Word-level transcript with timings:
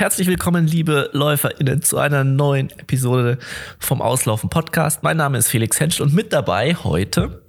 herzlich 0.00 0.28
willkommen, 0.28 0.66
liebe 0.66 1.10
LäuferInnen, 1.12 1.82
zu 1.82 1.98
einer 1.98 2.24
neuen 2.24 2.70
Episode 2.70 3.38
vom 3.78 4.00
Auslaufen 4.00 4.48
Podcast. 4.48 5.02
Mein 5.02 5.18
Name 5.18 5.36
ist 5.36 5.48
Felix 5.48 5.78
Hensch 5.78 6.00
und 6.00 6.14
mit 6.14 6.32
dabei 6.32 6.74
heute 6.74 7.44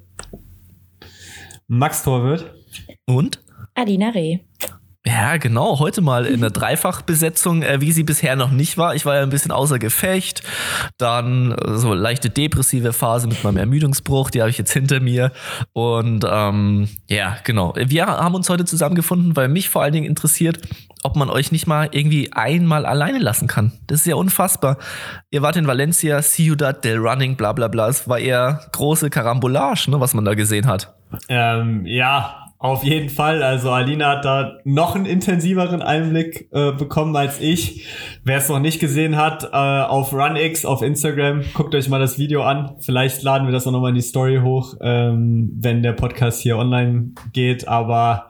Max 1.69 2.03
Torwirt 2.03 2.53
und 3.05 3.41
Adina 3.73 4.09
Reh. 4.09 4.39
Ja, 5.03 5.37
genau. 5.37 5.79
Heute 5.79 6.01
mal 6.01 6.27
in 6.27 6.41
der 6.41 6.49
Dreifachbesetzung, 6.51 7.63
äh, 7.63 7.81
wie 7.81 7.91
sie 7.91 8.03
bisher 8.03 8.36
noch 8.36 8.52
nicht 8.52 8.77
war. 8.77 8.93
Ich 8.93 9.04
war 9.05 9.16
ja 9.16 9.23
ein 9.23 9.31
bisschen 9.31 9.52
außer 9.52 9.79
Gefecht. 9.79 10.43
Dann 10.99 11.54
äh, 11.54 11.77
so 11.77 11.95
leichte 11.95 12.29
depressive 12.29 12.93
Phase 12.93 13.27
mit 13.27 13.43
meinem 13.43 13.57
Ermüdungsbruch, 13.57 14.29
die 14.29 14.41
habe 14.41 14.52
ich 14.52 14.59
jetzt 14.59 14.71
hinter 14.71 14.99
mir. 14.99 15.31
Und 15.73 16.23
ähm, 16.29 16.88
ja, 17.09 17.38
genau. 17.43 17.73
Wir 17.75 18.05
haben 18.05 18.35
uns 18.35 18.48
heute 18.48 18.66
zusammengefunden, 18.66 19.35
weil 19.35 19.48
mich 19.48 19.70
vor 19.70 19.81
allen 19.81 19.93
Dingen 19.93 20.05
interessiert, 20.05 20.59
ob 21.02 21.15
man 21.15 21.31
euch 21.31 21.52
nicht 21.52 21.65
mal 21.65 21.89
irgendwie 21.91 22.31
einmal 22.33 22.86
alleine 22.86 23.18
lassen 23.18 23.47
kann. 23.47 23.71
Das 23.88 24.02
ist 24.02 24.05
ja 24.05 24.15
unfassbar. 24.15 24.77
Ihr 25.31 25.41
wart 25.41 25.55
in 25.55 25.65
Valencia, 25.65 26.21
Ciudad 26.21 26.84
del 26.84 26.99
Running, 26.99 27.38
bla 27.38 27.54
bla 27.54 27.70
bla. 27.70 27.90
Es 27.90 28.07
war 28.07 28.20
eher 28.20 28.68
große 28.71 29.09
Karambolage, 29.09 29.90
ne, 29.90 29.99
was 29.99 30.13
man 30.13 30.26
da 30.26 30.35
gesehen 30.35 30.68
hat. 30.68 30.93
Ähm, 31.27 31.85
ja, 31.85 32.41
auf 32.61 32.83
jeden 32.83 33.09
Fall. 33.09 33.41
Also 33.41 33.71
Alina 33.71 34.17
hat 34.17 34.25
da 34.25 34.59
noch 34.65 34.95
einen 34.95 35.07
intensiveren 35.07 35.81
Einblick 35.81 36.47
äh, 36.51 36.71
bekommen 36.71 37.15
als 37.15 37.41
ich. 37.41 37.87
Wer 38.23 38.37
es 38.37 38.49
noch 38.49 38.59
nicht 38.59 38.79
gesehen 38.79 39.17
hat, 39.17 39.45
äh, 39.45 39.47
auf 39.55 40.13
RunX 40.13 40.63
auf 40.63 40.84
Instagram, 40.84 41.41
guckt 41.55 41.73
euch 41.73 41.89
mal 41.89 41.99
das 41.99 42.20
Video 42.20 42.43
an. 42.43 42.75
Vielleicht 42.79 43.23
laden 43.23 43.47
wir 43.47 43.51
das 43.51 43.65
auch 43.65 43.71
nochmal 43.71 43.89
in 43.89 43.95
die 43.95 44.01
Story 44.01 44.41
hoch, 44.43 44.75
ähm, 44.79 45.49
wenn 45.59 45.81
der 45.81 45.93
Podcast 45.93 46.43
hier 46.43 46.55
online 46.55 47.13
geht. 47.34 47.67
Aber 47.67 48.29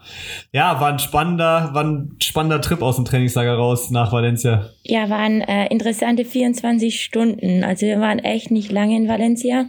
ja, 0.53 0.79
war 0.79 0.93
ein 0.93 0.99
spannender, 0.99 1.71
war 1.73 1.83
ein 1.83 2.15
spannender 2.21 2.61
Trip 2.61 2.81
aus 2.81 2.95
dem 2.95 3.03
Trainingslager 3.03 3.55
raus 3.55 3.91
nach 3.91 4.13
Valencia. 4.13 4.69
Ja, 4.83 5.09
waren 5.09 5.41
äh, 5.41 5.67
interessante 5.67 6.23
24 6.23 7.03
Stunden. 7.03 7.65
Also 7.65 7.85
wir 7.85 7.99
waren 7.99 8.19
echt 8.19 8.49
nicht 8.49 8.71
lange 8.71 8.95
in 8.95 9.09
Valencia. 9.09 9.65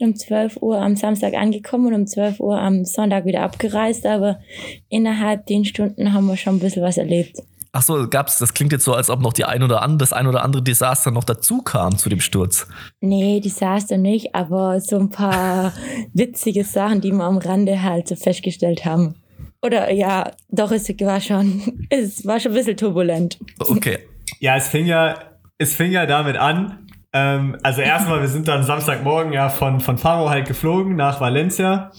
Um 0.00 0.16
12 0.16 0.56
Uhr 0.62 0.80
am 0.80 0.96
Samstag 0.96 1.34
angekommen 1.34 1.88
und 1.88 1.94
um 1.94 2.06
12 2.06 2.40
Uhr 2.40 2.58
am 2.58 2.84
Sonntag 2.84 3.26
wieder 3.26 3.42
abgereist. 3.42 4.06
Aber 4.06 4.40
innerhalb 4.88 5.46
den 5.46 5.64
Stunden 5.64 6.12
haben 6.12 6.26
wir 6.26 6.36
schon 6.36 6.56
ein 6.56 6.60
bisschen 6.60 6.82
was 6.82 6.96
erlebt. 6.96 7.42
Ach 7.72 7.82
so, 7.82 8.08
gab's, 8.08 8.38
das 8.38 8.52
klingt 8.52 8.72
jetzt 8.72 8.84
so, 8.84 8.94
als 8.94 9.10
ob 9.10 9.20
noch 9.20 9.32
die 9.32 9.44
ein 9.44 9.62
oder 9.62 9.82
andere, 9.82 9.98
das 9.98 10.12
ein 10.12 10.26
oder 10.26 10.42
andere 10.42 10.62
Desaster 10.62 11.12
noch 11.12 11.22
dazu 11.22 11.62
kam 11.62 11.96
zu 11.96 12.08
dem 12.08 12.20
Sturz. 12.20 12.66
Nee, 13.00 13.38
Desaster 13.38 13.96
nicht, 13.96 14.34
aber 14.34 14.80
so 14.80 14.98
ein 14.98 15.10
paar 15.10 15.72
witzige 16.12 16.64
Sachen, 16.64 17.00
die 17.00 17.12
wir 17.12 17.24
am 17.24 17.38
Rande 17.38 17.82
halt 17.82 18.08
so 18.08 18.16
festgestellt 18.16 18.84
haben. 18.84 19.14
Oder 19.62 19.92
ja, 19.92 20.32
doch, 20.48 20.72
es 20.72 20.88
war 20.88 21.20
schon, 21.20 21.86
es 21.90 22.26
war 22.26 22.40
schon 22.40 22.52
ein 22.52 22.56
bisschen 22.56 22.76
turbulent. 22.76 23.38
Okay. 23.58 23.98
Ja, 24.40 24.56
es 24.56 24.68
fing 24.68 24.86
ja, 24.86 25.16
es 25.58 25.76
fing 25.76 25.92
ja 25.92 26.06
damit 26.06 26.36
an. 26.36 26.86
Ähm, 27.12 27.56
also 27.62 27.80
erstmal, 27.80 28.20
wir 28.20 28.28
sind 28.28 28.48
dann 28.48 28.62
Samstagmorgen 28.62 29.32
ja 29.32 29.48
von, 29.48 29.80
von 29.80 29.98
Faro 29.98 30.30
halt 30.30 30.46
geflogen 30.46 30.96
nach 30.96 31.20
Valencia. 31.20 31.90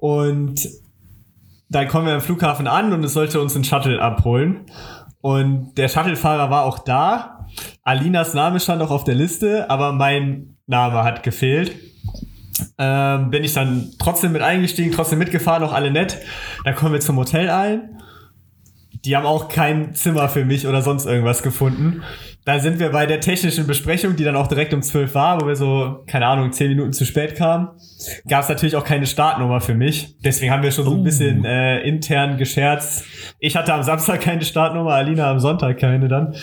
Und 0.00 0.68
dann 1.68 1.88
kommen 1.88 2.06
wir 2.06 2.14
am 2.14 2.20
Flughafen 2.20 2.66
an 2.66 2.92
und 2.92 3.02
es 3.02 3.14
sollte 3.14 3.40
uns 3.40 3.56
ein 3.56 3.64
Shuttle 3.64 4.00
abholen. 4.00 4.66
Und 5.20 5.78
der 5.78 5.88
Shuttlefahrer 5.88 6.50
war 6.50 6.64
auch 6.64 6.80
da. 6.80 7.46
Alinas 7.82 8.34
Name 8.34 8.60
stand 8.60 8.82
auch 8.82 8.90
auf 8.90 9.04
der 9.04 9.14
Liste, 9.14 9.70
aber 9.70 9.92
mein 9.92 10.56
Name 10.66 11.04
hat 11.04 11.22
gefehlt. 11.22 11.72
Ähm, 12.78 13.30
bin 13.30 13.44
ich 13.44 13.54
dann 13.54 13.90
trotzdem 13.98 14.32
mit 14.32 14.42
eingestiegen, 14.42 14.92
trotzdem 14.92 15.18
mitgefahren, 15.18 15.62
auch 15.62 15.72
alle 15.72 15.90
nett. 15.90 16.18
Dann 16.64 16.74
kommen 16.74 16.92
wir 16.92 17.00
zum 17.00 17.16
Hotel 17.16 17.48
ein. 17.48 18.00
Die 19.04 19.16
haben 19.16 19.26
auch 19.26 19.48
kein 19.48 19.94
Zimmer 19.94 20.28
für 20.28 20.44
mich 20.44 20.66
oder 20.66 20.82
sonst 20.82 21.06
irgendwas 21.06 21.42
gefunden. 21.42 22.02
Da 22.44 22.58
sind 22.58 22.80
wir 22.80 22.90
bei 22.90 23.06
der 23.06 23.20
technischen 23.20 23.66
Besprechung, 23.66 24.16
die 24.16 24.24
dann 24.24 24.34
auch 24.34 24.48
direkt 24.48 24.74
um 24.74 24.82
12 24.82 25.14
war, 25.14 25.40
wo 25.40 25.46
wir 25.46 25.54
so, 25.54 26.02
keine 26.06 26.26
Ahnung, 26.26 26.50
10 26.50 26.70
Minuten 26.70 26.92
zu 26.92 27.04
spät 27.04 27.36
kamen. 27.36 27.68
Gab 28.28 28.42
es 28.42 28.48
natürlich 28.48 28.74
auch 28.74 28.84
keine 28.84 29.06
Startnummer 29.06 29.60
für 29.60 29.74
mich. 29.74 30.16
Deswegen 30.24 30.50
haben 30.50 30.64
wir 30.64 30.72
schon 30.72 30.84
so 30.84 30.94
ein 30.94 31.04
bisschen 31.04 31.44
äh, 31.44 31.80
intern 31.82 32.38
gescherzt. 32.38 33.04
Ich 33.38 33.56
hatte 33.56 33.72
am 33.72 33.84
Samstag 33.84 34.20
keine 34.20 34.42
Startnummer, 34.42 34.90
Alina 34.90 35.30
am 35.30 35.38
Sonntag 35.38 35.78
keine 35.78 36.08
dann. 36.08 36.34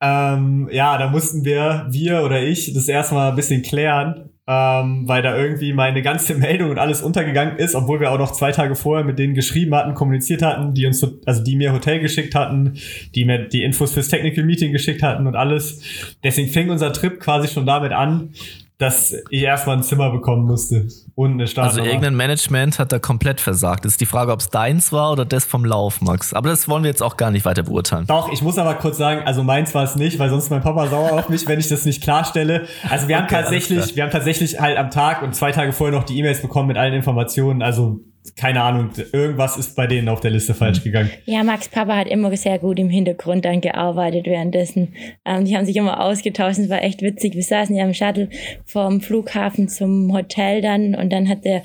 Ähm, 0.00 0.68
ja, 0.72 0.98
da 0.98 1.08
mussten 1.08 1.44
wir, 1.44 1.86
wir 1.88 2.22
oder 2.22 2.42
ich, 2.42 2.72
das 2.74 2.88
erstmal 2.88 3.30
ein 3.30 3.36
bisschen 3.36 3.62
klären, 3.62 4.33
ähm, 4.46 5.08
weil 5.08 5.22
da 5.22 5.36
irgendwie 5.36 5.72
meine 5.72 6.02
ganze 6.02 6.34
Meldung 6.38 6.70
und 6.70 6.78
alles 6.78 7.02
untergegangen 7.02 7.56
ist, 7.56 7.74
obwohl 7.74 8.00
wir 8.00 8.10
auch 8.10 8.18
noch 8.18 8.32
zwei 8.32 8.52
Tage 8.52 8.74
vorher 8.74 9.04
mit 9.04 9.18
denen 9.18 9.34
geschrieben 9.34 9.74
hatten, 9.74 9.94
kommuniziert 9.94 10.42
hatten, 10.42 10.74
die 10.74 10.86
uns, 10.86 11.06
also 11.24 11.42
die 11.42 11.56
mir 11.56 11.72
Hotel 11.72 12.00
geschickt 12.00 12.34
hatten, 12.34 12.74
die 13.14 13.24
mir 13.24 13.48
die 13.48 13.62
Infos 13.62 13.92
fürs 13.92 14.08
Technical 14.08 14.44
Meeting 14.44 14.72
geschickt 14.72 15.02
hatten 15.02 15.26
und 15.26 15.36
alles. 15.36 15.80
Deswegen 16.22 16.48
fing 16.48 16.70
unser 16.70 16.92
Trip 16.92 17.20
quasi 17.20 17.48
schon 17.48 17.66
damit 17.66 17.92
an, 17.92 18.30
dass 18.78 19.14
ich 19.30 19.42
erstmal 19.42 19.76
ein 19.76 19.82
Zimmer 19.82 20.10
bekommen 20.10 20.46
musste 20.46 20.88
und 21.14 21.32
eine 21.32 21.46
Startnummer. 21.46 21.80
Also 21.82 21.88
irgendein 21.88 22.16
Management 22.16 22.78
hat 22.78 22.92
da 22.92 22.98
komplett 22.98 23.40
versagt. 23.40 23.84
Das 23.84 23.92
ist 23.92 24.00
die 24.00 24.06
Frage, 24.06 24.32
ob 24.32 24.40
es 24.40 24.50
deins 24.50 24.92
war 24.92 25.12
oder 25.12 25.24
das 25.24 25.44
vom 25.44 25.64
Lauf, 25.64 26.00
Max. 26.00 26.32
Aber 26.32 26.48
das 26.48 26.68
wollen 26.68 26.82
wir 26.82 26.90
jetzt 26.90 27.02
auch 27.02 27.16
gar 27.16 27.30
nicht 27.30 27.44
weiter 27.44 27.62
beurteilen. 27.62 28.06
Doch, 28.06 28.32
ich 28.32 28.42
muss 28.42 28.58
aber 28.58 28.74
kurz 28.74 28.96
sagen, 28.96 29.22
also 29.24 29.42
meins 29.42 29.74
war 29.74 29.84
es 29.84 29.96
nicht, 29.96 30.18
weil 30.18 30.30
sonst 30.30 30.50
mein 30.50 30.62
Papa 30.62 30.88
sauer 30.88 31.12
auf 31.12 31.28
mich, 31.28 31.46
wenn 31.46 31.60
ich 31.60 31.68
das 31.68 31.84
nicht 31.84 32.02
klarstelle. 32.02 32.66
Also 32.90 33.08
wir 33.08 33.16
haben 33.16 33.24
Okay, 33.24 33.36
alles 33.36 33.50
tatsächlich, 33.50 33.96
wir 33.96 34.02
haben 34.02 34.10
tatsächlich 34.10 34.60
halt 34.60 34.76
am 34.76 34.90
Tag 34.90 35.22
und 35.22 35.34
zwei 35.34 35.52
Tage 35.52 35.72
vorher 35.72 35.96
noch 35.96 36.04
die 36.04 36.18
E-Mails 36.18 36.42
bekommen 36.42 36.68
mit 36.68 36.76
allen 36.76 36.94
Informationen. 36.94 37.62
Also 37.62 38.00
keine 38.36 38.62
Ahnung, 38.62 38.90
irgendwas 39.12 39.58
ist 39.58 39.76
bei 39.76 39.86
denen 39.86 40.08
auf 40.08 40.20
der 40.20 40.30
Liste 40.30 40.54
falsch 40.54 40.82
gegangen. 40.82 41.10
Ja, 41.26 41.44
Max 41.44 41.68
Papa 41.68 41.94
hat 41.94 42.06
immer 42.06 42.34
sehr 42.36 42.58
gut 42.58 42.78
im 42.78 42.88
Hintergrund 42.88 43.44
dann 43.44 43.60
gearbeitet 43.60 44.24
währenddessen. 44.24 44.94
Ähm, 45.26 45.44
die 45.44 45.54
haben 45.54 45.66
sich 45.66 45.76
immer 45.76 46.00
ausgetauscht, 46.00 46.58
es 46.58 46.70
war 46.70 46.82
echt 46.82 47.02
witzig. 47.02 47.34
Wir 47.34 47.42
saßen 47.42 47.76
ja 47.76 47.84
im 47.84 47.92
Shuttle 47.92 48.30
vom 48.64 49.02
Flughafen 49.02 49.68
zum 49.68 50.10
Hotel 50.12 50.62
dann 50.62 50.94
und 51.04 51.12
dann 51.12 51.28
hat 51.28 51.44
der 51.44 51.62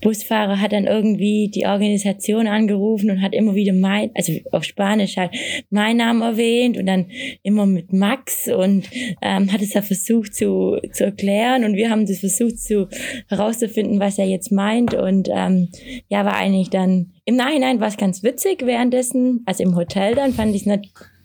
Busfahrer 0.00 0.60
hat 0.60 0.72
dann 0.72 0.86
irgendwie 0.86 1.50
die 1.52 1.66
Organisation 1.66 2.46
angerufen 2.46 3.10
und 3.10 3.22
hat 3.22 3.34
immer 3.34 3.54
wieder 3.54 3.72
mein, 3.72 4.10
also 4.14 4.32
auf 4.52 4.64
Spanisch 4.64 5.16
halt, 5.16 5.32
meinen 5.70 5.98
Namen 5.98 6.22
erwähnt 6.22 6.76
und 6.76 6.86
dann 6.86 7.06
immer 7.42 7.66
mit 7.66 7.92
Max 7.92 8.48
und 8.48 8.88
ähm, 9.20 9.52
hat 9.52 9.62
es 9.62 9.70
da 9.70 9.82
versucht 9.82 10.34
zu, 10.34 10.78
zu 10.92 11.04
erklären. 11.04 11.64
Und 11.64 11.74
wir 11.74 11.90
haben 11.90 12.06
das 12.06 12.20
versucht 12.20 12.60
zu 12.60 12.88
herauszufinden, 13.28 13.98
was 14.00 14.18
er 14.18 14.26
jetzt 14.26 14.52
meint. 14.52 14.94
Und 14.94 15.28
ähm, 15.34 15.68
ja, 16.08 16.24
war 16.24 16.36
eigentlich 16.36 16.70
dann 16.70 17.12
im 17.24 17.36
Nachhinein 17.36 17.80
war 17.80 17.88
es 17.88 17.96
ganz 17.96 18.22
witzig 18.24 18.66
währenddessen, 18.66 19.42
also 19.46 19.62
im 19.62 19.76
Hotel 19.76 20.16
dann 20.16 20.32
fand 20.32 20.56
ich 20.56 20.62
es 20.62 20.66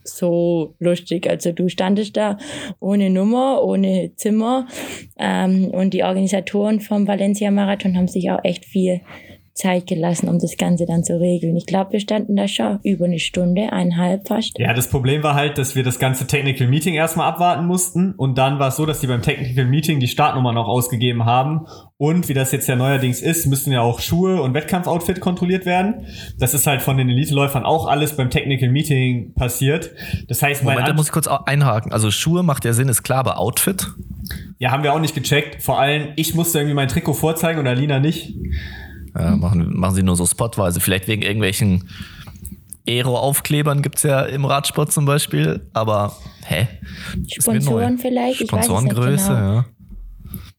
so 0.07 0.75
lustig. 0.79 1.29
Also 1.29 1.51
du 1.51 1.69
standest 1.69 2.17
da 2.17 2.37
ohne 2.79 3.09
Nummer, 3.09 3.63
ohne 3.63 4.11
Zimmer 4.15 4.67
ähm, 5.17 5.65
und 5.65 5.93
die 5.93 6.03
Organisatoren 6.03 6.79
vom 6.79 7.07
Valencia 7.07 7.51
Marathon 7.51 7.97
haben 7.97 8.07
sich 8.07 8.29
auch 8.31 8.43
echt 8.43 8.65
viel 8.65 9.01
Zeit 9.57 9.87
gelassen, 9.87 10.29
um 10.29 10.39
das 10.39 10.55
Ganze 10.57 10.85
dann 10.85 11.03
zu 11.03 11.19
regeln. 11.19 11.55
Ich 11.55 11.65
glaube, 11.65 11.93
wir 11.93 11.99
standen 11.99 12.35
da 12.35 12.47
schon 12.47 12.79
über 12.83 13.05
eine 13.05 13.19
Stunde, 13.19 13.73
eineinhalb 13.73 14.27
fast. 14.27 14.57
Ja, 14.59 14.73
das 14.73 14.87
Problem 14.87 15.23
war 15.23 15.35
halt, 15.35 15.57
dass 15.57 15.75
wir 15.75 15.83
das 15.83 15.99
ganze 15.99 16.27
Technical 16.27 16.67
Meeting 16.67 16.93
erstmal 16.93 17.27
abwarten 17.27 17.65
mussten 17.65 18.13
und 18.13 18.37
dann 18.37 18.59
war 18.59 18.69
es 18.69 18.75
so, 18.75 18.85
dass 18.85 18.99
die 18.99 19.07
beim 19.07 19.21
Technical 19.21 19.65
Meeting 19.65 19.99
die 19.99 20.07
Startnummer 20.07 20.53
noch 20.53 20.67
ausgegeben 20.67 21.25
haben 21.25 21.65
und 21.97 22.29
wie 22.29 22.33
das 22.33 22.51
jetzt 22.51 22.67
ja 22.67 22.75
neuerdings 22.75 23.21
ist, 23.21 23.47
müssen 23.47 23.71
ja 23.71 23.81
auch 23.81 23.99
Schuhe 23.99 24.41
und 24.41 24.53
Wettkampfoutfit 24.53 25.19
kontrolliert 25.19 25.65
werden. 25.65 26.05
Das 26.37 26.53
ist 26.53 26.67
halt 26.67 26.81
von 26.81 26.97
den 26.97 27.09
Elite-Läufern 27.09 27.63
auch 27.63 27.87
alles 27.87 28.15
beim 28.15 28.29
Technical 28.29 28.69
Meeting 28.69 29.33
passiert. 29.33 29.91
Das 30.27 30.43
heißt, 30.43 30.63
mein 30.63 30.75
Moment, 30.75 30.89
da 30.89 30.93
muss 30.93 31.07
ich 31.07 31.11
kurz 31.11 31.27
einhaken. 31.27 31.91
Also 31.91 32.11
Schuhe 32.11 32.43
macht 32.43 32.63
ja 32.65 32.73
Sinn, 32.73 32.87
ist 32.87 33.03
klar, 33.03 33.19
aber 33.19 33.39
Outfit? 33.39 33.87
ja, 34.59 34.71
haben 34.71 34.83
wir 34.83 34.93
auch 34.93 34.99
nicht 34.99 35.15
gecheckt. 35.15 35.61
Vor 35.61 35.79
allem, 35.79 36.09
ich 36.15 36.33
musste 36.33 36.59
irgendwie 36.59 36.75
mein 36.75 36.87
Trikot 36.87 37.13
vorzeigen 37.13 37.59
und 37.59 37.67
Alina 37.67 37.99
nicht. 37.99 38.35
Ja, 39.17 39.35
machen, 39.35 39.77
machen 39.77 39.95
sie 39.95 40.03
nur 40.03 40.15
so 40.15 40.25
spotweise. 40.25 40.79
Vielleicht 40.79 41.07
wegen 41.07 41.21
irgendwelchen 41.21 41.89
Aero-Aufklebern 42.87 43.81
gibt's 43.81 44.03
ja 44.03 44.21
im 44.21 44.45
Radsport 44.45 44.91
zum 44.91 45.05
Beispiel. 45.05 45.61
Aber, 45.73 46.13
hä? 46.45 46.67
Sponsoren 47.27 47.97
vielleicht, 47.97 48.41
ich 48.41 48.51
weiß 48.51 48.65
es 48.65 48.69
nicht 48.69 48.91
Sponsorengröße, 48.91 49.27
genau. 49.27 49.53
ja. 49.53 49.65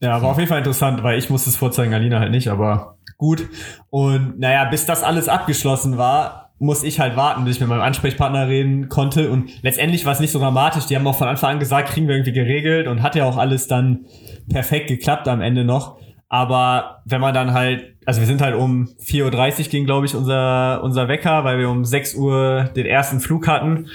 Ja, 0.00 0.22
war 0.22 0.30
auf 0.30 0.38
jeden 0.38 0.48
Fall 0.48 0.58
interessant, 0.58 1.02
weil 1.02 1.18
ich 1.18 1.28
musste 1.28 1.50
es 1.50 1.56
vorzeigen, 1.56 1.92
Alina 1.92 2.20
halt 2.20 2.30
nicht, 2.30 2.48
aber 2.48 2.98
gut. 3.16 3.48
Und 3.90 4.38
naja, 4.38 4.64
bis 4.66 4.86
das 4.86 5.02
alles 5.02 5.28
abgeschlossen 5.28 5.98
war, 5.98 6.52
muss 6.60 6.82
ich 6.82 7.00
halt 7.00 7.16
warten, 7.16 7.44
bis 7.44 7.56
ich 7.56 7.60
mit 7.60 7.68
meinem 7.68 7.82
Ansprechpartner 7.82 8.48
reden 8.48 8.88
konnte. 8.88 9.30
Und 9.30 9.62
letztendlich 9.62 10.04
war 10.04 10.12
es 10.12 10.20
nicht 10.20 10.32
so 10.32 10.38
dramatisch. 10.38 10.86
Die 10.86 10.96
haben 10.96 11.06
auch 11.06 11.16
von 11.16 11.28
Anfang 11.28 11.52
an 11.52 11.58
gesagt, 11.58 11.90
kriegen 11.90 12.08
wir 12.08 12.14
irgendwie 12.14 12.32
geregelt 12.32 12.88
und 12.88 13.02
hat 13.02 13.14
ja 13.14 13.24
auch 13.24 13.36
alles 13.36 13.68
dann 13.68 14.06
perfekt 14.48 14.88
geklappt 14.88 15.28
am 15.28 15.40
Ende 15.40 15.64
noch. 15.64 15.98
Aber 16.28 17.02
wenn 17.06 17.20
man 17.20 17.32
dann 17.32 17.54
halt, 17.54 17.96
also 18.04 18.20
wir 18.20 18.26
sind 18.26 18.42
halt 18.42 18.54
um 18.54 18.88
4.30 19.02 19.64
Uhr 19.64 19.70
ging, 19.70 19.84
glaube 19.86 20.06
ich, 20.06 20.14
unser, 20.14 20.82
unser 20.82 21.08
Wecker, 21.08 21.44
weil 21.44 21.58
wir 21.58 21.70
um 21.70 21.84
6 21.84 22.14
Uhr 22.16 22.64
den 22.76 22.86
ersten 22.86 23.20
Flug 23.20 23.48
hatten. 23.48 23.88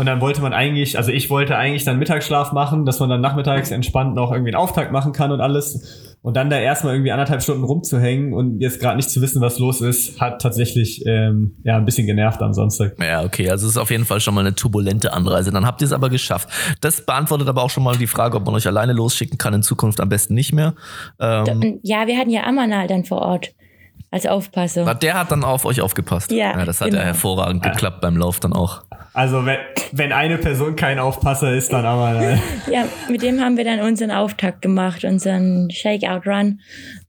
Und 0.00 0.06
dann 0.06 0.22
wollte 0.22 0.40
man 0.40 0.54
eigentlich, 0.54 0.96
also 0.96 1.12
ich 1.12 1.28
wollte 1.28 1.58
eigentlich 1.58 1.84
dann 1.84 1.98
Mittagsschlaf 1.98 2.52
machen, 2.52 2.86
dass 2.86 3.00
man 3.00 3.10
dann 3.10 3.20
nachmittags 3.20 3.70
entspannt 3.70 4.14
noch 4.14 4.32
irgendwie 4.32 4.48
einen 4.48 4.56
Auftakt 4.56 4.92
machen 4.92 5.12
kann 5.12 5.30
und 5.30 5.42
alles. 5.42 6.16
Und 6.22 6.38
dann 6.38 6.48
da 6.48 6.58
erstmal 6.58 6.94
irgendwie 6.94 7.12
anderthalb 7.12 7.42
Stunden 7.42 7.64
rumzuhängen 7.64 8.32
und 8.32 8.60
jetzt 8.60 8.80
gerade 8.80 8.96
nicht 8.96 9.10
zu 9.10 9.20
wissen, 9.20 9.42
was 9.42 9.58
los 9.58 9.82
ist, 9.82 10.18
hat 10.18 10.40
tatsächlich 10.40 11.04
ähm, 11.04 11.56
ja 11.64 11.76
ein 11.76 11.84
bisschen 11.84 12.06
genervt 12.06 12.40
am 12.40 12.54
Sonntag. 12.54 12.96
Ja, 12.98 13.24
okay, 13.24 13.50
also 13.50 13.66
es 13.66 13.72
ist 13.72 13.76
auf 13.76 13.90
jeden 13.90 14.06
Fall 14.06 14.20
schon 14.20 14.32
mal 14.32 14.40
eine 14.40 14.54
turbulente 14.54 15.12
Anreise. 15.12 15.50
Dann 15.50 15.66
habt 15.66 15.82
ihr 15.82 15.86
es 15.86 15.92
aber 15.92 16.08
geschafft. 16.08 16.48
Das 16.80 17.04
beantwortet 17.04 17.46
aber 17.48 17.62
auch 17.62 17.70
schon 17.70 17.84
mal 17.84 17.98
die 17.98 18.06
Frage, 18.06 18.38
ob 18.38 18.46
man 18.46 18.54
euch 18.54 18.66
alleine 18.66 18.94
losschicken 18.94 19.36
kann, 19.36 19.52
in 19.52 19.62
Zukunft 19.62 20.00
am 20.00 20.08
besten 20.08 20.32
nicht 20.32 20.54
mehr. 20.54 20.72
Ähm, 21.20 21.78
ja, 21.82 22.06
wir 22.06 22.16
hatten 22.16 22.30
ja 22.30 22.44
Amanal 22.44 22.86
dann 22.86 23.04
vor 23.04 23.18
Ort 23.18 23.50
als 24.10 24.26
Aufpasser. 24.26 24.94
Der 24.94 25.14
hat 25.14 25.30
dann 25.30 25.44
auf 25.44 25.64
euch 25.64 25.80
aufgepasst. 25.80 26.32
Ja, 26.32 26.58
ja 26.58 26.64
das 26.64 26.80
hat 26.80 26.88
genau. 26.88 27.00
ja 27.00 27.06
hervorragend 27.06 27.62
geklappt 27.62 28.00
beim 28.00 28.16
Lauf 28.16 28.40
dann 28.40 28.52
auch. 28.52 28.82
Also 29.12 29.44
wenn, 29.44 29.58
wenn 29.92 30.12
eine 30.12 30.38
Person 30.38 30.76
kein 30.76 30.98
Aufpasser 30.98 31.52
ist, 31.52 31.72
dann 31.72 31.84
aber. 31.84 32.12
Nein. 32.12 32.42
Ja, 32.70 32.86
mit 33.08 33.22
dem 33.22 33.40
haben 33.40 33.56
wir 33.56 33.64
dann 33.64 33.80
unseren 33.80 34.10
Auftakt 34.10 34.62
gemacht, 34.62 35.04
unseren 35.04 35.70
Shakeout-Run. 35.70 36.60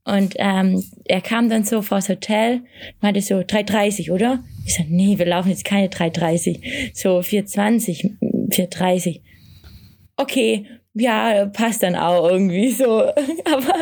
Und 0.04 0.34
ähm, 0.38 0.82
er 1.04 1.20
kam 1.20 1.48
dann 1.48 1.64
so 1.64 1.82
vors 1.82 2.08
Hotel, 2.08 2.62
meinte 3.00 3.20
so 3.20 3.36
3,30, 3.36 4.10
oder? 4.10 4.40
Ich 4.64 4.76
sag, 4.76 4.86
nee, 4.88 5.18
wir 5.18 5.26
laufen 5.26 5.50
jetzt 5.50 5.64
keine 5.64 5.88
3,30, 5.88 6.90
so 6.94 7.20
4,20, 7.20 8.18
4,30. 8.50 9.20
Okay, 10.16 10.66
ja, 10.94 11.46
passt 11.46 11.82
dann 11.82 11.96
auch 11.96 12.28
irgendwie 12.28 12.70
so. 12.70 13.02
Aber 13.44 13.74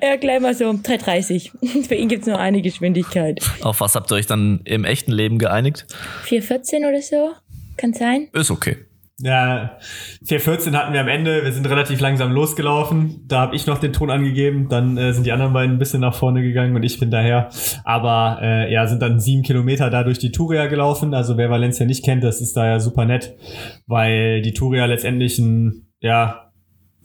er 0.00 0.18
gleich 0.18 0.40
mal 0.40 0.54
so 0.54 0.66
3,30. 0.70 1.86
Für 1.88 1.94
ihn 1.94 2.08
gibt's 2.08 2.26
nur 2.26 2.38
eine 2.38 2.62
Geschwindigkeit. 2.62 3.40
Auf 3.62 3.80
was 3.80 3.94
habt 3.94 4.10
ihr 4.12 4.16
euch 4.16 4.26
dann 4.26 4.60
im 4.64 4.84
echten 4.84 5.12
Leben 5.12 5.38
geeinigt? 5.38 5.86
4,14 6.26 6.88
oder 6.88 7.02
so? 7.02 7.30
Kann 7.76 7.92
sein. 7.92 8.28
Ist 8.32 8.50
okay. 8.50 8.76
Ja, 9.20 9.78
4.14 10.24 10.72
hatten 10.74 10.92
wir 10.92 11.00
am 11.00 11.08
Ende. 11.08 11.42
Wir 11.42 11.52
sind 11.52 11.68
relativ 11.68 11.98
langsam 11.98 12.30
losgelaufen. 12.30 13.24
Da 13.26 13.40
habe 13.40 13.56
ich 13.56 13.66
noch 13.66 13.78
den 13.78 13.92
Ton 13.92 14.10
angegeben. 14.10 14.68
Dann 14.68 14.96
äh, 14.96 15.12
sind 15.12 15.26
die 15.26 15.32
anderen 15.32 15.52
beiden 15.52 15.74
ein 15.74 15.78
bisschen 15.78 16.00
nach 16.00 16.14
vorne 16.14 16.40
gegangen 16.40 16.76
und 16.76 16.84
ich 16.84 17.00
bin 17.00 17.10
daher. 17.10 17.48
Aber 17.82 18.38
äh, 18.40 18.72
ja, 18.72 18.86
sind 18.86 19.02
dann 19.02 19.18
sieben 19.18 19.42
Kilometer 19.42 19.90
da 19.90 20.04
durch 20.04 20.20
die 20.20 20.30
Turia 20.30 20.66
gelaufen. 20.66 21.14
Also 21.14 21.36
wer 21.36 21.50
Valencia 21.50 21.84
nicht 21.84 22.04
kennt, 22.04 22.22
das 22.22 22.40
ist 22.40 22.56
da 22.56 22.64
ja 22.64 22.78
super 22.78 23.06
nett, 23.06 23.34
weil 23.88 24.40
die 24.40 24.54
Turia 24.54 24.86
letztendlich 24.86 25.36
ein, 25.40 25.88
ja, 25.98 26.47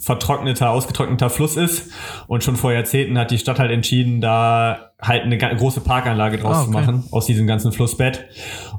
vertrockneter, 0.03 0.69
ausgetrockneter 0.71 1.29
Fluss 1.29 1.55
ist. 1.55 1.91
Und 2.27 2.43
schon 2.43 2.55
vor 2.55 2.73
Jahrzehnten 2.73 3.17
hat 3.17 3.31
die 3.31 3.37
Stadt 3.37 3.59
halt 3.59 3.71
entschieden, 3.71 4.21
da 4.21 4.91
halt 5.01 5.23
eine 5.23 5.37
große 5.37 5.81
Parkanlage 5.81 6.37
draus 6.37 6.55
Ah, 6.55 6.61
okay. 6.61 6.65
zu 6.65 6.71
machen, 6.71 7.03
aus 7.11 7.25
diesem 7.25 7.47
ganzen 7.47 7.71
Flussbett. 7.71 8.25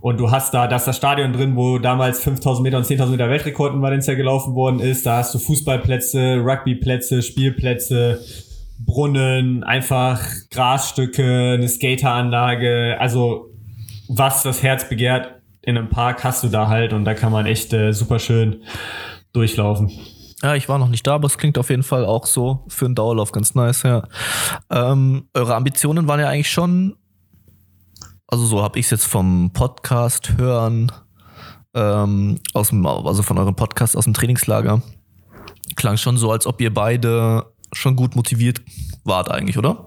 Und 0.00 0.18
du 0.18 0.30
hast 0.30 0.52
da, 0.54 0.66
da 0.66 0.76
ist 0.76 0.86
das 0.86 0.96
Stadion 0.96 1.32
drin, 1.32 1.56
wo 1.56 1.78
damals 1.78 2.20
5000 2.22 2.62
Meter 2.62 2.78
und 2.78 2.86
10.000 2.86 3.06
Meter 3.10 3.28
Weltrekord 3.30 3.74
in 3.74 3.82
Valencia 3.82 4.14
gelaufen 4.14 4.54
worden 4.54 4.80
ist. 4.80 5.06
Da 5.06 5.16
hast 5.18 5.34
du 5.34 5.38
Fußballplätze, 5.38 6.40
Rugbyplätze, 6.44 7.22
Spielplätze, 7.22 8.20
Brunnen, 8.84 9.62
einfach 9.64 10.20
Grasstücke, 10.50 11.54
eine 11.54 11.68
Skateranlage. 11.68 12.96
Also, 12.98 13.50
was 14.08 14.42
das 14.42 14.62
Herz 14.62 14.88
begehrt 14.88 15.30
in 15.62 15.78
einem 15.78 15.88
Park 15.88 16.24
hast 16.24 16.44
du 16.44 16.48
da 16.48 16.68
halt 16.68 16.92
und 16.92 17.06
da 17.06 17.14
kann 17.14 17.32
man 17.32 17.46
echt 17.46 17.72
äh, 17.72 17.92
super 17.92 18.18
schön 18.18 18.62
durchlaufen. 19.32 19.90
Ja, 20.42 20.54
ich 20.54 20.68
war 20.68 20.78
noch 20.78 20.88
nicht 20.88 21.06
da, 21.06 21.14
aber 21.14 21.26
es 21.26 21.38
klingt 21.38 21.58
auf 21.58 21.70
jeden 21.70 21.82
Fall 21.82 22.04
auch 22.04 22.26
so 22.26 22.64
für 22.68 22.86
einen 22.86 22.94
Dauerlauf 22.94 23.32
ganz 23.32 23.54
nice, 23.54 23.82
ja. 23.84 24.02
Ähm, 24.70 25.28
eure 25.32 25.54
Ambitionen 25.54 26.08
waren 26.08 26.20
ja 26.20 26.28
eigentlich 26.28 26.50
schon, 26.50 26.96
also 28.26 28.44
so 28.44 28.62
habe 28.62 28.78
ich 28.78 28.86
es 28.86 28.90
jetzt 28.90 29.06
vom 29.06 29.52
Podcast 29.52 30.36
hören, 30.36 30.92
ähm, 31.74 32.40
aus 32.52 32.68
dem, 32.68 32.86
also 32.86 33.22
von 33.22 33.38
eurem 33.38 33.56
Podcast 33.56 33.96
aus 33.96 34.04
dem 34.04 34.14
Trainingslager, 34.14 34.82
klang 35.76 35.96
schon 35.96 36.16
so, 36.16 36.30
als 36.30 36.46
ob 36.46 36.60
ihr 36.60 36.72
beide 36.72 37.46
schon 37.72 37.96
gut 37.96 38.16
motiviert 38.16 38.60
wart 39.04 39.30
eigentlich, 39.30 39.58
oder? 39.58 39.86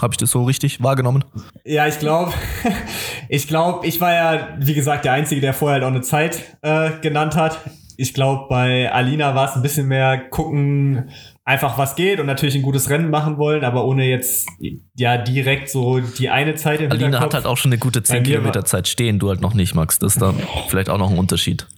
Habe 0.00 0.14
ich 0.14 0.18
das 0.18 0.30
so 0.30 0.44
richtig 0.44 0.82
wahrgenommen? 0.82 1.24
Ja, 1.64 1.86
ich 1.86 1.98
glaube, 1.98 2.32
ich 3.28 3.46
glaube, 3.46 3.86
ich 3.86 4.00
war 4.00 4.12
ja, 4.12 4.48
wie 4.58 4.74
gesagt, 4.74 5.04
der 5.04 5.12
Einzige, 5.12 5.40
der 5.40 5.54
vorher 5.54 5.74
halt 5.74 5.84
auch 5.84 5.94
eine 5.94 6.00
Zeit 6.00 6.58
äh, 6.62 6.92
genannt 7.00 7.36
hat. 7.36 7.58
Ich 8.02 8.14
glaube, 8.14 8.46
bei 8.48 8.92
Alina 8.92 9.36
war 9.36 9.48
es 9.48 9.54
ein 9.54 9.62
bisschen 9.62 9.86
mehr 9.86 10.18
gucken, 10.18 11.08
einfach 11.44 11.78
was 11.78 11.94
geht 11.94 12.18
und 12.18 12.26
natürlich 12.26 12.56
ein 12.56 12.62
gutes 12.62 12.90
Rennen 12.90 13.10
machen 13.10 13.38
wollen, 13.38 13.62
aber 13.62 13.84
ohne 13.84 14.04
jetzt 14.06 14.48
ja 14.96 15.18
direkt 15.18 15.70
so 15.70 16.00
die 16.00 16.28
eine 16.28 16.56
Zeit 16.56 16.80
im 16.80 16.90
Alina 16.90 17.20
hat 17.20 17.32
halt 17.32 17.46
auch 17.46 17.56
schon 17.56 17.70
eine 17.70 17.78
gute 17.78 18.02
10 18.02 18.14
Bei 18.14 18.20
mir 18.20 18.26
Kilometer 18.26 18.64
Zeit 18.64 18.88
stehen, 18.88 19.20
du 19.20 19.28
halt 19.28 19.40
noch 19.40 19.54
nicht, 19.54 19.76
Max. 19.76 20.00
Das 20.00 20.14
ist 20.14 20.20
da 20.20 20.34
vielleicht 20.68 20.90
auch 20.90 20.98
noch 20.98 21.12
ein 21.12 21.16
Unterschied. 21.16 21.68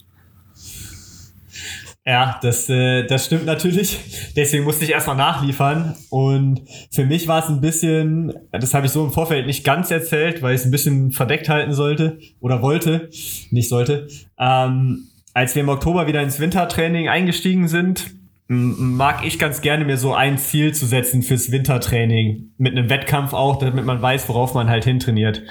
Ja, 2.07 2.39
das, 2.43 2.71
äh, 2.71 3.07
das 3.07 3.27
stimmt 3.27 3.45
natürlich. 3.45 3.99
Deswegen 4.35 4.65
musste 4.65 4.85
ich 4.85 4.93
erstmal 4.93 5.17
nachliefern. 5.17 5.95
Und 6.09 6.63
für 6.91 7.05
mich 7.05 7.29
war 7.29 7.43
es 7.43 7.51
ein 7.51 7.61
bisschen, 7.61 8.33
das 8.51 8.73
habe 8.73 8.87
ich 8.87 8.93
so 8.93 9.05
im 9.05 9.13
Vorfeld 9.13 9.47
nicht 9.47 9.63
ganz 9.63 9.91
erzählt, 9.91 10.41
weil 10.41 10.55
ich 10.55 10.63
es 10.63 10.67
ein 10.67 10.71
bisschen 10.71 11.13
verdeckt 11.13 11.51
halten 11.51 11.75
sollte 11.75 12.19
oder 12.41 12.63
wollte, 12.63 13.11
nicht 13.51 13.69
sollte. 13.69 14.09
Ähm, 14.39 15.09
als 15.35 15.55
wir 15.55 15.63
im 15.63 15.69
Oktober 15.69 16.07
wieder 16.07 16.23
ins 16.23 16.41
Wintertraining 16.41 17.09
eingestiegen 17.09 17.69
sind, 17.69 18.15
mag 18.47 19.25
ich 19.25 19.39
ganz 19.39 19.63
gerne 19.63 19.87
mir 19.87 19.97
so 19.97 20.13
ein 20.13 20.37
Ziel 20.37 20.75
zu 20.75 20.85
setzen 20.85 21.23
fürs 21.23 21.51
Wintertraining. 21.51 22.51
Mit 22.59 22.77
einem 22.77 22.91
Wettkampf 22.91 23.33
auch, 23.33 23.57
damit 23.57 23.87
man 23.87 24.03
weiß, 24.03 24.29
worauf 24.29 24.53
man 24.53 24.69
halt 24.69 24.85
hintrainiert. 24.85 25.43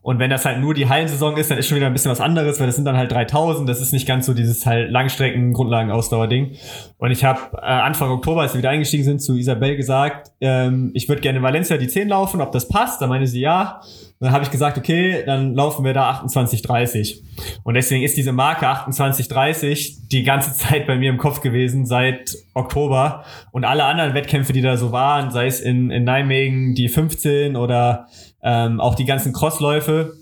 Und 0.00 0.18
wenn 0.18 0.30
das 0.30 0.46
halt 0.46 0.58
nur 0.58 0.72
die 0.72 0.88
Hallensaison 0.88 1.36
ist, 1.36 1.50
dann 1.50 1.58
ist 1.58 1.68
schon 1.68 1.76
wieder 1.76 1.86
ein 1.86 1.92
bisschen 1.92 2.10
was 2.10 2.22
anderes, 2.22 2.58
weil 2.58 2.66
das 2.66 2.76
sind 2.76 2.86
dann 2.86 2.96
halt 2.96 3.12
3000. 3.12 3.68
Das 3.68 3.82
ist 3.82 3.92
nicht 3.92 4.08
ganz 4.08 4.24
so 4.24 4.32
dieses 4.32 4.64
halt 4.64 4.90
Langstrecken-Grundlagenausdauer-Ding. 4.90 6.56
Und 6.96 7.10
ich 7.10 7.22
habe 7.22 7.40
äh, 7.52 7.66
Anfang 7.66 8.10
Oktober, 8.10 8.40
als 8.40 8.54
wir 8.54 8.58
wieder 8.58 8.70
eingestiegen 8.70 9.04
sind, 9.04 9.20
zu 9.20 9.36
Isabel 9.36 9.76
gesagt, 9.76 10.32
ähm, 10.40 10.90
ich 10.94 11.06
würde 11.08 11.20
gerne 11.20 11.38
in 11.38 11.44
Valencia 11.44 11.76
die 11.76 11.88
10 11.88 12.08
laufen, 12.08 12.40
ob 12.40 12.52
das 12.52 12.66
passt. 12.68 13.02
Da 13.02 13.06
meinte 13.06 13.26
sie 13.26 13.40
ja. 13.40 13.82
Dann 14.20 14.32
habe 14.32 14.42
ich 14.42 14.50
gesagt, 14.50 14.76
okay, 14.76 15.22
dann 15.24 15.54
laufen 15.54 15.84
wir 15.84 15.92
da 15.92 16.10
28,30. 16.10 17.22
Und 17.62 17.74
deswegen 17.74 18.02
ist 18.02 18.16
diese 18.16 18.32
Marke 18.32 18.66
28,30 18.66 20.08
die 20.08 20.24
ganze 20.24 20.52
Zeit 20.56 20.86
bei 20.86 20.96
mir 20.96 21.10
im 21.10 21.18
Kopf 21.18 21.40
gewesen 21.40 21.86
seit 21.86 22.36
Oktober. 22.54 23.24
Und 23.52 23.64
alle 23.64 23.84
anderen 23.84 24.14
Wettkämpfe, 24.14 24.52
die 24.52 24.62
da 24.62 24.76
so 24.76 24.90
waren, 24.90 25.30
sei 25.30 25.46
es 25.46 25.60
in, 25.60 25.90
in 25.90 26.04
Nijmegen 26.04 26.74
die 26.74 26.88
15 26.88 27.56
oder 27.56 28.06
ähm, 28.42 28.80
auch 28.80 28.96
die 28.96 29.04
ganzen 29.04 29.32
Crossläufe, 29.32 30.14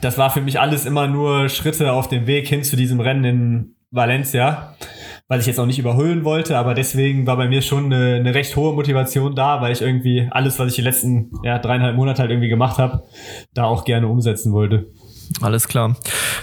das 0.00 0.18
war 0.18 0.30
für 0.30 0.40
mich 0.40 0.60
alles 0.60 0.86
immer 0.86 1.06
nur 1.06 1.48
Schritte 1.48 1.92
auf 1.92 2.08
dem 2.08 2.26
Weg 2.26 2.48
hin 2.48 2.62
zu 2.62 2.76
diesem 2.76 3.00
Rennen 3.00 3.24
in 3.24 3.76
Valencia, 3.90 4.74
weil 5.28 5.40
ich 5.40 5.46
jetzt 5.46 5.58
auch 5.58 5.66
nicht 5.66 5.78
überholen 5.78 6.24
wollte, 6.24 6.56
aber 6.56 6.74
deswegen 6.74 7.26
war 7.26 7.36
bei 7.36 7.48
mir 7.48 7.62
schon 7.62 7.86
eine, 7.86 8.16
eine 8.16 8.34
recht 8.34 8.54
hohe 8.54 8.74
Motivation 8.74 9.34
da, 9.34 9.60
weil 9.60 9.72
ich 9.72 9.82
irgendwie 9.82 10.28
alles, 10.30 10.58
was 10.58 10.68
ich 10.68 10.76
die 10.76 10.82
letzten 10.82 11.32
ja, 11.42 11.58
dreieinhalb 11.58 11.96
Monate 11.96 12.22
halt 12.22 12.30
irgendwie 12.30 12.48
gemacht 12.48 12.78
habe, 12.78 13.02
da 13.52 13.64
auch 13.64 13.84
gerne 13.84 14.06
umsetzen 14.06 14.52
wollte. 14.52 14.86
Alles 15.40 15.66
klar. 15.66 15.96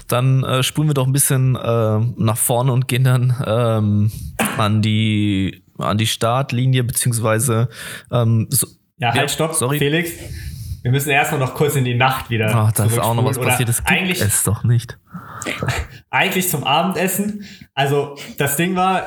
Dann 0.07 0.43
äh, 0.43 0.63
spulen 0.63 0.89
wir 0.89 0.93
doch 0.93 1.07
ein 1.07 1.13
bisschen 1.13 1.55
äh, 1.55 1.99
nach 2.17 2.37
vorne 2.37 2.73
und 2.73 2.89
gehen 2.89 3.05
dann 3.05 3.33
ähm, 3.45 4.11
an 4.57 4.81
die 4.81 5.63
an 5.77 5.97
die 5.97 6.07
Startlinie 6.07 6.83
beziehungsweise 6.83 7.69
ähm, 8.11 8.47
so, 8.49 8.67
Ja, 8.97 9.13
halt, 9.13 9.31
stopp, 9.31 9.53
sorry. 9.53 9.79
Felix. 9.79 10.11
Wir 10.83 10.91
müssen 10.91 11.09
erstmal 11.09 11.39
noch 11.39 11.55
kurz 11.55 11.75
in 11.75 11.85
die 11.85 11.95
Nacht 11.95 12.29
wieder. 12.29 12.51
Ach, 12.53 12.71
da 12.73 12.85
ist 12.85 12.99
auch 12.99 13.15
noch 13.15 13.23
was 13.23 13.39
passiert. 13.39 13.69
Das 13.69 13.77
gibt 13.77 13.89
eigentlich, 13.89 14.21
es 14.21 14.43
doch 14.43 14.65
nicht. 14.65 14.99
Eigentlich 16.09 16.49
zum 16.49 16.63
Abendessen. 16.63 17.45
Also 17.73 18.15
das 18.37 18.55
Ding 18.55 18.75
war, 18.75 19.03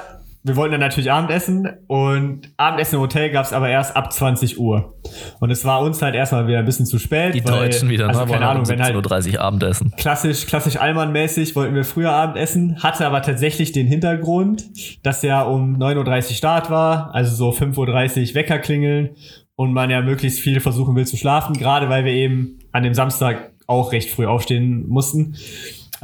wir 0.47 0.55
wollten 0.55 0.73
dann 0.73 0.81
natürlich 0.81 1.11
Abendessen 1.11 1.69
und 1.89 2.53
Abendessen 2.57 2.95
im 2.95 3.01
Hotel 3.01 3.31
gab 3.31 3.45
es 3.45 3.53
aber 3.53 3.69
erst 3.69 3.97
ab 3.97 4.13
20 4.13 4.61
Uhr. 4.61 4.95
Und 5.41 5.51
es 5.51 5.65
war 5.65 5.81
uns 5.81 6.01
halt 6.01 6.15
erstmal 6.15 6.47
wieder 6.47 6.61
ein 6.61 6.65
bisschen 6.65 6.87
zu 6.87 7.01
spät. 7.01 7.35
Die 7.35 7.45
weil, 7.45 7.53
Deutschen 7.53 7.89
wieder, 7.89 8.07
also 8.09 8.25
ne? 8.25 8.31
keine 8.31 8.47
Ahnung, 8.47 8.69
wenn 8.69 8.81
halt 8.81 8.95
17.30 8.95 9.35
Uhr 9.35 9.41
Abendessen. 9.41 9.93
klassisch, 9.97 10.47
klassisch 10.47 10.77
Allmann-mäßig 10.77 11.57
wollten 11.57 11.75
wir 11.75 11.85
früher 11.85 12.13
Abendessen, 12.13 12.81
hatte 12.81 13.07
aber 13.07 13.23
tatsächlich 13.23 13.73
den 13.73 13.89
Hintergrund, 13.89 14.67
dass 15.03 15.23
ja 15.23 15.43
um 15.43 15.79
9.30 15.79 16.29
Uhr 16.29 16.35
Start 16.37 16.71
war, 16.71 17.13
also 17.13 17.35
so 17.35 17.51
5.30 17.51 18.29
Uhr 18.29 18.35
Wecker 18.37 18.61
klingeln 18.61 19.17
und 19.57 19.73
man 19.73 19.91
ja 19.91 20.01
möglichst 20.01 20.39
viel 20.39 20.61
versuchen 20.61 20.95
will 20.95 21.07
zu 21.07 21.17
schlafen, 21.17 21.55
gerade 21.57 21.89
weil 21.89 22.05
wir 22.05 22.13
eben 22.13 22.61
an 22.71 22.85
dem 22.85 22.95
Samstag 22.95 23.51
auch 23.67 23.91
recht 23.91 24.11
früh 24.11 24.27
aufstehen 24.27 24.87
mussten. 24.89 25.35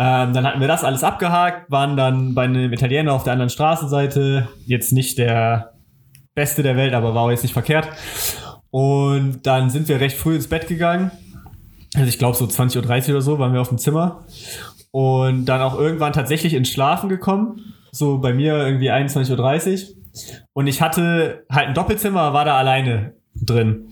Ähm, 0.04 0.32
dann 0.32 0.44
hatten 0.44 0.60
wir 0.60 0.66
das 0.66 0.82
alles 0.82 1.04
abgehakt, 1.04 1.70
waren 1.70 1.96
dann 1.96 2.34
bei 2.34 2.42
einem 2.42 2.72
Italiener 2.72 3.12
auf 3.12 3.22
der 3.22 3.34
anderen 3.34 3.50
Straßenseite, 3.50 4.48
jetzt 4.66 4.92
nicht 4.92 5.16
der 5.16 5.74
beste 6.34 6.64
der 6.64 6.74
Welt, 6.74 6.92
aber 6.92 7.14
war 7.14 7.22
auch 7.22 7.30
jetzt 7.30 7.44
nicht 7.44 7.52
verkehrt. 7.52 7.88
Und 8.70 9.46
dann 9.46 9.70
sind 9.70 9.86
wir 9.86 10.00
recht 10.00 10.16
früh 10.16 10.34
ins 10.34 10.48
Bett 10.48 10.66
gegangen. 10.66 11.12
Also 11.94 12.08
ich 12.08 12.18
glaube 12.18 12.36
so 12.36 12.46
20.30 12.46 12.78
Uhr 12.78 13.10
oder 13.10 13.22
so 13.22 13.38
waren 13.38 13.52
wir 13.52 13.60
auf 13.60 13.68
dem 13.68 13.78
Zimmer. 13.78 14.24
Und 14.90 15.44
dann 15.44 15.60
auch 15.60 15.78
irgendwann 15.78 16.12
tatsächlich 16.12 16.54
ins 16.54 16.70
Schlafen 16.70 17.08
gekommen. 17.08 17.60
So 17.92 18.18
bei 18.18 18.34
mir 18.34 18.56
irgendwie 18.56 18.90
21.30 18.90 19.84
Uhr. 19.84 19.94
Und 20.52 20.66
ich 20.66 20.82
hatte 20.82 21.44
halt 21.48 21.68
ein 21.68 21.74
Doppelzimmer, 21.74 22.32
war 22.32 22.44
da 22.44 22.58
alleine 22.58 23.14
drin. 23.36 23.90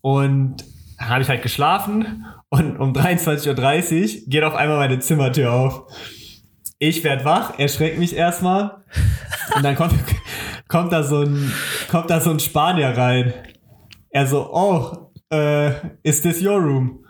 Und 0.00 0.64
habe 0.98 1.20
ich 1.20 1.28
halt 1.28 1.42
geschlafen 1.42 2.24
und 2.52 2.78
um 2.78 2.92
23.30 2.92 3.46
Uhr 3.46 4.22
geht 4.28 4.44
auf 4.44 4.54
einmal 4.54 4.76
meine 4.76 4.98
Zimmertür 4.98 5.54
auf. 5.54 5.84
ich 6.78 7.02
werd 7.02 7.24
wach, 7.24 7.58
erschreckt 7.58 7.98
mich 7.98 8.14
erstmal 8.14 8.82
und 9.56 9.62
dann 9.64 9.74
kommt, 9.74 9.94
kommt 10.68 10.92
da 10.92 11.02
so 11.02 11.22
ein, 11.22 11.50
kommt 11.90 12.10
da 12.10 12.20
so 12.20 12.30
ein 12.30 12.40
Spanier 12.40 12.88
rein. 12.94 13.32
Er 14.10 14.26
so, 14.26 14.52
oh, 14.52 15.10
äh, 15.34 15.70
is 16.02 16.20
this 16.20 16.42
your 16.42 16.58
room? 16.58 17.06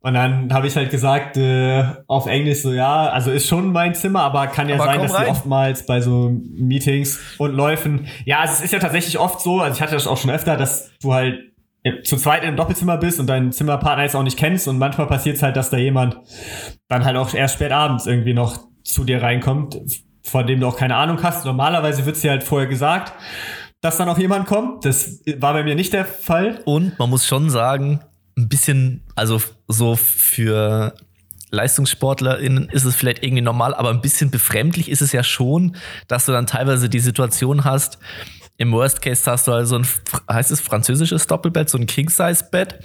Und 0.00 0.14
dann 0.14 0.50
habe 0.54 0.68
ich 0.68 0.76
halt 0.76 0.90
gesagt, 0.90 1.36
äh, 1.36 1.84
auf 2.06 2.26
Englisch 2.26 2.62
so, 2.62 2.72
ja, 2.72 3.10
also 3.10 3.30
ist 3.30 3.46
schon 3.46 3.72
mein 3.72 3.94
Zimmer, 3.94 4.22
aber 4.22 4.46
kann 4.46 4.70
ja 4.70 4.76
Aber 4.76 4.84
sein, 4.84 5.02
dass 5.02 5.12
rein. 5.12 5.28
oftmals 5.28 5.84
bei 5.84 6.00
so 6.00 6.30
Meetings 6.30 7.20
und 7.36 7.52
Läufen, 7.52 8.06
ja, 8.24 8.38
also 8.38 8.54
es 8.54 8.60
ist 8.62 8.72
ja 8.72 8.78
tatsächlich 8.78 9.18
oft 9.18 9.40
so, 9.40 9.60
also 9.60 9.74
ich 9.74 9.82
hatte 9.82 9.92
das 9.92 10.06
auch 10.06 10.16
schon 10.16 10.30
öfter, 10.30 10.56
dass 10.56 10.92
du 11.02 11.12
halt 11.12 11.47
zu 12.02 12.16
zweit 12.16 12.42
in 12.42 12.48
einem 12.48 12.56
Doppelzimmer 12.56 12.96
bist 12.96 13.20
und 13.20 13.26
deinen 13.26 13.52
Zimmerpartner 13.52 14.02
jetzt 14.02 14.16
auch 14.16 14.22
nicht 14.22 14.38
kennst 14.38 14.68
und 14.68 14.78
manchmal 14.78 15.06
passiert 15.06 15.36
es 15.36 15.42
halt, 15.42 15.56
dass 15.56 15.70
da 15.70 15.76
jemand 15.76 16.18
dann 16.88 17.04
halt 17.04 17.16
auch 17.16 17.32
erst 17.34 17.54
spät 17.54 17.72
abends 17.72 18.06
irgendwie 18.06 18.34
noch 18.34 18.66
zu 18.82 19.04
dir 19.04 19.22
reinkommt, 19.22 19.78
von 20.22 20.46
dem 20.46 20.60
du 20.60 20.66
auch 20.66 20.76
keine 20.76 20.96
Ahnung 20.96 21.22
hast. 21.22 21.44
Normalerweise 21.44 22.04
wird's 22.06 22.20
dir 22.20 22.30
halt 22.30 22.42
vorher 22.42 22.68
gesagt, 22.68 23.12
dass 23.80 23.96
da 23.96 24.04
noch 24.04 24.18
jemand 24.18 24.46
kommt. 24.46 24.84
Das 24.84 25.20
war 25.38 25.52
bei 25.52 25.62
mir 25.62 25.74
nicht 25.74 25.92
der 25.92 26.04
Fall. 26.04 26.60
Und 26.64 26.98
man 26.98 27.10
muss 27.10 27.26
schon 27.26 27.48
sagen, 27.50 28.00
ein 28.36 28.48
bisschen, 28.48 29.02
also 29.14 29.40
so 29.68 29.96
für 29.96 30.94
LeistungssportlerInnen 31.50 32.68
ist 32.68 32.84
es 32.84 32.94
vielleicht 32.94 33.22
irgendwie 33.22 33.42
normal, 33.42 33.74
aber 33.74 33.90
ein 33.90 34.00
bisschen 34.00 34.30
befremdlich 34.30 34.90
ist 34.90 35.00
es 35.00 35.12
ja 35.12 35.22
schon, 35.22 35.76
dass 36.06 36.26
du 36.26 36.32
dann 36.32 36.46
teilweise 36.46 36.88
die 36.88 36.98
Situation 36.98 37.64
hast, 37.64 37.98
im 38.58 38.72
Worst 38.72 39.00
Case 39.00 39.30
hast 39.30 39.46
du 39.46 39.52
also 39.52 39.78
ein, 39.78 39.86
heißt 40.30 40.50
es 40.50 40.60
französisches 40.60 41.28
Doppelbett, 41.28 41.70
so 41.70 41.78
ein 41.78 41.86
King-Size-Bett. 41.86 42.80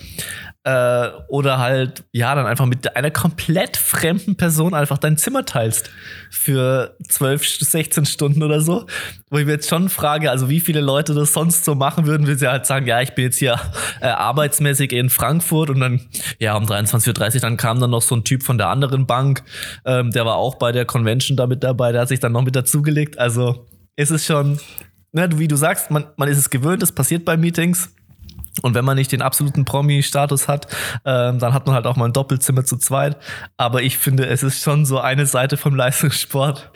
Äh, 0.65 1.09
oder 1.27 1.57
halt, 1.57 2.05
ja, 2.13 2.35
dann 2.35 2.45
einfach 2.45 2.67
mit 2.67 2.95
einer 2.95 3.09
komplett 3.09 3.75
fremden 3.75 4.37
Person 4.37 4.75
einfach 4.75 4.99
dein 4.99 5.17
Zimmer 5.17 5.45
teilst. 5.45 5.89
Für 6.29 6.95
12, 7.09 7.59
16 7.59 8.05
Stunden 8.05 8.43
oder 8.43 8.61
so. 8.61 8.85
Wo 9.31 9.39
ich 9.39 9.47
mir 9.47 9.53
jetzt 9.53 9.67
schon 9.67 9.89
frage, 9.89 10.29
also 10.29 10.47
wie 10.47 10.59
viele 10.59 10.79
Leute 10.79 11.15
das 11.15 11.33
sonst 11.33 11.65
so 11.65 11.73
machen 11.73 12.05
würden, 12.05 12.27
wenn 12.27 12.37
sie 12.37 12.47
halt 12.47 12.67
sagen, 12.67 12.85
ja, 12.85 13.01
ich 13.01 13.15
bin 13.15 13.25
jetzt 13.25 13.39
hier 13.39 13.59
äh, 13.99 14.05
arbeitsmäßig 14.05 14.93
in 14.93 15.09
Frankfurt 15.09 15.71
und 15.71 15.79
dann, 15.79 16.01
ja, 16.37 16.55
um 16.55 16.65
23.30 16.65 17.35
Uhr, 17.35 17.41
dann 17.41 17.57
kam 17.57 17.79
dann 17.79 17.89
noch 17.89 18.03
so 18.03 18.15
ein 18.15 18.23
Typ 18.23 18.43
von 18.43 18.59
der 18.59 18.69
anderen 18.69 19.07
Bank, 19.07 19.43
ähm, 19.85 20.11
der 20.11 20.23
war 20.25 20.35
auch 20.35 20.55
bei 20.55 20.71
der 20.71 20.85
Convention 20.85 21.35
da 21.35 21.47
mit 21.47 21.63
dabei, 21.63 21.91
der 21.91 22.01
hat 22.01 22.09
sich 22.09 22.19
dann 22.19 22.31
noch 22.31 22.43
mit 22.43 22.55
dazugelegt. 22.55 23.17
Also 23.17 23.65
ist 23.95 24.11
es 24.11 24.25
schon, 24.25 24.59
ne, 25.13 25.29
wie 25.37 25.47
du 25.47 25.55
sagst, 25.55 25.91
man, 25.91 26.05
man 26.17 26.27
ist 26.27 26.37
es 26.37 26.49
gewöhnt, 26.49 26.83
es 26.83 26.91
passiert 26.91 27.23
bei 27.23 27.37
Meetings. 27.37 27.93
Und 28.61 28.75
wenn 28.75 28.85
man 28.85 28.97
nicht 28.97 29.11
den 29.11 29.23
absoluten 29.23 29.65
Promi-Status 29.65 30.47
hat, 30.47 30.67
ähm, 31.05 31.39
dann 31.39 31.53
hat 31.53 31.65
man 31.65 31.73
halt 31.73 31.87
auch 31.87 31.95
mal 31.95 32.05
ein 32.05 32.13
Doppelzimmer 32.13 32.65
zu 32.65 32.77
zweit. 32.77 33.17
Aber 33.57 33.81
ich 33.81 33.97
finde, 33.97 34.27
es 34.27 34.43
ist 34.43 34.61
schon 34.61 34.85
so 34.85 34.99
eine 34.99 35.25
Seite 35.25 35.57
vom 35.57 35.75
Leistungssport. 35.75 36.71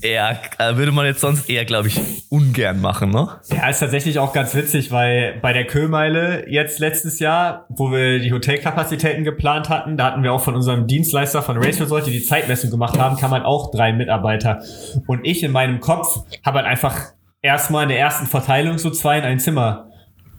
Eher, 0.00 0.38
äh, 0.58 0.76
würde 0.76 0.92
man 0.92 1.06
jetzt 1.06 1.20
sonst 1.20 1.48
eher, 1.48 1.64
glaube 1.64 1.88
ich, 1.88 2.00
ungern 2.28 2.80
machen, 2.80 3.10
ne? 3.10 3.28
Ja, 3.50 3.68
ist 3.68 3.78
tatsächlich 3.78 4.18
auch 4.18 4.32
ganz 4.32 4.54
witzig, 4.54 4.90
weil 4.90 5.38
bei 5.40 5.52
der 5.52 5.64
Köhlmeile 5.66 6.48
jetzt 6.50 6.78
letztes 6.78 7.20
Jahr, 7.20 7.66
wo 7.68 7.90
wir 7.90 8.18
die 8.18 8.32
Hotelkapazitäten 8.32 9.24
geplant 9.24 9.68
hatten, 9.68 9.96
da 9.96 10.06
hatten 10.06 10.22
wir 10.22 10.32
auch 10.32 10.42
von 10.42 10.54
unserem 10.54 10.86
Dienstleister 10.86 11.42
von 11.42 11.56
Race 11.56 11.80
Resort, 11.80 12.06
die 12.06 12.10
die 12.10 12.24
Zeitmessung 12.24 12.70
gemacht 12.70 12.98
haben, 12.98 13.16
kam 13.16 13.30
halt 13.30 13.44
auch 13.44 13.70
drei 13.70 13.92
Mitarbeiter. 13.92 14.62
Und 15.06 15.24
ich 15.24 15.42
in 15.42 15.52
meinem 15.52 15.80
Kopf 15.80 16.24
habe 16.44 16.58
halt 16.58 16.66
einfach 16.66 17.12
erstmal 17.42 17.82
in 17.82 17.88
der 17.90 17.98
ersten 17.98 18.26
Verteilung 18.26 18.78
so 18.78 18.90
zwei 18.90 19.18
in 19.18 19.24
ein 19.24 19.40
Zimmer 19.40 19.90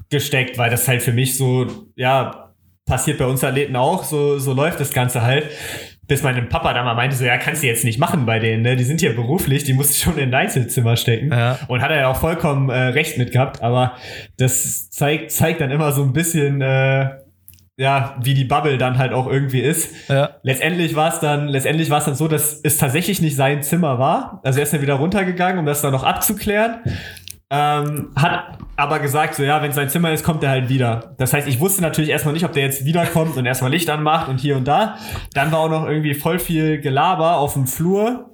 gesteckt, 0.10 0.57
weil 0.57 0.69
das 0.69 0.88
halt 0.88 1.01
für 1.01 1.12
mich 1.12 1.38
so, 1.38 1.67
ja, 1.95 2.53
passiert 2.86 3.17
bei 3.17 3.25
uns 3.25 3.43
Athleten 3.43 3.75
auch, 3.75 4.03
so, 4.03 4.39
so 4.39 4.53
läuft 4.53 4.79
das 4.79 4.91
Ganze 4.91 5.22
halt. 5.22 5.45
Bis 6.05 6.22
mein 6.22 6.50
Papa 6.50 6.74
da 6.74 6.83
mal 6.83 6.95
meinte, 6.95 7.15
so, 7.15 7.24
ja, 7.24 7.38
kannst 7.38 7.63
du 7.63 7.67
jetzt 7.67 7.86
nicht 7.86 7.98
machen 7.98 8.25
bei 8.25 8.38
denen, 8.38 8.62
ne? 8.62 8.75
Die 8.75 8.83
sind 8.83 9.00
hier 9.00 9.15
beruflich, 9.15 9.63
die 9.63 9.74
musst 9.74 9.91
du 9.91 10.03
schon 10.03 10.17
in 10.17 10.29
ein 10.29 10.33
Einzelzimmer 10.33 10.98
stecken. 10.98 11.31
Ja. 11.31 11.60
Und 11.69 11.81
hat 11.81 11.91
er 11.91 11.98
ja 11.98 12.07
auch 12.10 12.17
vollkommen 12.17 12.69
äh, 12.69 12.77
recht 12.77 13.17
mit 13.17 13.31
gehabt, 13.31 13.62
aber 13.62 13.93
das 14.38 14.89
zeigt, 14.89 15.31
zeigt 15.31 15.62
dann 15.62 15.72
immer 15.72 15.93
so 15.93 16.03
ein 16.03 16.12
bisschen, 16.12 16.62
äh, 16.62 17.10
ja, 17.77 18.15
wie 18.21 18.33
die 18.33 18.45
Bubble 18.45 18.77
dann 18.77 18.97
halt 18.97 19.13
auch 19.13 19.27
irgendwie 19.27 19.61
ist. 19.61 20.09
Ja. 20.09 20.31
Letztendlich 20.43 20.95
war 20.95 21.11
es 21.11 21.19
dann, 21.19 21.47
letztendlich 21.47 21.89
war 21.89 21.99
es 21.99 22.05
dann 22.05 22.15
so, 22.15 22.27
dass 22.27 22.59
es 22.63 22.77
tatsächlich 22.77 23.21
nicht 23.21 23.35
sein 23.35 23.63
Zimmer 23.63 23.97
war. 23.97 24.41
Also 24.43 24.59
er 24.59 24.63
ist 24.63 24.73
dann 24.73 24.81
wieder 24.81 24.95
runtergegangen, 24.95 25.59
um 25.59 25.65
das 25.65 25.81
dann 25.81 25.91
noch 25.91 26.03
abzuklären. 26.03 26.81
Ähm, 27.49 28.11
hat 28.15 28.57
aber 28.75 28.99
gesagt, 28.99 29.35
so 29.35 29.43
ja, 29.43 29.61
wenn 29.61 29.71
sein 29.71 29.89
Zimmer 29.89 30.11
ist, 30.11 30.23
kommt 30.23 30.43
er 30.43 30.49
halt 30.49 30.69
wieder. 30.69 31.13
Das 31.17 31.33
heißt, 31.33 31.47
ich 31.47 31.59
wusste 31.59 31.81
natürlich 31.81 32.09
erstmal 32.09 32.33
nicht, 32.33 32.45
ob 32.45 32.51
der 32.51 32.63
jetzt 32.63 32.85
wiederkommt 32.85 33.37
und 33.37 33.45
erstmal 33.45 33.69
Licht 33.69 33.89
anmacht 33.89 34.27
und 34.27 34.39
hier 34.39 34.57
und 34.57 34.67
da. 34.67 34.97
Dann 35.33 35.51
war 35.51 35.59
auch 35.59 35.69
noch 35.69 35.87
irgendwie 35.87 36.15
voll 36.15 36.39
viel 36.39 36.79
Gelaber 36.79 37.37
auf 37.37 37.53
dem 37.53 37.67
Flur. 37.67 38.32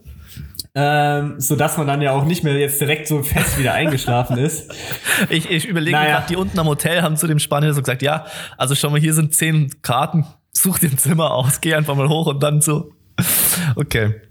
Ähm, 0.81 1.35
so 1.41 1.57
dass 1.57 1.77
man 1.77 1.87
dann 1.87 2.01
ja 2.01 2.13
auch 2.13 2.23
nicht 2.23 2.45
mehr 2.45 2.53
jetzt 2.57 2.79
direkt 2.79 3.07
so 3.07 3.21
fest 3.21 3.59
wieder 3.59 3.73
eingeschlafen 3.73 4.37
ist. 4.37 4.71
Ich, 5.29 5.49
ich 5.49 5.65
überlege 5.65 5.97
Naja. 5.97 6.11
gerade, 6.11 6.27
die 6.29 6.37
unten 6.37 6.57
am 6.57 6.67
Hotel 6.67 7.01
haben 7.01 7.17
zu 7.17 7.27
dem 7.27 7.39
Spanier 7.39 7.73
so 7.73 7.81
gesagt, 7.81 8.01
ja, 8.01 8.25
also 8.57 8.73
schau 8.75 8.89
mal, 8.89 8.99
hier 8.99 9.13
sind 9.13 9.33
zehn 9.35 9.69
Karten, 9.81 10.25
such 10.53 10.79
dir 10.79 10.89
ein 10.89 10.97
Zimmer 10.97 11.31
aus, 11.31 11.59
geh 11.59 11.73
einfach 11.75 11.95
mal 11.95 12.07
hoch 12.07 12.27
und 12.27 12.41
dann 12.41 12.61
so. 12.61 12.93
Okay. 13.75 14.21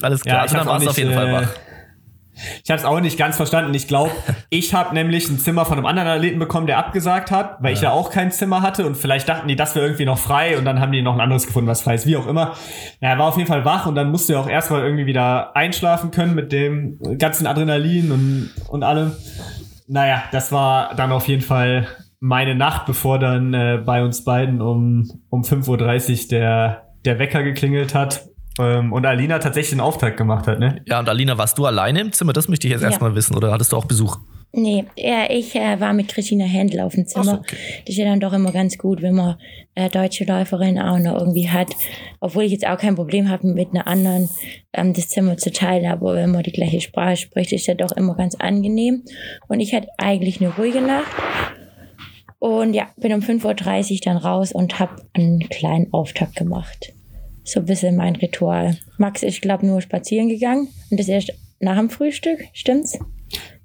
Alles 0.00 0.22
klar, 0.22 0.36
Ja, 0.36 0.42
also 0.42 0.54
ich 0.54 0.58
dann 0.58 0.68
warst 0.68 0.86
du 0.86 0.90
auf 0.90 0.98
jeden 0.98 1.12
Fall 1.12 1.28
äh, 1.28 1.32
wach. 1.32 1.48
Ich 2.64 2.70
habe 2.70 2.78
es 2.80 2.84
auch 2.84 3.00
nicht 3.00 3.18
ganz 3.18 3.36
verstanden. 3.36 3.74
Ich 3.74 3.88
glaube, 3.88 4.10
ich 4.50 4.74
habe 4.74 4.94
nämlich 4.94 5.28
ein 5.28 5.38
Zimmer 5.38 5.64
von 5.64 5.78
einem 5.78 5.86
anderen 5.86 6.08
Athleten 6.08 6.38
bekommen, 6.38 6.66
der 6.66 6.78
abgesagt 6.78 7.30
hat, 7.30 7.62
weil 7.62 7.72
ich 7.72 7.80
ja 7.80 7.92
auch 7.92 8.10
kein 8.10 8.30
Zimmer 8.30 8.62
hatte 8.62 8.86
und 8.86 8.96
vielleicht 8.96 9.28
dachten 9.28 9.48
die, 9.48 9.56
das 9.56 9.74
wäre 9.74 9.86
irgendwie 9.86 10.04
noch 10.04 10.18
frei 10.18 10.58
und 10.58 10.64
dann 10.64 10.80
haben 10.80 10.92
die 10.92 11.02
noch 11.02 11.14
ein 11.14 11.20
anderes 11.20 11.46
gefunden, 11.46 11.68
was 11.68 11.82
frei 11.82 11.94
ist, 11.94 12.06
wie 12.06 12.16
auch 12.16 12.26
immer. 12.26 12.54
Ja, 13.00 13.10
er 13.10 13.18
war 13.18 13.28
auf 13.28 13.36
jeden 13.36 13.48
Fall 13.48 13.64
wach 13.64 13.86
und 13.86 13.94
dann 13.94 14.10
musste 14.10 14.34
er 14.34 14.40
auch 14.40 14.48
erstmal 14.48 14.82
irgendwie 14.82 15.06
wieder 15.06 15.56
einschlafen 15.56 16.10
können 16.10 16.34
mit 16.34 16.52
dem 16.52 16.98
ganzen 17.18 17.46
Adrenalin 17.46 18.12
und, 18.12 18.50
und 18.68 18.82
allem. 18.82 19.12
Naja, 19.88 20.22
das 20.32 20.52
war 20.52 20.94
dann 20.94 21.12
auf 21.12 21.26
jeden 21.26 21.42
Fall 21.42 21.88
meine 22.20 22.54
Nacht, 22.54 22.86
bevor 22.86 23.18
dann 23.18 23.54
äh, 23.54 23.82
bei 23.84 24.04
uns 24.04 24.24
beiden 24.24 24.60
um, 24.60 25.10
um 25.30 25.42
5.30 25.42 26.22
Uhr 26.24 26.28
der, 26.28 26.82
der 27.04 27.18
Wecker 27.18 27.42
geklingelt 27.42 27.94
hat. 27.94 28.29
Ähm, 28.58 28.92
und 28.92 29.06
Alina 29.06 29.38
tatsächlich 29.38 29.70
den 29.70 29.80
Auftakt 29.80 30.16
gemacht 30.16 30.46
hat, 30.46 30.58
ne? 30.58 30.82
Ja, 30.86 30.98
und 30.98 31.08
Alina, 31.08 31.38
warst 31.38 31.56
du 31.58 31.66
alleine 31.66 32.00
im 32.00 32.12
Zimmer? 32.12 32.32
Das 32.32 32.48
möchte 32.48 32.66
ich 32.66 32.72
jetzt 32.72 32.82
Ja. 32.82 32.88
erstmal 32.88 33.14
wissen. 33.14 33.36
Oder 33.36 33.52
hattest 33.52 33.72
du 33.72 33.76
auch 33.76 33.84
Besuch? 33.84 34.18
Nee, 34.52 34.84
ja, 34.96 35.30
ich 35.30 35.54
äh, 35.54 35.78
war 35.78 35.92
mit 35.92 36.08
Christina 36.08 36.44
Händel 36.44 36.80
auf 36.80 36.94
dem 36.96 37.06
Zimmer. 37.06 37.24
So, 37.24 37.32
okay. 37.34 37.56
Das 37.86 37.90
ist 37.90 37.96
ja 37.98 38.04
dann 38.06 38.18
doch 38.18 38.32
immer 38.32 38.50
ganz 38.50 38.76
gut, 38.78 39.00
wenn 39.00 39.14
man 39.14 39.36
äh, 39.76 39.88
deutsche 39.88 40.24
Läuferin 40.24 40.76
auch 40.80 40.98
noch 40.98 41.16
irgendwie 41.20 41.48
hat. 41.48 41.68
Obwohl 42.18 42.42
ich 42.42 42.50
jetzt 42.50 42.66
auch 42.66 42.76
kein 42.76 42.96
Problem 42.96 43.28
habe, 43.28 43.46
mit 43.46 43.70
einer 43.70 43.86
anderen 43.86 44.28
ähm, 44.72 44.92
das 44.92 45.08
Zimmer 45.08 45.36
zu 45.36 45.52
teilen. 45.52 45.86
Aber 45.86 46.16
wenn 46.16 46.32
man 46.32 46.42
die 46.42 46.50
gleiche 46.50 46.80
Sprache 46.80 47.16
spricht, 47.16 47.52
ist 47.52 47.68
ja 47.68 47.74
doch 47.74 47.92
immer 47.92 48.16
ganz 48.16 48.34
angenehm. 48.34 49.04
Und 49.46 49.60
ich 49.60 49.72
hatte 49.72 49.86
eigentlich 49.98 50.40
eine 50.40 50.52
ruhige 50.56 50.80
Nacht. 50.80 51.06
Und 52.40 52.74
ja, 52.74 52.88
bin 52.96 53.12
um 53.12 53.20
5.30 53.20 53.92
Uhr 53.92 53.98
dann 54.04 54.16
raus 54.16 54.50
und 54.50 54.80
habe 54.80 54.96
einen 55.12 55.48
kleinen 55.48 55.92
Auftakt 55.92 56.34
gemacht. 56.34 56.92
So 57.44 57.60
ein 57.60 57.66
bisschen 57.66 57.96
mein 57.96 58.16
Ritual. 58.16 58.76
Max 58.98 59.22
ist, 59.22 59.42
glaube 59.42 59.66
nur 59.66 59.80
spazieren 59.80 60.28
gegangen. 60.28 60.68
Und 60.90 61.00
das 61.00 61.08
erst 61.08 61.32
nach 61.60 61.76
dem 61.76 61.90
Frühstück, 61.90 62.38
stimmt's? 62.52 62.98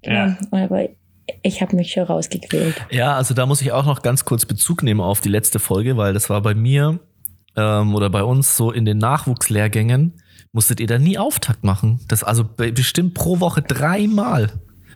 Ja. 0.03 0.38
Aber 0.51 0.88
ich 1.41 1.62
habe 1.62 1.75
mich 1.75 1.91
schon 1.91 2.03
rausgequält. 2.03 2.75
Ja, 2.91 3.15
also 3.15 3.34
da 3.34 3.46
muss 3.46 3.62
ich 3.62 3.72
auch 3.72 3.86
noch 3.86 4.01
ganz 4.01 4.25
kurz 4.25 4.46
Bezug 4.46 4.84
nehmen 4.84 5.01
auf 5.01 5.22
die 5.22 5.29
letzte 5.29 5.60
Folge, 5.60 5.98
weil 5.98 6.13
das 6.13 6.29
war 6.29 6.41
bei 6.41 6.53
mir 6.53 7.00
ähm, 7.55 7.96
oder 7.96 8.10
bei 8.10 8.24
uns 8.24 8.58
so 8.58 8.72
in 8.72 8.86
den 8.86 8.98
Nachwuchslehrgängen, 8.98 10.22
musstet 10.51 10.79
ihr 10.79 10.88
da 10.88 11.00
nie 11.00 11.17
Auftakt 11.17 11.63
machen. 11.63 12.00
Das 12.08 12.24
also 12.24 12.44
be- 12.44 12.72
bestimmt 12.72 13.13
pro 13.13 13.39
Woche 13.39 13.62
dreimal. 13.62 14.51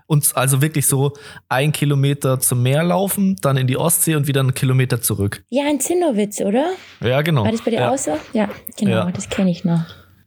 Und 0.09 0.35
also 0.35 0.59
wirklich 0.63 0.87
so 0.87 1.13
ein 1.49 1.71
Kilometer 1.71 2.39
zum 2.39 2.63
Meer 2.63 2.83
laufen, 2.83 3.35
dann 3.43 3.57
in 3.57 3.67
die 3.67 3.77
Ostsee 3.77 4.15
und 4.15 4.25
wieder 4.25 4.39
einen 4.39 4.55
Kilometer 4.55 4.99
zurück. 5.03 5.43
Ja, 5.49 5.69
in 5.69 5.79
Zinnowitz, 5.79 6.41
oder? 6.41 6.65
Ja, 6.99 7.21
genau. 7.21 7.43
War 7.43 7.51
das 7.51 7.61
bei 7.61 7.69
dir 7.69 7.81
ja. 7.81 7.91
auch 7.91 7.97
so? 7.97 8.17
Ja, 8.33 8.49
genau, 8.75 8.91
Ja. 8.91 9.11
das 9.11 9.29
kenne 9.29 9.51
ich 9.51 9.63
noch. 9.63 9.81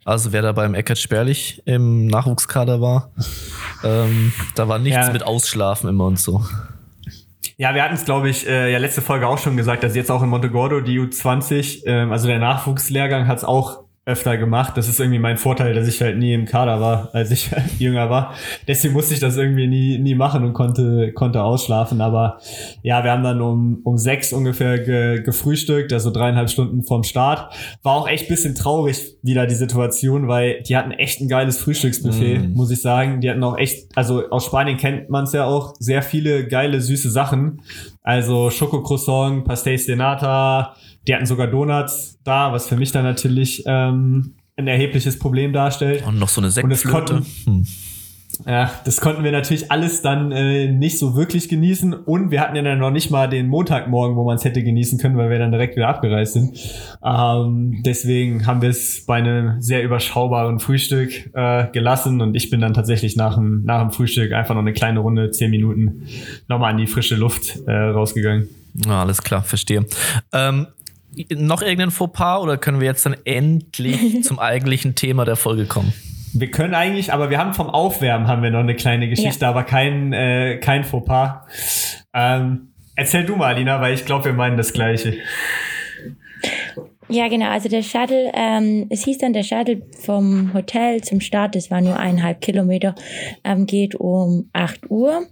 Also 0.04 0.32
wer 0.32 0.40
da 0.42 0.52
beim 0.52 0.74
Eckert 0.74 0.98
Sperlich 0.98 1.62
im 1.64 2.06
Nachwuchskader 2.06 2.80
war, 2.80 3.10
ähm, 3.82 4.32
da 4.54 4.68
war 4.68 4.78
nichts 4.78 5.08
Ja. 5.08 5.12
mit 5.12 5.24
Ausschlafen 5.24 5.88
immer 5.88 6.04
und 6.06 6.20
so. 6.20 6.44
Ja, 7.56 7.74
wir 7.74 7.82
hatten 7.82 7.94
es, 7.94 8.04
glaube 8.04 8.28
ich, 8.30 8.46
äh, 8.46 8.70
ja 8.70 8.78
letzte 8.78 9.02
Folge 9.02 9.26
auch 9.26 9.38
schon 9.38 9.56
gesagt, 9.56 9.82
dass 9.82 9.96
jetzt 9.96 10.12
auch 10.12 10.22
in 10.22 10.28
Montegordo 10.28 10.80
die 10.80 11.00
U20, 11.00 11.82
ähm, 11.86 12.12
also 12.12 12.28
der 12.28 12.38
Nachwuchslehrgang 12.38 13.26
hat 13.26 13.38
es 13.38 13.44
auch 13.44 13.82
öfter 14.04 14.36
gemacht. 14.36 14.76
Das 14.76 14.88
ist 14.88 14.98
irgendwie 14.98 15.20
mein 15.20 15.36
Vorteil, 15.36 15.74
dass 15.74 15.86
ich 15.86 16.02
halt 16.02 16.18
nie 16.18 16.34
im 16.34 16.44
Kader 16.44 16.80
war, 16.80 17.10
als 17.12 17.30
ich 17.30 17.50
jünger 17.78 18.10
war. 18.10 18.34
Deswegen 18.66 18.94
musste 18.94 19.14
ich 19.14 19.20
das 19.20 19.36
irgendwie 19.36 19.68
nie, 19.68 19.98
nie 19.98 20.16
machen 20.16 20.44
und 20.44 20.54
konnte, 20.54 21.12
konnte 21.12 21.42
ausschlafen. 21.44 22.00
Aber 22.00 22.38
ja, 22.82 23.04
wir 23.04 23.12
haben 23.12 23.22
dann 23.22 23.40
um, 23.40 23.80
um 23.84 23.98
sechs 23.98 24.32
ungefähr 24.32 24.80
ge, 24.80 25.22
gefrühstückt, 25.22 25.92
also 25.92 26.10
dreieinhalb 26.10 26.50
Stunden 26.50 26.82
vorm 26.82 27.04
Start. 27.04 27.54
War 27.84 27.94
auch 27.94 28.08
echt 28.08 28.28
bisschen 28.28 28.56
traurig 28.56 29.16
wieder 29.22 29.46
die 29.46 29.54
Situation, 29.54 30.26
weil 30.26 30.62
die 30.62 30.76
hatten 30.76 30.90
echt 30.90 31.20
ein 31.20 31.28
geiles 31.28 31.58
Frühstücksbuffet, 31.58 32.38
Mm. 32.38 32.54
muss 32.54 32.72
ich 32.72 32.82
sagen. 32.82 33.20
Die 33.20 33.30
hatten 33.30 33.44
auch 33.44 33.56
echt, 33.56 33.86
also 33.96 34.28
aus 34.30 34.46
Spanien 34.46 34.78
kennt 34.78 35.10
man 35.10 35.24
es 35.24 35.32
ja 35.32 35.44
auch, 35.44 35.74
sehr 35.78 36.02
viele 36.02 36.48
geile, 36.48 36.80
süße 36.80 37.10
Sachen. 37.10 37.60
Also 38.02 38.50
Schokocroissant, 38.50 39.44
Pastéis 39.44 39.86
de 39.86 39.96
Nata, 39.96 40.74
die 41.06 41.14
hatten 41.14 41.26
sogar 41.26 41.46
Donuts 41.46 42.18
da, 42.24 42.52
was 42.52 42.66
für 42.66 42.76
mich 42.76 42.92
dann 42.92 43.04
natürlich 43.04 43.62
ähm, 43.66 44.34
ein 44.56 44.66
erhebliches 44.66 45.18
Problem 45.18 45.52
darstellt. 45.52 46.04
Und 46.06 46.18
noch 46.18 46.28
so 46.28 46.40
eine 46.40 46.50
Sektflöte. 46.50 47.14
Und 47.14 47.26
hm. 47.44 47.66
Ja, 48.46 48.70
das 48.84 49.00
konnten 49.00 49.22
wir 49.22 49.32
natürlich 49.32 49.70
alles 49.70 50.02
dann 50.02 50.32
äh, 50.32 50.68
nicht 50.68 50.98
so 50.98 51.14
wirklich 51.14 51.48
genießen 51.48 51.94
und 51.94 52.30
wir 52.30 52.40
hatten 52.40 52.56
ja 52.56 52.62
dann 52.62 52.78
noch 52.78 52.90
nicht 52.90 53.10
mal 53.10 53.28
den 53.28 53.48
Montagmorgen, 53.48 54.16
wo 54.16 54.24
man 54.24 54.36
es 54.36 54.44
hätte 54.44 54.62
genießen 54.62 54.98
können, 54.98 55.16
weil 55.16 55.30
wir 55.30 55.38
dann 55.38 55.52
direkt 55.52 55.76
wieder 55.76 55.88
abgereist 55.88 56.32
sind. 56.32 56.58
Ähm, 57.04 57.82
deswegen 57.84 58.46
haben 58.46 58.62
wir 58.62 58.70
es 58.70 59.04
bei 59.06 59.16
einem 59.16 59.60
sehr 59.60 59.82
überschaubaren 59.82 60.58
Frühstück 60.58 61.30
äh, 61.34 61.66
gelassen 61.72 62.20
und 62.20 62.34
ich 62.34 62.50
bin 62.50 62.60
dann 62.60 62.74
tatsächlich 62.74 63.16
nach 63.16 63.34
dem, 63.34 63.64
nach 63.64 63.80
dem 63.80 63.92
Frühstück 63.92 64.32
einfach 64.32 64.54
noch 64.54 64.62
eine 64.62 64.72
kleine 64.72 65.00
Runde, 65.00 65.30
zehn 65.30 65.50
Minuten, 65.50 66.08
nochmal 66.48 66.72
in 66.72 66.78
die 66.78 66.86
frische 66.86 67.16
Luft 67.16 67.58
äh, 67.66 67.72
rausgegangen. 67.72 68.48
Ja, 68.86 69.02
alles 69.02 69.22
klar, 69.22 69.42
verstehe. 69.42 69.86
Ähm, 70.32 70.66
noch 71.30 71.62
irgendein 71.62 71.90
Fauxpas 71.90 72.40
oder 72.40 72.56
können 72.56 72.80
wir 72.80 72.86
jetzt 72.86 73.04
dann 73.04 73.16
endlich 73.24 74.22
zum 74.24 74.38
eigentlichen 74.38 74.94
Thema 74.94 75.24
der 75.24 75.36
Folge 75.36 75.66
kommen? 75.66 75.92
Wir 76.34 76.50
können 76.50 76.74
eigentlich, 76.74 77.12
aber 77.12 77.30
wir 77.30 77.38
haben 77.38 77.54
vom 77.54 77.68
Aufwärmen 77.68 78.26
haben 78.26 78.42
wir 78.42 78.50
noch 78.50 78.60
eine 78.60 78.74
kleine 78.74 79.08
Geschichte, 79.08 79.44
ja. 79.44 79.50
aber 79.50 79.64
kein, 79.64 80.12
äh, 80.12 80.58
kein 80.58 80.84
Fauxpas. 80.84 82.04
Ähm, 82.14 82.72
erzähl 82.96 83.24
du 83.24 83.36
mal, 83.36 83.54
Alina, 83.54 83.80
weil 83.80 83.94
ich 83.94 84.04
glaube, 84.04 84.26
wir 84.26 84.32
meinen 84.32 84.56
das 84.56 84.72
Gleiche. 84.72 85.18
Ja, 87.08 87.28
genau. 87.28 87.50
Also 87.50 87.68
der 87.68 87.82
Shuttle, 87.82 88.32
ähm, 88.34 88.86
es 88.88 89.04
hieß 89.04 89.18
dann, 89.18 89.34
der 89.34 89.42
Shuttle 89.42 89.82
vom 90.00 90.54
Hotel 90.54 91.02
zum 91.02 91.20
Start, 91.20 91.54
das 91.54 91.70
war 91.70 91.82
nur 91.82 91.98
eineinhalb 91.98 92.40
Kilometer, 92.40 92.94
ähm, 93.44 93.66
geht 93.66 93.94
um 93.94 94.48
8 94.54 94.90
Uhr. 94.90 95.26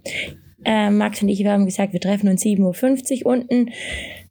Ähm, 0.65 0.99
Max 0.99 1.23
und 1.23 1.29
ich, 1.31 1.39
wir 1.39 1.53
haben 1.53 1.65
gesagt, 1.65 1.95
wir 1.95 2.01
treffen 2.01 2.29
uns 2.29 2.43
7.50 2.43 3.25
Uhr 3.25 3.33
unten. 3.33 3.71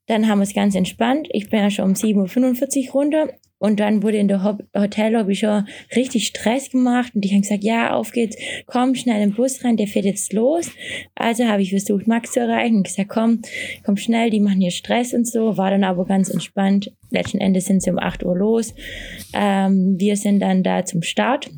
Dann 0.06 0.28
haben 0.28 0.40
wir 0.40 0.44
es 0.44 0.54
ganz 0.54 0.76
entspannt. 0.76 1.28
Ich 1.32 1.50
bin 1.50 1.60
ja 1.60 1.72
schon 1.72 1.86
um 1.86 1.94
7.45 1.94 2.88
Uhr 2.88 2.92
runter. 2.94 3.28
Und 3.60 3.80
dann 3.80 4.02
wurde 4.04 4.18
in 4.18 4.28
der 4.28 4.58
Hotellobby 4.76 5.36
schon 5.36 5.68
richtig 5.96 6.28
Stress 6.28 6.72
gemacht 6.72 7.14
und 7.14 7.22
die 7.22 7.30
haben 7.30 7.42
gesagt, 7.42 7.64
ja, 7.64 7.94
auf 7.94 8.12
geht's, 8.12 8.38
komm 8.66 8.96
schnell 8.96 9.22
im 9.22 9.34
Bus 9.34 9.64
rein, 9.64 9.78
der 9.78 9.88
fährt 9.88 10.06
jetzt 10.06 10.34
los. 10.34 10.72
Also 11.16 11.46
habe 11.46 11.62
ich 11.62 11.70
versucht, 11.70 12.08
Max 12.08 12.32
zu 12.32 12.40
erreichen 12.40 12.78
und 12.78 12.84
gesagt, 12.84 13.10
komm, 13.10 13.42
komm 13.86 13.98
schnell, 13.98 14.30
die 14.30 14.40
machen 14.40 14.62
hier 14.62 14.72
Stress 14.72 15.14
und 15.14 15.28
so. 15.28 15.58
War 15.58 15.72
dann 15.72 15.84
aber 15.84 16.06
ganz 16.06 16.30
entspannt. 16.30 16.92
Letzten 17.12 17.40
Endes 17.40 17.66
sind 17.66 17.84
sie 17.84 17.92
um 17.92 18.00
8 18.00 18.24
Uhr 18.24 18.36
los. 18.36 18.74
Ähm, 19.34 19.96
wir 20.00 20.16
sind 20.16 20.40
dann 20.40 20.64
da 20.64 20.86
zum 20.86 21.02
Start. 21.02 21.50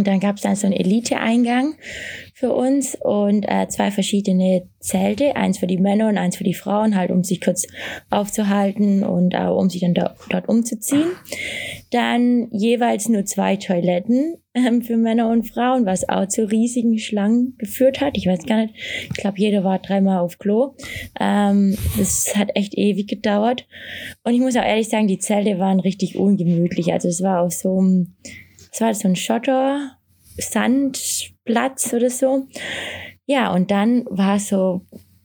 Und 0.00 0.06
dann 0.06 0.18
gab 0.18 0.36
es 0.36 0.40
dann 0.40 0.56
so 0.56 0.66
einen 0.66 0.76
Elite-Eingang 0.76 1.74
für 2.32 2.54
uns 2.54 2.96
und 2.98 3.44
äh, 3.46 3.68
zwei 3.68 3.90
verschiedene 3.90 4.66
Zelte, 4.78 5.36
eins 5.36 5.58
für 5.58 5.66
die 5.66 5.76
Männer 5.76 6.08
und 6.08 6.16
eins 6.16 6.38
für 6.38 6.44
die 6.44 6.54
Frauen, 6.54 6.96
halt 6.96 7.10
um 7.10 7.22
sich 7.22 7.42
kurz 7.42 7.66
aufzuhalten 8.08 9.04
und 9.04 9.34
äh, 9.34 9.44
um 9.44 9.68
sich 9.68 9.82
dann 9.82 9.92
da, 9.92 10.16
dort 10.30 10.48
umzuziehen. 10.48 11.10
Dann 11.90 12.48
jeweils 12.50 13.10
nur 13.10 13.26
zwei 13.26 13.56
Toiletten 13.56 14.36
ähm, 14.54 14.80
für 14.80 14.96
Männer 14.96 15.28
und 15.28 15.42
Frauen, 15.42 15.84
was 15.84 16.08
auch 16.08 16.26
zu 16.28 16.50
riesigen 16.50 16.98
Schlangen 16.98 17.56
geführt 17.58 18.00
hat. 18.00 18.16
Ich 18.16 18.26
weiß 18.26 18.46
gar 18.46 18.62
nicht, 18.62 18.74
ich 19.02 19.18
glaube, 19.18 19.36
jeder 19.36 19.64
war 19.64 19.80
dreimal 19.80 20.20
auf 20.20 20.38
Klo. 20.38 20.76
Ähm, 21.20 21.76
das 21.98 22.34
hat 22.36 22.48
echt 22.54 22.72
ewig 22.74 23.06
gedauert. 23.06 23.66
Und 24.24 24.32
ich 24.32 24.40
muss 24.40 24.56
auch 24.56 24.64
ehrlich 24.64 24.88
sagen, 24.88 25.08
die 25.08 25.18
Zelte 25.18 25.58
waren 25.58 25.78
richtig 25.78 26.16
ungemütlich. 26.16 26.90
Also 26.90 27.08
es 27.08 27.22
war 27.22 27.42
auf 27.42 27.52
so 27.52 27.78
einem 27.78 28.14
es 28.70 28.80
war 28.80 28.94
so 28.94 29.08
ein 29.08 29.16
Schotter, 29.16 29.96
Sandplatz 30.38 31.92
oder 31.92 32.10
so. 32.10 32.46
Ja, 33.26 33.52
und 33.52 33.70
dann 33.70 34.04
war 34.10 34.38
so, 34.38 34.82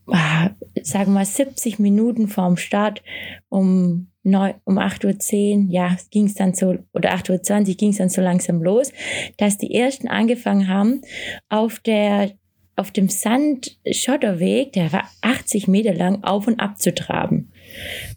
ah, 0.08 0.52
sagen 0.82 1.12
wir 1.12 1.20
mal, 1.20 1.25
70 1.25 1.80
Minuten 1.80 2.28
vorm 2.28 2.58
Start 2.58 3.02
um, 3.50 4.08
9, 4.24 4.56
um 4.64 4.78
8.10 4.78 5.66
Uhr, 5.68 5.72
ja, 5.72 5.96
ging 6.12 6.25
es 6.25 6.36
dann 6.36 6.54
so, 6.54 6.78
oder 6.94 7.14
8.20 7.14 7.70
Uhr 7.70 7.75
ging 7.75 7.90
es 7.92 7.98
dann 7.98 8.10
so 8.10 8.22
langsam 8.22 8.62
los, 8.62 8.92
dass 9.38 9.58
die 9.58 9.74
ersten 9.74 10.08
angefangen 10.08 10.68
haben, 10.68 11.02
auf 11.50 11.80
der 11.80 12.32
auf 12.78 12.92
dem 12.92 13.08
Sandschotterweg, 13.08 14.74
der 14.74 14.92
war 14.92 15.10
80 15.22 15.70
Meter 15.70 15.94
lang, 15.94 16.24
auf 16.24 16.46
und 16.46 16.60
ab 16.60 16.78
zu 16.78 16.94
traben. 16.94 17.52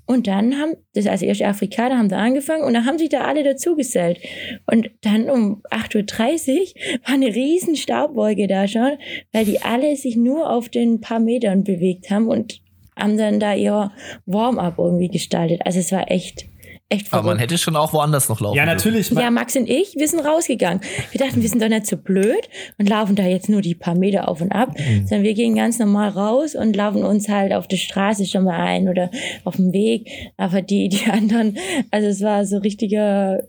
Und 0.06 0.26
dann 0.26 0.58
haben, 0.58 0.74
das 0.94 1.06
also 1.06 1.26
erst 1.26 1.42
Afrikaner 1.42 1.98
haben 1.98 2.08
da 2.08 2.18
angefangen 2.18 2.64
und 2.64 2.74
dann 2.74 2.86
haben 2.86 2.98
sich 2.98 3.08
da 3.08 3.22
alle 3.22 3.44
dazugesellt. 3.44 4.18
Und 4.66 4.90
dann 5.02 5.28
um 5.30 5.62
8.30 5.70 6.58
Uhr 6.58 7.00
war 7.04 7.14
eine 7.14 7.34
riesen 7.34 7.76
Staubwolke 7.76 8.46
da 8.46 8.66
schon, 8.68 8.98
weil 9.32 9.44
die 9.44 9.60
alle 9.60 9.96
sich 9.96 10.16
nur 10.16 10.50
auf 10.50 10.68
den 10.68 11.00
paar 11.00 11.20
Metern 11.20 11.64
bewegt 11.64 12.10
haben 12.10 12.28
und 12.28 12.60
haben 12.96 13.16
dann 13.16 13.40
da 13.40 13.54
ihr 13.54 13.92
Warm-up 14.26 14.78
irgendwie 14.78 15.08
gestaltet. 15.08 15.60
Also 15.64 15.78
es 15.78 15.92
war 15.92 16.10
echt 16.10 16.46
echt 16.88 17.08
verrückt. 17.08 17.24
Aber 17.24 17.34
man 17.34 17.38
hätte 17.38 17.58
schon 17.58 17.76
auch 17.76 17.92
woanders 17.92 18.28
noch 18.28 18.40
laufen 18.40 18.56
Ja, 18.56 18.66
natürlich. 18.66 19.10
Ja, 19.10 19.30
Max 19.30 19.56
und 19.56 19.68
ich, 19.68 19.94
wir 19.96 20.08
sind 20.08 20.20
rausgegangen. 20.20 20.80
Wir 21.10 21.26
dachten, 21.26 21.42
wir 21.42 21.48
sind 21.48 21.62
doch 21.62 21.68
nicht 21.68 21.86
so 21.86 21.96
blöd 21.96 22.48
und 22.78 22.88
laufen 22.88 23.16
da 23.16 23.24
jetzt 23.24 23.48
nur 23.48 23.60
die 23.60 23.74
paar 23.74 23.94
Meter 23.94 24.28
auf 24.28 24.40
und 24.40 24.52
ab, 24.52 24.70
mhm. 24.78 25.06
sondern 25.06 25.24
wir 25.24 25.34
gehen 25.34 25.54
ganz 25.54 25.78
normal 25.78 26.10
raus 26.10 26.54
und 26.54 26.74
laufen 26.74 27.04
uns 27.04 27.28
halt 27.28 27.52
auf 27.52 27.68
der 27.68 27.76
Straße 27.76 28.26
schon 28.26 28.44
mal 28.44 28.58
ein 28.60 28.88
oder 28.88 29.10
auf 29.44 29.56
dem 29.56 29.72
Weg. 29.72 30.10
Aber 30.36 30.62
die, 30.62 30.88
die 30.88 31.10
anderen, 31.10 31.58
also 31.90 32.08
es 32.08 32.22
war 32.22 32.44
so 32.46 32.58
richtiger 32.58 33.42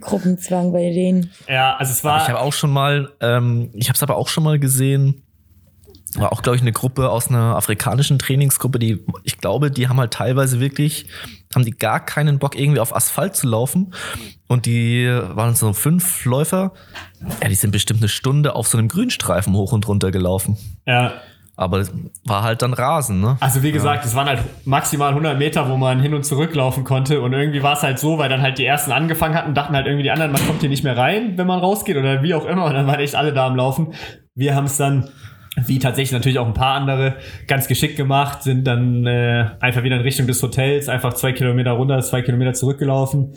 Gruppenzwang 0.00 0.72
bei 0.72 0.90
denen. 0.90 1.30
Ja, 1.48 1.76
also 1.76 1.92
es 1.92 2.04
war. 2.04 2.14
Aber 2.14 2.22
ich 2.22 2.28
habe 2.28 2.40
auch 2.40 2.52
schon 2.52 2.70
mal, 2.70 3.10
ähm, 3.20 3.70
ich 3.74 3.88
habe 3.88 3.96
es 3.96 4.02
aber 4.02 4.16
auch 4.16 4.28
schon 4.28 4.44
mal 4.44 4.58
gesehen, 4.58 5.22
war 6.16 6.32
auch, 6.32 6.42
glaube 6.42 6.56
ich, 6.56 6.62
eine 6.62 6.72
Gruppe 6.72 7.10
aus 7.10 7.28
einer 7.28 7.56
afrikanischen 7.56 8.18
Trainingsgruppe, 8.18 8.78
die, 8.78 9.04
ich 9.24 9.38
glaube, 9.38 9.70
die 9.70 9.88
haben 9.88 9.98
halt 9.98 10.12
teilweise 10.12 10.60
wirklich, 10.60 11.06
haben 11.54 11.64
die 11.64 11.72
gar 11.72 12.04
keinen 12.04 12.38
Bock, 12.38 12.58
irgendwie 12.58 12.80
auf 12.80 12.94
Asphalt 12.94 13.36
zu 13.36 13.46
laufen. 13.46 13.92
Und 14.46 14.66
die 14.66 15.06
waren 15.06 15.54
so 15.54 15.72
fünf 15.72 16.24
Läufer. 16.24 16.72
Ja, 17.42 17.48
die 17.48 17.54
sind 17.54 17.70
bestimmt 17.70 18.00
eine 18.00 18.08
Stunde 18.08 18.54
auf 18.54 18.66
so 18.68 18.78
einem 18.78 18.88
Grünstreifen 18.88 19.52
hoch 19.54 19.72
und 19.72 19.86
runter 19.86 20.10
gelaufen. 20.10 20.56
Ja. 20.86 21.12
Aber 21.56 21.84
war 22.24 22.44
halt 22.44 22.62
dann 22.62 22.72
Rasen, 22.72 23.20
ne? 23.20 23.36
Also 23.40 23.64
wie 23.64 23.72
gesagt, 23.72 24.04
es 24.04 24.14
waren 24.14 24.28
halt 24.28 24.44
maximal 24.64 25.08
100 25.08 25.36
Meter, 25.36 25.68
wo 25.68 25.76
man 25.76 26.00
hin 26.00 26.14
und 26.14 26.24
zurück 26.24 26.54
laufen 26.54 26.84
konnte. 26.84 27.20
Und 27.20 27.32
irgendwie 27.32 27.64
war 27.64 27.72
es 27.72 27.82
halt 27.82 27.98
so, 27.98 28.16
weil 28.16 28.28
dann 28.28 28.42
halt 28.42 28.58
die 28.58 28.64
ersten 28.64 28.92
angefangen 28.92 29.34
hatten, 29.34 29.54
dachten 29.54 29.74
halt 29.74 29.86
irgendwie 29.86 30.04
die 30.04 30.12
anderen, 30.12 30.30
man 30.30 30.46
kommt 30.46 30.60
hier 30.60 30.68
nicht 30.68 30.84
mehr 30.84 30.96
rein, 30.96 31.36
wenn 31.36 31.48
man 31.48 31.58
rausgeht 31.58 31.96
oder 31.96 32.22
wie 32.22 32.32
auch 32.32 32.44
immer. 32.44 32.66
Und 32.66 32.74
dann 32.74 32.86
waren 32.86 33.00
echt 33.00 33.16
alle 33.16 33.32
da 33.32 33.48
am 33.48 33.56
Laufen. 33.56 33.92
Wir 34.36 34.54
haben 34.54 34.66
es 34.66 34.76
dann 34.76 35.08
wie 35.66 35.78
tatsächlich 35.78 36.12
natürlich 36.12 36.38
auch 36.38 36.46
ein 36.46 36.54
paar 36.54 36.74
andere, 36.74 37.16
ganz 37.46 37.68
geschickt 37.68 37.96
gemacht, 37.96 38.42
sind 38.42 38.66
dann 38.66 39.06
äh, 39.06 39.46
einfach 39.60 39.82
wieder 39.82 39.96
in 39.96 40.02
Richtung 40.02 40.26
des 40.26 40.42
Hotels, 40.42 40.88
einfach 40.88 41.14
zwei 41.14 41.32
Kilometer 41.32 41.72
runter, 41.72 42.00
zwei 42.00 42.22
Kilometer 42.22 42.52
zurückgelaufen. 42.52 43.34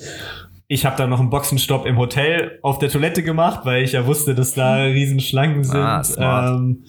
Ich 0.68 0.86
habe 0.86 0.96
dann 0.96 1.10
noch 1.10 1.20
einen 1.20 1.30
Boxenstopp 1.30 1.86
im 1.86 1.98
Hotel 1.98 2.60
auf 2.62 2.80
der 2.80 2.88
Toilette 2.88 3.24
gemacht, 3.24 3.62
weil 3.66 3.84
ich 3.84 3.92
ja 3.92 4.06
wusste, 4.06 4.36
dass 4.36 4.54
da 4.54 4.84
Riesenschlangen 4.84 5.66
sind. 5.66 5.76
Ah, 5.76 6.56
ähm, 6.56 6.86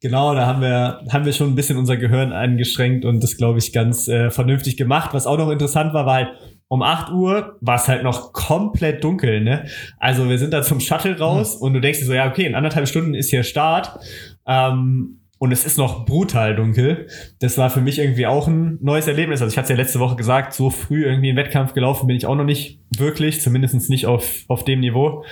genau, 0.00 0.34
da 0.34 0.46
haben 0.46 0.62
wir, 0.62 1.00
haben 1.12 1.26
wir 1.26 1.34
schon 1.34 1.48
ein 1.48 1.54
bisschen 1.54 1.76
unser 1.76 1.98
Gehirn 1.98 2.32
eingeschränkt 2.32 3.04
und 3.04 3.22
das, 3.22 3.36
glaube 3.36 3.58
ich, 3.58 3.74
ganz 3.74 4.08
äh, 4.08 4.30
vernünftig 4.30 4.78
gemacht. 4.78 5.10
Was 5.12 5.26
auch 5.26 5.36
noch 5.36 5.50
interessant 5.50 5.92
war, 5.92 6.06
war 6.06 6.14
halt, 6.14 6.28
um 6.68 6.82
8 6.82 7.12
Uhr 7.12 7.58
war 7.60 7.76
es 7.76 7.88
halt 7.88 8.02
noch 8.02 8.32
komplett 8.32 9.04
dunkel, 9.04 9.40
ne? 9.40 9.66
Also 9.98 10.28
wir 10.28 10.38
sind 10.38 10.52
da 10.52 10.62
zum 10.62 10.80
Shuttle 10.80 11.18
raus 11.18 11.56
hm. 11.56 11.60
und 11.60 11.74
du 11.74 11.80
denkst 11.80 12.00
dir 12.00 12.06
so, 12.06 12.14
ja, 12.14 12.28
okay, 12.28 12.46
in 12.46 12.54
anderthalb 12.54 12.88
Stunden 12.88 13.14
ist 13.14 13.30
hier 13.30 13.44
Start. 13.44 13.98
Ähm, 14.46 15.20
und 15.38 15.52
es 15.52 15.66
ist 15.66 15.76
noch 15.76 16.06
brutal 16.06 16.56
dunkel. 16.56 17.08
Das 17.40 17.58
war 17.58 17.68
für 17.68 17.82
mich 17.82 17.98
irgendwie 17.98 18.26
auch 18.26 18.46
ein 18.46 18.78
neues 18.80 19.06
Erlebnis. 19.06 19.42
Also 19.42 19.52
ich 19.52 19.58
hatte 19.58 19.66
es 19.66 19.70
ja 19.70 19.76
letzte 19.76 20.00
Woche 20.00 20.16
gesagt, 20.16 20.54
so 20.54 20.70
früh 20.70 21.04
irgendwie 21.04 21.28
in 21.28 21.36
Wettkampf 21.36 21.74
gelaufen 21.74 22.06
bin 22.06 22.16
ich 22.16 22.24
auch 22.24 22.36
noch 22.36 22.44
nicht 22.44 22.80
wirklich, 22.96 23.42
zumindest 23.42 23.90
nicht 23.90 24.06
auf, 24.06 24.44
auf 24.48 24.64
dem 24.64 24.80
Niveau. 24.80 25.24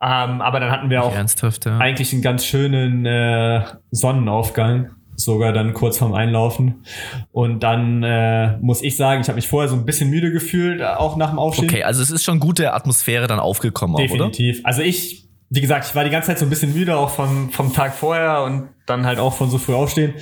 Ähm, 0.00 0.40
aber 0.40 0.60
dann 0.60 0.70
hatten 0.70 0.88
wir 0.88 1.04
auch 1.04 1.14
ja. 1.14 1.78
eigentlich 1.78 2.12
einen 2.14 2.22
ganz 2.22 2.46
schönen 2.46 3.04
äh, 3.04 3.64
Sonnenaufgang 3.90 4.92
sogar 5.16 5.52
dann 5.52 5.74
kurz 5.74 5.98
vorm 5.98 6.14
Einlaufen. 6.14 6.86
Und 7.30 7.62
dann 7.62 8.02
äh, 8.02 8.56
muss 8.62 8.82
ich 8.82 8.96
sagen, 8.96 9.20
ich 9.20 9.28
habe 9.28 9.36
mich 9.36 9.48
vorher 9.48 9.68
so 9.68 9.76
ein 9.76 9.84
bisschen 9.84 10.08
müde 10.08 10.32
gefühlt, 10.32 10.82
auch 10.82 11.18
nach 11.18 11.28
dem 11.28 11.38
Aufstehen. 11.38 11.68
Okay, 11.68 11.82
also 11.82 12.02
es 12.02 12.10
ist 12.10 12.24
schon 12.24 12.40
gute 12.40 12.72
Atmosphäre 12.72 13.26
dann 13.26 13.38
aufgekommen, 13.38 13.96
Definitiv. 13.96 14.56
Auch, 14.56 14.60
oder? 14.60 14.68
Also 14.68 14.82
ich 14.82 15.29
wie 15.52 15.60
gesagt, 15.60 15.84
ich 15.86 15.94
war 15.96 16.04
die 16.04 16.10
ganze 16.10 16.28
Zeit 16.28 16.38
so 16.38 16.46
ein 16.46 16.50
bisschen 16.50 16.72
müde, 16.72 16.96
auch 16.96 17.10
vom, 17.10 17.50
vom 17.50 17.72
Tag 17.72 17.92
vorher 17.92 18.44
und 18.44 18.68
dann 18.86 19.04
halt 19.04 19.18
auch 19.18 19.34
von 19.34 19.50
so 19.50 19.58
früh 19.58 19.74
aufstehen. 19.74 20.14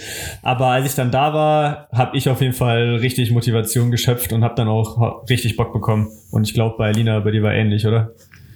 Aber 0.42 0.68
als 0.68 0.86
ich 0.86 0.94
dann 0.94 1.10
da 1.10 1.34
war, 1.34 1.88
habe 1.92 2.16
ich 2.16 2.30
auf 2.30 2.40
jeden 2.40 2.54
Fall 2.54 2.96
richtig 2.96 3.30
Motivation 3.30 3.90
geschöpft 3.90 4.32
und 4.32 4.42
habe 4.42 4.54
dann 4.54 4.68
auch 4.68 5.28
richtig 5.28 5.56
Bock 5.56 5.74
bekommen. 5.74 6.08
Und 6.30 6.48
ich 6.48 6.54
glaube, 6.54 6.76
bei 6.78 6.86
Alina, 6.88 7.20
bei 7.20 7.30
dir 7.30 7.42
war 7.42 7.52
ähnlich, 7.52 7.86
oder? 7.86 8.14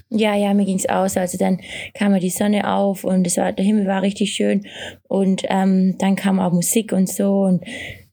Ja, 0.08 0.34
ja, 0.34 0.54
mir 0.54 0.64
ging's 0.64 0.86
aus. 0.86 1.18
Also 1.18 1.36
dann 1.36 1.60
kam 1.92 2.18
die 2.18 2.30
Sonne 2.30 2.70
auf 2.70 3.04
und 3.04 3.26
es 3.26 3.36
war, 3.36 3.52
der 3.52 3.64
Himmel 3.64 3.86
war 3.86 4.00
richtig 4.00 4.32
schön. 4.32 4.66
Und 5.08 5.42
ähm, 5.48 5.96
dann 5.98 6.16
kam 6.16 6.40
auch 6.40 6.52
Musik 6.52 6.92
und 6.92 7.08
so. 7.08 7.42
Und 7.42 7.64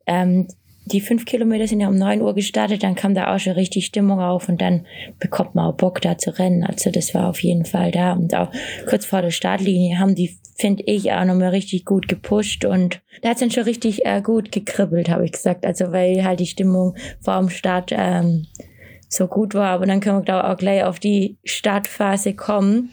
ähm, 0.05 0.47
die 0.91 1.01
fünf 1.01 1.25
Kilometer 1.25 1.67
sind 1.67 1.79
ja 1.79 1.87
um 1.87 1.97
neun 1.97 2.21
Uhr 2.21 2.35
gestartet, 2.35 2.83
dann 2.83 2.95
kam 2.95 3.13
da 3.13 3.33
auch 3.33 3.39
schon 3.39 3.53
richtig 3.53 3.85
Stimmung 3.85 4.19
auf 4.19 4.49
und 4.49 4.61
dann 4.61 4.85
bekommt 5.19 5.55
man 5.55 5.65
auch 5.65 5.75
Bock 5.75 6.01
da 6.01 6.17
zu 6.17 6.37
rennen. 6.37 6.63
Also 6.63 6.91
das 6.91 7.13
war 7.13 7.29
auf 7.29 7.41
jeden 7.41 7.65
Fall 7.65 7.91
da. 7.91 8.13
Und 8.13 8.33
auch 8.35 8.51
kurz 8.87 9.05
vor 9.05 9.21
der 9.21 9.31
Startlinie 9.31 9.99
haben 9.99 10.15
die, 10.15 10.37
finde 10.57 10.83
ich, 10.85 11.11
auch 11.11 11.25
nochmal 11.25 11.49
richtig 11.49 11.85
gut 11.85 12.07
gepusht 12.07 12.65
und 12.65 13.01
da 13.21 13.29
hat's 13.29 13.39
dann 13.39 13.51
schon 13.51 13.63
richtig 13.63 14.05
äh, 14.05 14.21
gut 14.21 14.51
gekribbelt, 14.51 15.09
habe 15.09 15.25
ich 15.25 15.31
gesagt. 15.31 15.65
Also 15.65 15.91
weil 15.91 16.23
halt 16.23 16.39
die 16.39 16.47
Stimmung 16.47 16.95
vor 17.21 17.39
dem 17.39 17.49
Start 17.49 17.91
ähm, 17.91 18.47
so 19.09 19.27
gut 19.27 19.55
war. 19.55 19.69
Aber 19.69 19.85
dann 19.85 19.99
können 19.99 20.19
wir, 20.19 20.23
glaube 20.23 20.49
auch 20.49 20.57
gleich 20.57 20.83
auf 20.83 20.99
die 20.99 21.37
Startphase 21.43 22.33
kommen, 22.33 22.91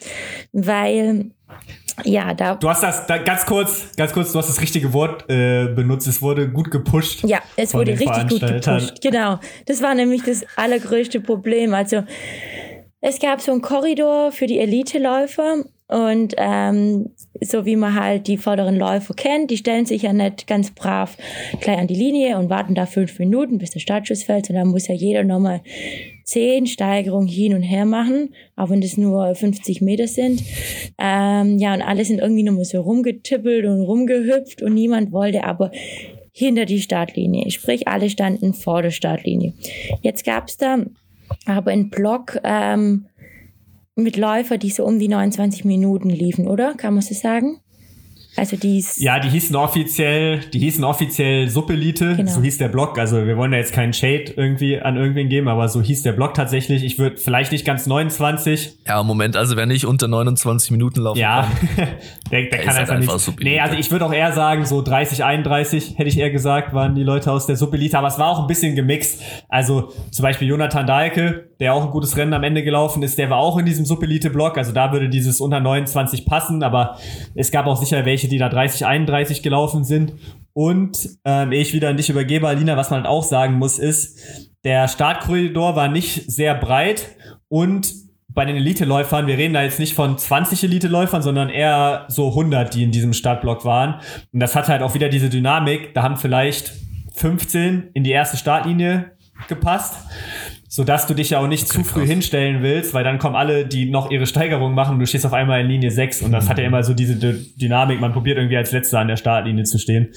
weil 0.53 1.31
ja, 2.05 2.35
da. 2.35 2.55
Du 2.57 2.69
hast 2.69 2.83
das 2.83 3.07
da, 3.07 3.19
ganz 3.19 3.47
kurz, 3.47 3.87
ganz 3.97 4.13
kurz, 4.13 4.33
du 4.33 4.39
hast 4.39 4.49
das 4.49 4.61
richtige 4.61 4.93
Wort 4.93 5.29
äh, 5.31 5.67
benutzt. 5.67 6.07
Es 6.07 6.21
wurde 6.21 6.49
gut 6.49 6.71
gepusht. 6.71 7.25
Ja, 7.25 7.41
es 7.57 7.75
wurde 7.75 7.93
richtig 7.93 8.29
gut 8.29 8.41
gepusht. 8.41 9.01
Genau. 9.03 9.39
Das 9.67 9.83
war 9.83 9.95
nämlich 9.95 10.23
das 10.23 10.45
allergrößte 10.57 11.21
Problem. 11.21 11.75
Also 11.75 12.05
es 13.09 13.21
gab 13.21 13.41
so 13.41 13.53
einen 13.53 13.63
Korridor 13.63 14.33
für 14.33 14.49
die 14.49 14.59
Eliteläufer 14.59 15.65
und 15.87 16.35
ähm, 16.39 17.11
so 17.41 17.65
wie 17.65 17.77
man 17.77 17.95
halt 17.95 18.27
die 18.27 18.37
vorderen 18.37 18.75
Läufer 18.75 19.15
kennt, 19.15 19.53
die 19.53 19.57
stellen 19.57 19.87
sich 19.87 20.03
ja 20.03 20.13
nicht 20.13 20.49
ganz 20.49 20.73
brav 20.73 21.17
gleich 21.61 21.79
an 21.79 21.87
die 21.87 21.95
Linie 21.95 22.37
und 22.37 22.51
warten 22.51 22.75
da 22.75 22.85
fünf 22.85 23.17
Minuten, 23.21 23.59
bis 23.59 23.71
der 23.71 23.79
Startschuss 23.79 24.25
fällt. 24.25 24.51
Dann 24.51 24.67
muss 24.67 24.89
ja 24.89 24.95
jeder 24.97 25.23
nochmal 25.23 25.61
zehn 26.25 26.67
Steigerungen 26.67 27.29
hin 27.29 27.55
und 27.55 27.63
her 27.63 27.85
machen, 27.85 28.35
auch 28.57 28.71
wenn 28.71 28.81
das 28.81 28.97
nur 28.97 29.37
50 29.37 29.83
Meter 29.83 30.09
sind. 30.09 30.43
Ähm, 30.99 31.61
ja, 31.61 31.75
und 31.75 31.83
alle 31.83 32.05
sind 32.05 32.19
irgendwie 32.19 32.43
nochmal 32.43 32.65
so 32.65 32.81
rumgetippelt 32.81 33.67
und 33.67 33.83
rumgehüpft 33.83 34.63
und 34.63 34.75
niemand 34.75 35.13
wollte 35.13 35.45
aber 35.45 35.71
hinter 36.33 36.65
die 36.65 36.81
Startlinie. 36.81 37.53
Sprich, 37.53 37.87
alle 37.87 38.11
standen 38.11 38.53
vor 38.53 38.83
der 38.83 38.91
Startlinie. 38.91 39.53
Jetzt 40.03 40.25
gab's 40.25 40.57
da 40.57 40.79
aber 41.45 41.71
einen 41.71 41.91
Block, 41.91 42.39
ähm, 42.43 43.07
mit 43.97 44.17
Läufer, 44.17 44.59
die 44.59 44.71
so 44.71 44.85
um 44.85 44.99
die 44.99 45.09
29 45.09 45.65
Minuten 45.65 46.11
liefen, 46.11 46.47
oder? 46.47 46.75
Kann 46.75 46.95
man 46.95 47.03
so 47.03 47.15
sagen? 47.15 47.61
Also 48.37 48.57
die 48.57 48.85
Ja, 48.97 49.19
die 49.19 49.29
hießen 49.29 49.57
offiziell, 49.57 50.41
die 50.53 50.59
hießen 50.59 50.85
offiziell 50.85 51.49
Suppelite, 51.49 52.17
genau. 52.17 52.31
so 52.31 52.43
hieß 52.43 52.59
der 52.59 52.69
Blog. 52.69 52.99
Also 52.99 53.27
wir 53.27 53.37
wollen 53.37 53.53
da 53.53 53.59
jetzt 53.59 53.73
keinen 53.73 53.93
Shade 53.93 54.35
irgendwie 54.37 54.81
an 54.81 54.97
irgendwen 54.97 55.29
geben, 55.29 55.49
aber 55.49 55.69
so 55.69 55.81
hieß 55.81 56.03
der 56.03 56.13
Blog 56.13 56.35
tatsächlich. 56.35 56.85
Ich 56.85 56.99
würde 56.99 57.17
vielleicht 57.17 57.53
nicht 57.53 57.65
ganz 57.65 57.87
29. 57.87 58.79
Ja, 58.87 59.03
Moment, 59.03 59.37
also 59.37 59.57
wer 59.57 59.67
nicht 59.67 59.87
unter 59.87 60.09
29 60.09 60.71
Minuten 60.71 61.01
laufen 61.01 61.19
ja, 61.19 61.49
kann. 61.77 61.87
der, 62.31 62.43
der, 62.43 62.51
der 62.51 62.59
kann 62.61 62.77
einfach, 62.77 62.77
halt 62.77 62.91
einfach 62.91 63.15
nicht. 63.15 63.25
Suppelite. 63.25 63.51
Nee, 63.51 63.61
also 63.61 63.77
ich 63.77 63.91
würde 63.91 64.05
auch 64.05 64.13
eher 64.13 64.33
sagen, 64.33 64.67
so 64.67 64.83
30, 64.83 65.25
31 65.25 65.95
hätte 65.97 66.09
ich 66.09 66.19
eher 66.19 66.31
gesagt, 66.31 66.75
waren 66.75 66.95
die 66.95 67.03
Leute 67.03 67.33
aus 67.33 67.47
der 67.47 67.57
Suppelite, 67.57 67.97
aber 67.97 68.09
es 68.09 68.19
war 68.19 68.29
auch 68.29 68.41
ein 68.41 68.47
bisschen 68.47 68.75
gemixt. 68.75 69.23
Also 69.49 69.93
zum 70.11 70.23
Beispiel 70.23 70.49
Jonathan 70.49 70.87
Dahlke, 70.87 71.51
der 71.61 71.75
auch 71.75 71.85
ein 71.85 71.91
gutes 71.91 72.17
Rennen 72.17 72.35
am 72.35 72.43
Ende 72.43 72.63
gelaufen 72.63 73.03
ist, 73.03 73.19
der 73.19 73.31
war 73.31 73.39
auch 73.39 73.59
in 73.59 73.67
diesem 73.67 73.85
Suppelite-Blog. 73.85 74.59
Also 74.59 74.73
da 74.73 74.93
würde 74.93 75.09
dieses 75.09 75.41
unter 75.41 75.61
29 75.61 76.27
passen, 76.27 76.63
aber 76.63 76.99
es 77.35 77.51
gab 77.51 77.67
auch 77.67 77.77
sicher 77.77 78.05
welche, 78.05 78.29
die 78.29 78.39
da 78.39 78.49
30, 78.49 78.87
31 78.87 79.43
gelaufen 79.43 79.85
sind. 79.85 80.13
Und 80.53 81.09
ähm, 81.25 81.53
ich 81.53 81.73
wieder 81.73 81.93
nicht 81.93 82.09
übergebe, 82.09 82.49
Alina, 82.49 82.77
was 82.77 82.91
man 82.91 83.01
halt 83.01 83.09
auch 83.09 83.25
sagen 83.25 83.55
muss, 83.55 83.79
ist, 83.79 84.19
der 84.65 84.89
Startkorridor 84.89 85.77
war 85.77 85.89
nicht 85.89 86.31
sehr 86.31 86.55
breit 86.55 87.17
und 87.49 87.93
bei 88.29 88.45
den 88.45 88.57
Elite-Läufern, 88.57 89.27
wir 89.27 89.39
reden 89.39 89.55
da 89.55 89.63
jetzt 89.63 89.79
nicht 89.79 89.95
von 89.95 90.19
20 90.19 90.63
Elite-Läufern, 90.65 91.23
sondern 91.23 91.49
eher 91.49 92.05
so 92.09 92.29
100, 92.29 92.75
die 92.75 92.83
in 92.83 92.91
diesem 92.91 93.15
Startblock 93.15 93.65
waren. 93.65 94.01
Und 94.31 94.41
das 94.41 94.55
hat 94.55 94.69
halt 94.69 94.83
auch 94.83 94.93
wieder 94.93 95.09
diese 95.09 95.31
Dynamik. 95.31 95.95
Da 95.95 96.03
haben 96.03 96.19
vielleicht 96.19 96.75
15 97.15 97.93
in 97.95 98.05
die 98.05 98.11
erste 98.11 98.37
Startlinie 98.37 99.13
gepasst 99.49 99.95
so 100.69 100.85
dass 100.85 101.07
du 101.07 101.15
dich 101.15 101.31
ja 101.31 101.41
auch 101.41 101.49
nicht 101.49 101.65
okay, 101.71 101.83
zu 101.83 101.85
früh 101.85 102.01
krass. 102.01 102.11
hinstellen 102.11 102.63
willst, 102.63 102.95
weil 102.95 103.05
dann 103.05 103.19
kommen 103.19 103.37
alle, 103.37 103.67
die 103.67 103.91
noch 103.91 104.11
ihre 104.11 104.27
Steigerung 104.27 104.75
machen 104.75 104.95
und 104.95 105.01
du 105.01 105.07
stehst 105.07 105.27
auf 105.27 105.33
einmal 105.33 105.61
in 105.61 105.69
Linie 105.69 105.91
6 105.91 106.23
und 106.23 106.33
das 106.33 106.45
mhm. 106.45 106.49
hat 106.49 106.59
ja 106.59 106.65
immer 106.65 106.83
so 106.83 106.95
diese 106.95 107.17
D 107.17 107.37
Dynamik, 107.57 108.01
man 108.01 108.13
probiert 108.13 108.39
irgendwie 108.39 108.57
als 108.57 108.73
Letzter 108.73 109.01
an 109.01 109.09
der 109.09 109.17
Startlinie 109.17 109.65
zu 109.65 109.79
stehen. 109.79 110.09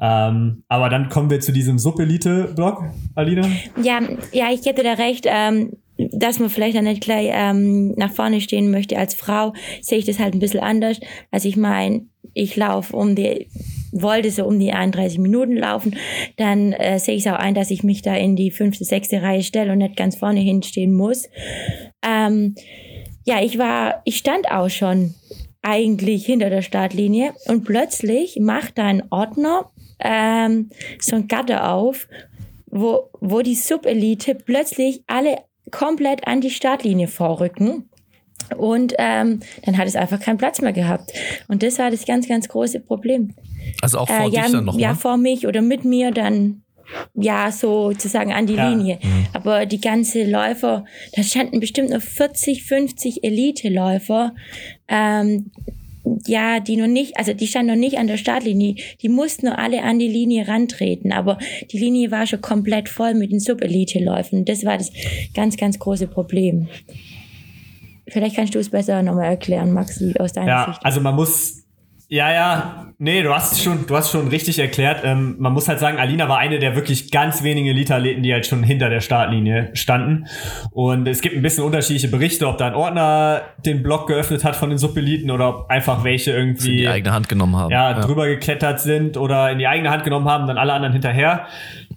Ähm, 0.00 0.64
aber 0.68 0.88
dann 0.88 1.08
kommen 1.08 1.30
wir 1.30 1.40
zu 1.40 1.52
diesem 1.52 1.78
Sub-Elite-Block, 1.78 2.84
Alina. 3.14 3.48
Ja, 3.82 4.00
ja, 4.32 4.46
ich 4.52 4.64
hätte 4.66 4.82
da 4.82 4.94
recht. 4.94 5.26
Ähm 5.28 5.72
dass 5.98 6.38
man 6.38 6.48
vielleicht 6.48 6.76
dann 6.76 6.84
nicht 6.84 7.02
gleich 7.02 7.28
ähm, 7.32 7.92
nach 7.96 8.12
vorne 8.12 8.40
stehen 8.40 8.70
möchte 8.70 8.96
als 8.96 9.14
Frau, 9.14 9.52
sehe 9.80 9.98
ich 9.98 10.04
das 10.04 10.20
halt 10.20 10.32
ein 10.34 10.38
bisschen 10.38 10.60
anders. 10.60 11.00
Also 11.32 11.48
ich 11.48 11.56
meine, 11.56 12.02
ich 12.34 12.54
laufe 12.56 12.94
um 12.94 13.16
die, 13.16 13.48
wollte 13.92 14.30
so 14.30 14.44
um 14.44 14.58
die 14.58 14.72
31 14.72 15.18
Minuten 15.18 15.56
laufen, 15.56 15.96
dann 16.36 16.72
äh, 16.72 16.98
sehe 16.98 17.14
ich 17.14 17.26
es 17.26 17.32
auch 17.32 17.38
ein, 17.38 17.54
dass 17.54 17.70
ich 17.70 17.82
mich 17.82 18.02
da 18.02 18.14
in 18.14 18.36
die 18.36 18.50
fünfte, 18.50 18.84
sechste 18.84 19.22
Reihe 19.22 19.42
stelle 19.42 19.72
und 19.72 19.78
nicht 19.78 19.96
ganz 19.96 20.16
vorne 20.16 20.40
hinstehen 20.40 20.92
muss. 20.92 21.28
Ähm, 22.02 22.54
ja, 23.24 23.42
ich 23.42 23.58
war, 23.58 24.02
ich 24.04 24.16
stand 24.16 24.50
auch 24.50 24.70
schon 24.70 25.14
eigentlich 25.62 26.24
hinter 26.24 26.50
der 26.50 26.62
Startlinie 26.62 27.34
und 27.46 27.64
plötzlich 27.64 28.38
macht 28.40 28.78
da 28.78 28.86
ein 28.86 29.02
Ordner 29.10 29.70
ähm, 30.00 30.70
so 31.00 31.16
ein 31.16 31.28
Gatter 31.28 31.72
auf, 31.72 32.08
wo, 32.66 33.10
wo 33.20 33.42
die 33.42 33.54
Subelite 33.54 34.34
plötzlich 34.34 35.02
alle 35.06 35.38
komplett 35.70 36.26
an 36.26 36.40
die 36.40 36.50
Startlinie 36.50 37.08
vorrücken. 37.08 37.88
Und 38.56 38.94
ähm, 38.98 39.40
dann 39.64 39.76
hat 39.76 39.88
es 39.88 39.96
einfach 39.96 40.20
keinen 40.20 40.38
Platz 40.38 40.60
mehr 40.62 40.72
gehabt. 40.72 41.12
Und 41.48 41.62
das 41.62 41.78
war 41.78 41.90
das 41.90 42.06
ganz, 42.06 42.28
ganz 42.28 42.48
große 42.48 42.80
Problem. 42.80 43.34
Also 43.80 43.98
auch 43.98 44.08
vor 44.08 44.26
äh, 44.26 44.30
ja, 44.30 44.48
dann 44.48 44.64
noch 44.64 44.78
Ja, 44.78 44.94
vor 44.94 45.16
mich 45.16 45.46
oder 45.46 45.62
mit 45.62 45.84
mir 45.84 46.10
dann 46.10 46.62
ja, 47.14 47.52
sozusagen 47.52 48.32
an 48.32 48.46
die 48.46 48.54
ja. 48.54 48.70
Linie. 48.70 48.98
Mhm. 49.02 49.26
Aber 49.32 49.66
die 49.66 49.80
ganze 49.80 50.24
Läufer, 50.24 50.84
da 51.14 51.22
standen 51.22 51.60
bestimmt 51.60 51.90
noch 51.90 52.00
40, 52.00 52.64
50 52.64 53.24
Elite-Läufer, 53.24 54.34
ähm, 54.88 55.50
ja, 56.26 56.60
die 56.60 56.76
noch 56.76 56.86
nicht, 56.86 57.18
also 57.18 57.34
die 57.34 57.46
standen 57.46 57.72
noch 57.72 57.80
nicht 57.80 57.98
an 57.98 58.06
der 58.06 58.16
Startlinie, 58.16 58.76
die 59.02 59.08
mussten 59.08 59.46
nur 59.46 59.58
alle 59.58 59.82
an 59.82 59.98
die 59.98 60.08
Linie 60.08 60.48
rantreten, 60.48 61.12
aber 61.12 61.38
die 61.70 61.78
Linie 61.78 62.10
war 62.10 62.26
schon 62.26 62.40
komplett 62.40 62.88
voll 62.88 63.14
mit 63.14 63.30
den 63.30 63.40
Sub-Elite-Läufen. 63.40 64.44
Das 64.44 64.64
war 64.64 64.78
das 64.78 64.90
ganz, 65.34 65.56
ganz 65.56 65.78
große 65.78 66.06
Problem. 66.06 66.68
Vielleicht 68.08 68.36
kannst 68.36 68.54
du 68.54 68.58
es 68.58 68.70
besser 68.70 69.02
nochmal 69.02 69.26
erklären, 69.26 69.72
Maxi, 69.72 70.14
aus 70.18 70.32
deiner 70.32 70.48
ja, 70.48 70.66
Sicht. 70.68 70.84
Also 70.84 71.00
man 71.00 71.14
muss, 71.14 71.64
ja, 72.10 72.32
ja, 72.32 72.86
nee, 72.96 73.22
du 73.22 73.34
hast 73.34 73.62
schon, 73.62 73.86
du 73.86 73.94
hast 73.94 74.10
schon 74.10 74.28
richtig 74.28 74.58
erklärt. 74.58 75.02
Ähm, 75.04 75.36
man 75.38 75.52
muss 75.52 75.68
halt 75.68 75.78
sagen, 75.78 75.98
Alina 75.98 76.26
war 76.26 76.38
eine 76.38 76.58
der 76.58 76.74
wirklich 76.74 77.10
ganz 77.10 77.42
wenigen 77.42 77.68
Elite-Athleten, 77.68 78.22
die 78.22 78.32
halt 78.32 78.46
schon 78.46 78.62
hinter 78.62 78.88
der 78.88 79.00
Startlinie 79.00 79.70
standen. 79.74 80.26
Und 80.70 81.06
es 81.06 81.20
gibt 81.20 81.36
ein 81.36 81.42
bisschen 81.42 81.64
unterschiedliche 81.64 82.08
Berichte, 82.08 82.48
ob 82.48 82.56
da 82.56 82.68
ein 82.68 82.74
Ordner 82.74 83.42
den 83.66 83.82
Block 83.82 84.06
geöffnet 84.06 84.42
hat 84.42 84.56
von 84.56 84.70
den 84.70 84.78
Subeliten 84.78 85.30
oder 85.30 85.50
ob 85.50 85.70
einfach 85.70 86.02
welche 86.02 86.32
irgendwie 86.32 86.70
in 86.70 86.78
die 86.78 86.88
eigene 86.88 87.12
Hand 87.12 87.28
genommen 87.28 87.56
haben. 87.56 87.70
Ja, 87.70 87.90
ja, 87.90 88.00
drüber 88.00 88.26
geklettert 88.26 88.80
sind 88.80 89.18
oder 89.18 89.52
in 89.52 89.58
die 89.58 89.66
eigene 89.66 89.90
Hand 89.90 90.04
genommen 90.04 90.28
haben, 90.28 90.46
dann 90.46 90.56
alle 90.56 90.72
anderen 90.72 90.94
hinterher. 90.94 91.46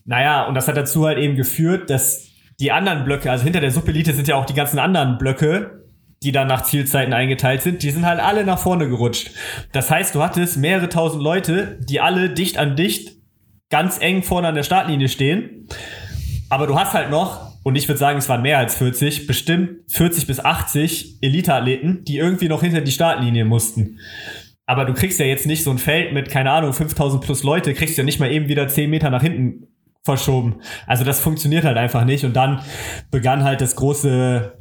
Naja, 0.04 0.44
und 0.44 0.56
das 0.56 0.68
hat 0.68 0.76
dazu 0.76 1.06
halt 1.06 1.20
eben 1.20 1.38
geführt, 1.38 1.90
dass 1.90 2.28
die 2.60 2.74
anderen 2.74 3.06
Blöcke, 3.06 3.32
also 3.32 3.46
hinter 3.46 3.62
der 3.62 3.72
Subelite 3.72 4.12
sind 4.12 4.28
ja 4.28 4.36
auch 4.36 4.46
die 4.46 4.54
ganzen 4.54 4.78
anderen 4.78 5.18
Blöcke, 5.18 5.81
die 6.24 6.32
dann 6.32 6.48
nach 6.48 6.64
Zielzeiten 6.64 7.14
eingeteilt 7.14 7.62
sind, 7.64 7.82
die 7.82 7.90
sind 7.90 8.06
halt 8.06 8.20
alle 8.20 8.46
nach 8.46 8.60
vorne 8.60 8.88
gerutscht. 8.88 9.32
Das 9.72 9.90
heißt, 9.90 10.14
du 10.14 10.22
hattest 10.22 10.58
mehrere 10.58 10.90
tausend 10.90 11.24
Leute, 11.24 11.80
die 11.82 12.00
alle 12.00 12.30
dicht 12.30 12.58
an 12.58 12.76
dicht 12.76 13.18
ganz 13.70 14.00
eng 14.00 14.22
vorne 14.22 14.50
an 14.50 14.56
der 14.56 14.64
Startlinie 14.64 15.10
stehen. 15.10 15.68
Aber 16.50 16.68
du 16.68 16.78
hast 16.78 16.94
halt 16.94 17.10
noch, 17.10 17.52
und 17.64 17.76
ich 17.76 17.88
würde 17.88 17.98
sagen, 17.98 18.20
es 18.20 18.30
waren 18.30 18.42
mehr 18.42 18.58
als 18.58 18.76
40, 18.76 19.26
bestimmt 19.26 19.92
40 19.92 20.28
bis 20.28 20.40
80 20.40 21.20
Elite-Athleten, 21.22 22.04
die 22.04 22.18
irgendwie 22.18 22.50
noch 22.50 22.62
hinter 22.62 22.82
die 22.82 22.92
Startlinie 22.92 23.46
mussten. 23.46 24.00
Aber 24.66 24.86
du 24.86 24.94
kriegst 24.94 25.20
ja 25.20 25.26
jetzt 25.26 25.48
nicht 25.48 25.64
so 25.64 25.72
ein 25.72 25.78
Feld 25.80 26.14
mit, 26.14 26.30
keine 26.30 26.52
Ahnung, 26.52 26.74
5000 26.74 27.24
plus 27.24 27.44
Leute, 27.44 27.74
kriegst 27.74 27.98
ja 27.98 28.04
nicht 28.04 28.20
mal 28.20 28.32
eben 28.32 28.48
wieder 28.48 28.68
10 28.68 28.90
Meter 28.90 29.10
nach 29.10 29.22
hinten 29.22 29.68
verschoben. 30.04 30.62
Also 30.88 31.04
das 31.04 31.20
funktioniert 31.20 31.64
halt 31.64 31.78
einfach 31.78 32.06
nicht. 32.06 32.26
Und 32.26 32.36
dann 32.36 32.62
begann 33.10 33.44
halt 33.44 33.62
das 33.62 33.76
große 33.76 34.58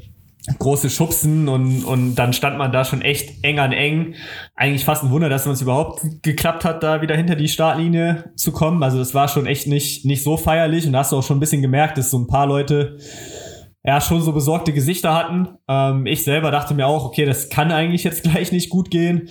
große 0.58 0.90
Schubsen 0.90 1.48
und, 1.48 1.84
und 1.84 2.14
dann 2.14 2.32
stand 2.32 2.58
man 2.58 2.72
da 2.72 2.84
schon 2.84 3.02
echt 3.02 3.44
eng 3.44 3.58
an 3.58 3.72
eng. 3.72 4.14
Eigentlich 4.54 4.84
fast 4.84 5.04
ein 5.04 5.10
Wunder, 5.10 5.28
dass 5.28 5.46
es 5.46 5.62
überhaupt 5.62 6.02
geklappt 6.22 6.64
hat, 6.64 6.82
da 6.82 7.02
wieder 7.02 7.16
hinter 7.16 7.36
die 7.36 7.48
Startlinie 7.48 8.32
zu 8.36 8.52
kommen. 8.52 8.82
Also 8.82 8.98
das 8.98 9.14
war 9.14 9.28
schon 9.28 9.46
echt 9.46 9.66
nicht, 9.66 10.04
nicht 10.04 10.22
so 10.22 10.36
feierlich 10.36 10.86
und 10.86 10.92
da 10.92 11.00
hast 11.00 11.12
du 11.12 11.16
auch 11.16 11.22
schon 11.22 11.36
ein 11.36 11.40
bisschen 11.40 11.62
gemerkt, 11.62 11.98
dass 11.98 12.10
so 12.10 12.18
ein 12.18 12.26
paar 12.26 12.46
Leute 12.46 12.98
ja 13.84 14.00
schon 14.00 14.22
so 14.22 14.32
besorgte 14.32 14.72
Gesichter 14.72 15.14
hatten. 15.14 15.48
Ähm, 15.68 16.06
ich 16.06 16.24
selber 16.24 16.50
dachte 16.50 16.74
mir 16.74 16.86
auch, 16.86 17.04
okay, 17.04 17.24
das 17.24 17.48
kann 17.48 17.72
eigentlich 17.72 18.04
jetzt 18.04 18.22
gleich 18.30 18.52
nicht 18.52 18.70
gut 18.70 18.90
gehen. 18.90 19.28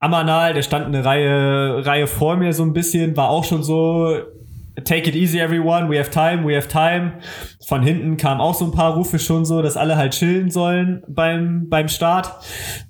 Amanal, 0.00 0.54
der 0.54 0.62
stand 0.62 0.86
eine 0.86 1.04
Reihe, 1.04 1.84
Reihe 1.84 2.06
vor 2.06 2.36
mir 2.36 2.52
so 2.52 2.62
ein 2.62 2.72
bisschen, 2.72 3.16
war 3.16 3.30
auch 3.30 3.44
schon 3.44 3.64
so, 3.64 4.16
Take 4.84 5.08
it 5.08 5.14
easy, 5.14 5.38
everyone. 5.38 5.90
We 5.90 5.98
have 5.98 6.10
time, 6.10 6.46
we 6.46 6.54
have 6.56 6.68
time. 6.68 7.14
Von 7.66 7.82
hinten 7.82 8.16
kamen 8.16 8.40
auch 8.40 8.54
so 8.54 8.64
ein 8.64 8.72
paar 8.72 8.94
Rufe 8.94 9.18
schon 9.18 9.44
so, 9.44 9.62
dass 9.62 9.76
alle 9.76 9.96
halt 9.96 10.12
chillen 10.12 10.50
sollen 10.50 11.02
beim, 11.08 11.68
beim 11.68 11.88
Start. 11.88 12.30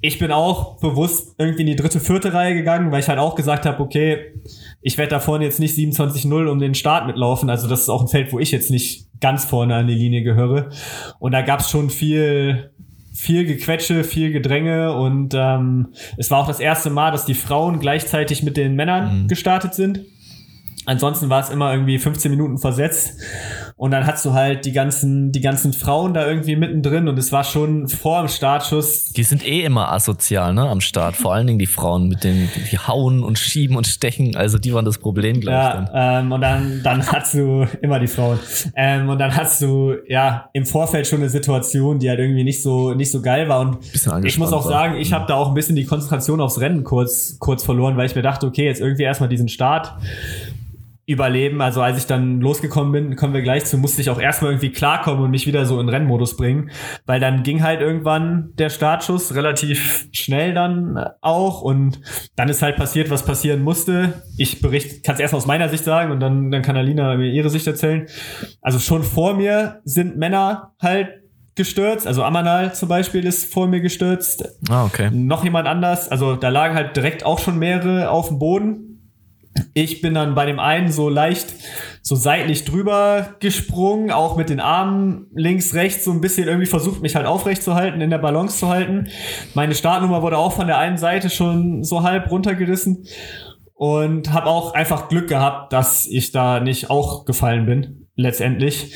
Ich 0.00 0.18
bin 0.18 0.32
auch 0.32 0.78
bewusst 0.80 1.34
irgendwie 1.38 1.62
in 1.62 1.66
die 1.68 1.76
dritte, 1.76 2.00
vierte 2.00 2.32
Reihe 2.34 2.54
gegangen, 2.54 2.90
weil 2.90 3.00
ich 3.00 3.08
halt 3.08 3.18
auch 3.18 3.34
gesagt 3.34 3.66
habe, 3.66 3.80
okay, 3.80 4.34
ich 4.82 4.98
werde 4.98 5.10
da 5.10 5.20
vorne 5.20 5.44
jetzt 5.44 5.60
nicht 5.60 5.76
27-0 5.76 6.46
um 6.46 6.58
den 6.58 6.74
Start 6.74 7.06
mitlaufen. 7.06 7.50
Also 7.50 7.68
das 7.68 7.82
ist 7.82 7.88
auch 7.88 8.02
ein 8.02 8.08
Feld, 8.08 8.32
wo 8.32 8.38
ich 8.38 8.50
jetzt 8.50 8.70
nicht 8.70 9.06
ganz 9.20 9.44
vorne 9.44 9.74
an 9.74 9.86
die 9.86 9.94
Linie 9.94 10.22
gehöre. 10.22 10.70
Und 11.18 11.32
da 11.32 11.42
gab's 11.42 11.70
schon 11.70 11.90
viel, 11.90 12.70
viel 13.12 13.44
Gequetsche, 13.44 14.04
viel 14.04 14.32
Gedränge 14.32 14.92
und 14.92 15.34
ähm, 15.36 15.88
es 16.16 16.30
war 16.30 16.38
auch 16.40 16.46
das 16.46 16.60
erste 16.60 16.90
Mal, 16.90 17.10
dass 17.10 17.24
die 17.24 17.34
Frauen 17.34 17.80
gleichzeitig 17.80 18.42
mit 18.42 18.56
den 18.56 18.74
Männern 18.74 19.22
mhm. 19.22 19.28
gestartet 19.28 19.74
sind. 19.74 20.00
Ansonsten 20.88 21.28
war 21.28 21.42
es 21.42 21.50
immer 21.50 21.70
irgendwie 21.70 21.98
15 21.98 22.30
Minuten 22.30 22.56
versetzt. 22.56 23.20
Und 23.76 23.90
dann 23.90 24.06
hast 24.06 24.24
du 24.24 24.32
halt 24.32 24.64
die 24.64 24.72
ganzen, 24.72 25.32
die 25.32 25.42
ganzen 25.42 25.74
Frauen 25.74 26.14
da 26.14 26.26
irgendwie 26.26 26.56
mittendrin 26.56 27.08
und 27.08 27.18
es 27.18 27.30
war 27.30 27.44
schon 27.44 27.88
vor 27.88 28.22
dem 28.22 28.28
Startschuss. 28.28 29.12
Die 29.12 29.22
sind 29.22 29.46
eh 29.46 29.64
immer 29.64 29.92
asozial, 29.92 30.54
ne, 30.54 30.66
am 30.66 30.80
Start. 30.80 31.14
Vor 31.14 31.34
allen 31.34 31.46
Dingen 31.46 31.58
die 31.58 31.66
Frauen 31.66 32.08
mit 32.08 32.24
den, 32.24 32.48
die 32.72 32.78
hauen 32.78 33.22
und 33.22 33.38
schieben 33.38 33.76
und 33.76 33.86
stechen. 33.86 34.34
Also 34.34 34.56
die 34.56 34.72
waren 34.72 34.86
das 34.86 34.96
Problem, 34.96 35.40
glaube 35.40 35.58
ja, 35.58 35.68
ich. 35.68 35.90
Dann. 35.90 36.24
Ähm, 36.24 36.32
und 36.32 36.40
dann, 36.40 36.80
dann 36.82 37.06
hast 37.06 37.34
du 37.34 37.66
immer 37.82 38.00
die 38.00 38.06
Frauen. 38.06 38.38
Ähm, 38.74 39.10
und 39.10 39.18
dann 39.18 39.36
hast 39.36 39.60
du 39.60 39.94
ja 40.08 40.48
im 40.54 40.64
Vorfeld 40.64 41.06
schon 41.06 41.18
eine 41.18 41.28
Situation, 41.28 41.98
die 41.98 42.08
halt 42.08 42.18
irgendwie 42.18 42.44
nicht 42.44 42.62
so, 42.62 42.94
nicht 42.94 43.10
so 43.10 43.20
geil 43.20 43.46
war. 43.50 43.60
Und 43.60 43.76
ich 44.24 44.38
muss 44.38 44.54
auch 44.54 44.66
sagen, 44.66 44.96
ich 44.96 45.12
habe 45.12 45.26
da 45.28 45.34
auch 45.34 45.48
ein 45.48 45.54
bisschen 45.54 45.76
die 45.76 45.84
Konzentration 45.84 46.40
aufs 46.40 46.58
Rennen 46.60 46.82
kurz, 46.82 47.36
kurz 47.38 47.62
verloren, 47.62 47.98
weil 47.98 48.06
ich 48.06 48.14
mir 48.14 48.22
dachte, 48.22 48.46
okay, 48.46 48.64
jetzt 48.64 48.80
irgendwie 48.80 49.02
erstmal 49.02 49.28
diesen 49.28 49.50
Start 49.50 49.92
überleben. 51.08 51.62
Also 51.62 51.80
als 51.80 51.96
ich 51.96 52.06
dann 52.06 52.40
losgekommen 52.40 52.92
bin, 52.92 53.16
kommen 53.16 53.32
wir 53.32 53.40
gleich 53.40 53.64
zu, 53.64 53.78
musste 53.78 54.02
ich 54.02 54.10
auch 54.10 54.20
erstmal 54.20 54.52
irgendwie 54.52 54.70
klarkommen 54.70 55.24
und 55.24 55.30
mich 55.30 55.46
wieder 55.46 55.64
so 55.64 55.80
in 55.80 55.88
Rennmodus 55.88 56.36
bringen, 56.36 56.70
weil 57.06 57.18
dann 57.18 57.42
ging 57.42 57.62
halt 57.62 57.80
irgendwann 57.80 58.50
der 58.58 58.68
Startschuss 58.68 59.34
relativ 59.34 60.06
schnell 60.12 60.52
dann 60.52 61.02
auch 61.22 61.62
und 61.62 62.00
dann 62.36 62.50
ist 62.50 62.60
halt 62.60 62.76
passiert, 62.76 63.08
was 63.08 63.24
passieren 63.24 63.62
musste. 63.62 64.22
Ich 64.36 64.60
berichte, 64.60 65.00
kann 65.00 65.14
es 65.14 65.20
erst 65.20 65.32
aus 65.32 65.46
meiner 65.46 65.70
Sicht 65.70 65.82
sagen 65.82 66.12
und 66.12 66.20
dann, 66.20 66.50
dann 66.50 66.60
kann 66.60 66.76
Alina 66.76 67.16
mir 67.16 67.32
ihre 67.32 67.48
Sicht 67.48 67.66
erzählen. 67.66 68.06
Also 68.60 68.78
schon 68.78 69.02
vor 69.02 69.32
mir 69.32 69.80
sind 69.84 70.18
Männer 70.18 70.74
halt 70.78 71.08
gestürzt, 71.54 72.06
also 72.06 72.22
Amanal 72.22 72.74
zum 72.74 72.88
Beispiel 72.88 73.24
ist 73.24 73.52
vor 73.52 73.66
mir 73.66 73.80
gestürzt. 73.80 74.44
Ah, 74.68 74.84
okay. 74.84 75.10
Noch 75.10 75.42
jemand 75.42 75.66
anders, 75.66 76.08
also 76.08 76.36
da 76.36 76.50
lagen 76.50 76.74
halt 76.74 76.94
direkt 76.96 77.24
auch 77.24 77.38
schon 77.38 77.58
mehrere 77.58 78.10
auf 78.10 78.28
dem 78.28 78.38
Boden 78.38 78.87
ich 79.74 80.00
bin 80.00 80.14
dann 80.14 80.34
bei 80.34 80.46
dem 80.46 80.58
einen 80.58 80.90
so 80.90 81.08
leicht 81.08 81.54
so 82.02 82.16
seitlich 82.16 82.64
drüber 82.64 83.36
gesprungen, 83.40 84.10
auch 84.10 84.36
mit 84.36 84.48
den 84.48 84.60
Armen 84.60 85.26
links, 85.34 85.74
rechts 85.74 86.04
so 86.04 86.10
ein 86.10 86.20
bisschen 86.20 86.48
irgendwie 86.48 86.66
versucht, 86.66 87.02
mich 87.02 87.16
halt 87.16 87.26
aufrecht 87.26 87.62
zu 87.62 87.74
halten, 87.74 88.00
in 88.00 88.10
der 88.10 88.18
Balance 88.18 88.58
zu 88.58 88.68
halten. 88.68 89.08
Meine 89.54 89.74
Startnummer 89.74 90.22
wurde 90.22 90.38
auch 90.38 90.52
von 90.52 90.66
der 90.66 90.78
einen 90.78 90.96
Seite 90.96 91.30
schon 91.30 91.84
so 91.84 92.02
halb 92.02 92.30
runtergerissen 92.30 93.04
und 93.74 94.32
habe 94.32 94.46
auch 94.46 94.74
einfach 94.74 95.08
Glück 95.08 95.28
gehabt, 95.28 95.72
dass 95.72 96.06
ich 96.06 96.32
da 96.32 96.60
nicht 96.60 96.90
auch 96.90 97.24
gefallen 97.24 97.66
bin, 97.66 98.08
letztendlich. 98.16 98.94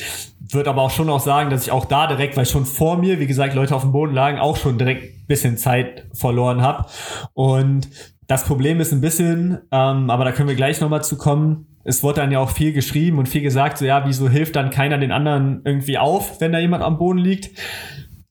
Würde 0.51 0.69
aber 0.69 0.81
auch 0.81 0.91
schon 0.91 1.09
auch 1.09 1.21
sagen, 1.21 1.49
dass 1.49 1.63
ich 1.63 1.71
auch 1.71 1.85
da 1.85 2.07
direkt, 2.07 2.35
weil 2.35 2.45
schon 2.45 2.65
vor 2.65 2.97
mir, 2.97 3.19
wie 3.19 3.27
gesagt, 3.27 3.55
Leute 3.55 3.75
auf 3.75 3.81
dem 3.83 3.91
Boden 3.91 4.13
lagen, 4.13 4.39
auch 4.39 4.57
schon 4.57 4.77
direkt 4.77 5.13
bisschen 5.27 5.57
Zeit 5.57 6.07
verloren 6.13 6.61
habe. 6.61 6.85
Und 7.33 7.89
das 8.33 8.45
Problem 8.45 8.79
ist 8.79 8.91
ein 8.91 8.99
bisschen, 8.99 9.59
ähm, 9.71 10.09
aber 10.09 10.25
da 10.25 10.31
können 10.31 10.49
wir 10.49 10.55
gleich 10.55 10.81
nochmal 10.81 11.03
zu 11.03 11.17
kommen. 11.17 11.67
Es 11.83 12.01
wurde 12.01 12.21
dann 12.21 12.31
ja 12.31 12.39
auch 12.39 12.49
viel 12.49 12.73
geschrieben 12.73 13.19
und 13.19 13.29
viel 13.29 13.41
gesagt, 13.41 13.77
so 13.77 13.85
ja, 13.85 14.07
wieso 14.07 14.27
hilft 14.27 14.55
dann 14.55 14.71
keiner 14.71 14.97
den 14.97 15.11
anderen 15.11 15.61
irgendwie 15.65 15.99
auf, 15.99 16.41
wenn 16.41 16.51
da 16.51 16.57
jemand 16.57 16.83
am 16.83 16.97
Boden 16.97 17.19
liegt? 17.19 17.51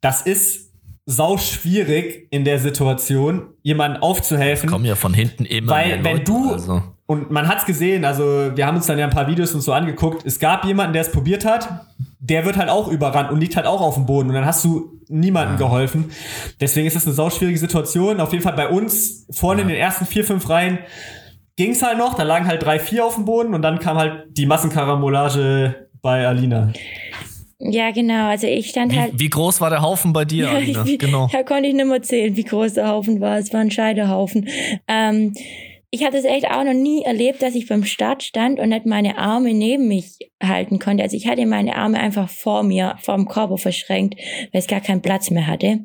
Das 0.01 0.23
ist 0.23 0.73
sau 1.07 1.39
schwierig 1.39 2.27
in 2.33 2.45
der 2.45 2.59
Situation, 2.59 3.51
jemanden 3.63 3.99
aufzuhelfen. 3.99 4.69
Kommen 4.69 4.87
ja 4.87 4.97
von 4.97 5.15
hinten 5.15 5.45
immer. 5.45 5.71
Weil 5.71 6.03
wenn 6.03 6.17
Leute, 6.17 6.25
du 6.25 6.51
also. 6.51 6.83
und 7.07 7.31
man 7.31 7.47
hat's 7.47 7.65
gesehen, 7.65 8.05
also 8.05 8.25
wir 8.57 8.67
haben 8.67 8.79
uns 8.79 8.87
dann 8.87 8.99
ja 8.99 9.05
ein 9.05 9.13
paar 9.13 9.29
Videos 9.29 9.55
und 9.55 9.61
so 9.61 9.73
angeguckt. 9.73 10.27
Es 10.27 10.41
gab 10.41 10.65
jemanden, 10.65 10.95
der 10.95 11.03
es 11.03 11.13
probiert 11.13 11.45
hat, 11.45 11.87
der 12.25 12.45
wird 12.45 12.57
halt 12.57 12.71
auch 12.71 12.87
überrannt 12.87 13.33
und 13.33 13.41
liegt 13.41 13.57
halt 13.57 13.67
auch 13.67 13.81
auf 13.81 13.97
dem 13.97 14.07
Boden 14.07 14.29
und 14.29 14.37
dann 14.37 14.47
hast 14.47 14.65
du 14.65 15.01
niemandem 15.09 15.59
ja. 15.59 15.67
geholfen. 15.67 16.13
Deswegen 16.61 16.87
ist 16.87 16.95
das 16.95 17.05
eine 17.05 17.15
sauschwierige 17.15 17.59
Situation. 17.59 18.21
Auf 18.21 18.31
jeden 18.31 18.45
Fall 18.45 18.53
bei 18.53 18.69
uns 18.69 19.27
vorne 19.31 19.61
ja. 19.61 19.63
in 19.65 19.69
den 19.69 19.79
ersten 19.79 20.07
vier, 20.07 20.25
fünf 20.25 20.49
Reihen 20.49 20.79
ging's 21.57 21.83
halt 21.83 21.99
noch. 21.99 22.15
Da 22.15 22.23
lagen 22.23 22.47
halt 22.47 22.63
drei, 22.63 22.79
vier 22.79 23.05
auf 23.05 23.17
dem 23.17 23.25
Boden 23.25 23.55
und 23.55 23.63
dann 23.63 23.81
kam 23.81 23.99
halt 23.99 24.25
die 24.31 24.47
Massenkarambolage 24.47 25.89
bei 26.01 26.27
Alina. 26.27 26.73
Ja, 27.59 27.91
genau. 27.91 28.29
Also 28.29 28.47
ich 28.47 28.71
stand 28.71 28.93
wie, 28.93 29.01
halt. 29.01 29.13
Wie 29.17 29.29
groß 29.29 29.61
war 29.61 29.71
der 29.71 29.83
Haufen 29.83 30.13
bei 30.13 30.25
dir, 30.25 30.49
Alina? 30.53 30.87
Wie, 30.87 30.99
genau. 30.99 31.29
Da 31.33 31.43
konnte 31.43 31.69
ich 31.69 31.75
nicht 31.75 31.87
mehr 31.87 32.03
zählen, 32.03 32.37
wie 32.37 32.45
groß 32.45 32.75
der 32.75 32.89
Haufen 32.89 33.21
war. 33.21 33.39
Es 33.39 33.53
war 33.53 33.61
ein 33.61 33.71
Scheidehaufen. 33.73 34.49
Ähm, 34.87 35.35
ich 35.95 36.05
hatte 36.07 36.17
es 36.17 36.25
echt 36.25 36.51
auch 36.51 36.65
noch 36.65 36.73
nie 36.73 37.03
erlebt, 37.05 37.43
dass 37.43 37.55
ich 37.55 37.69
beim 37.69 37.85
Start 37.85 38.23
stand 38.23 38.59
und 38.59 38.71
nicht 38.71 38.87
meine 38.87 39.19
Arme 39.19 39.53
neben 39.53 39.89
mich 39.89 40.19
halten 40.43 40.79
konnte. 40.79 41.03
Also 41.03 41.19
ich 41.19 41.27
hatte 41.29 41.45
meine 41.45 41.77
Arme 41.77 42.01
einfach 42.01 42.31
vor 42.31 42.63
mir, 42.63 42.97
vor 43.03 43.15
dem 43.15 43.29
Körper 43.29 43.59
verschränkt, 43.59 44.19
weil 44.19 44.61
es 44.61 44.67
gar 44.67 44.81
keinen 44.81 45.03
Platz 45.03 45.31
mehr 45.31 45.47
hatte. 45.47 45.81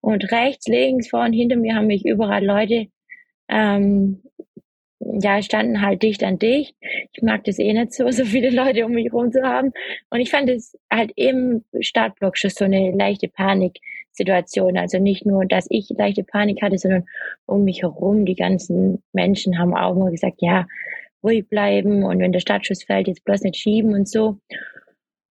Und 0.00 0.32
rechts, 0.32 0.66
links, 0.66 1.08
vor 1.08 1.20
und 1.20 1.34
hinter 1.34 1.54
mir 1.54 1.76
haben 1.76 1.86
mich 1.86 2.04
überall 2.04 2.44
Leute, 2.44 2.88
ähm, 3.48 4.24
ja, 4.98 5.40
standen 5.40 5.82
halt 5.82 6.02
dicht 6.02 6.24
an 6.24 6.40
dicht. 6.40 6.74
Ich 7.12 7.22
mag 7.22 7.44
das 7.44 7.60
eh 7.60 7.72
nicht 7.72 7.92
so, 7.92 8.10
so 8.10 8.24
viele 8.24 8.50
Leute 8.50 8.84
um 8.84 8.90
mich 8.90 9.12
rum 9.12 9.30
zu 9.30 9.44
haben. 9.44 9.70
Und 10.10 10.18
ich 10.18 10.30
fand 10.30 10.50
es 10.50 10.76
halt 10.92 11.12
im 11.14 11.62
Startblock 11.78 12.36
schon 12.36 12.50
so 12.50 12.64
eine 12.64 12.90
leichte 12.90 13.28
Panik 13.28 13.78
Situation. 14.14 14.78
Also 14.78 14.98
nicht 14.98 15.26
nur, 15.26 15.44
dass 15.44 15.66
ich 15.70 15.90
leichte 15.90 16.24
Panik 16.24 16.62
hatte, 16.62 16.78
sondern 16.78 17.04
um 17.46 17.64
mich 17.64 17.82
herum, 17.82 18.24
die 18.24 18.36
ganzen 18.36 19.02
Menschen 19.12 19.58
haben 19.58 19.74
auch 19.74 19.94
immer 19.96 20.10
gesagt, 20.10 20.36
ja, 20.40 20.66
ruhig 21.22 21.48
bleiben 21.48 22.04
und 22.04 22.18
wenn 22.20 22.32
der 22.32 22.40
Startschuss 22.40 22.84
fällt, 22.84 23.08
jetzt 23.08 23.24
bloß 23.24 23.42
nicht 23.42 23.56
schieben 23.56 23.94
und 23.94 24.08
so. 24.08 24.38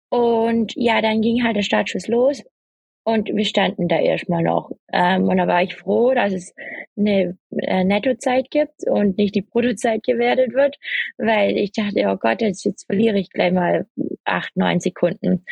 Und 0.09 0.73
ja, 0.75 1.01
dann 1.01 1.21
ging 1.21 1.43
halt 1.43 1.55
der 1.55 1.61
Startschuss 1.63 2.07
los 2.07 2.43
und 3.03 3.29
wir 3.29 3.45
standen 3.45 3.87
da 3.87 3.99
erstmal 3.99 4.43
noch. 4.43 4.71
Ähm, 4.93 5.27
und 5.27 5.37
da 5.37 5.47
war 5.47 5.63
ich 5.63 5.75
froh, 5.75 6.13
dass 6.13 6.33
es 6.33 6.53
eine 6.95 7.37
äh, 7.57 7.83
Nettozeit 7.83 8.51
gibt 8.51 8.87
und 8.87 9.17
nicht 9.17 9.35
die 9.35 9.41
Bruttozeit 9.41 10.03
gewertet 10.03 10.53
wird, 10.53 10.77
weil 11.17 11.57
ich 11.57 11.71
dachte, 11.71 12.05
oh 12.07 12.17
Gott, 12.17 12.41
jetzt, 12.41 12.63
jetzt 12.63 12.85
verliere 12.85 13.17
ich 13.17 13.31
gleich 13.31 13.53
mal 13.53 13.87
acht, 14.23 14.55
neun 14.55 14.79
Sekunden. 14.79 15.45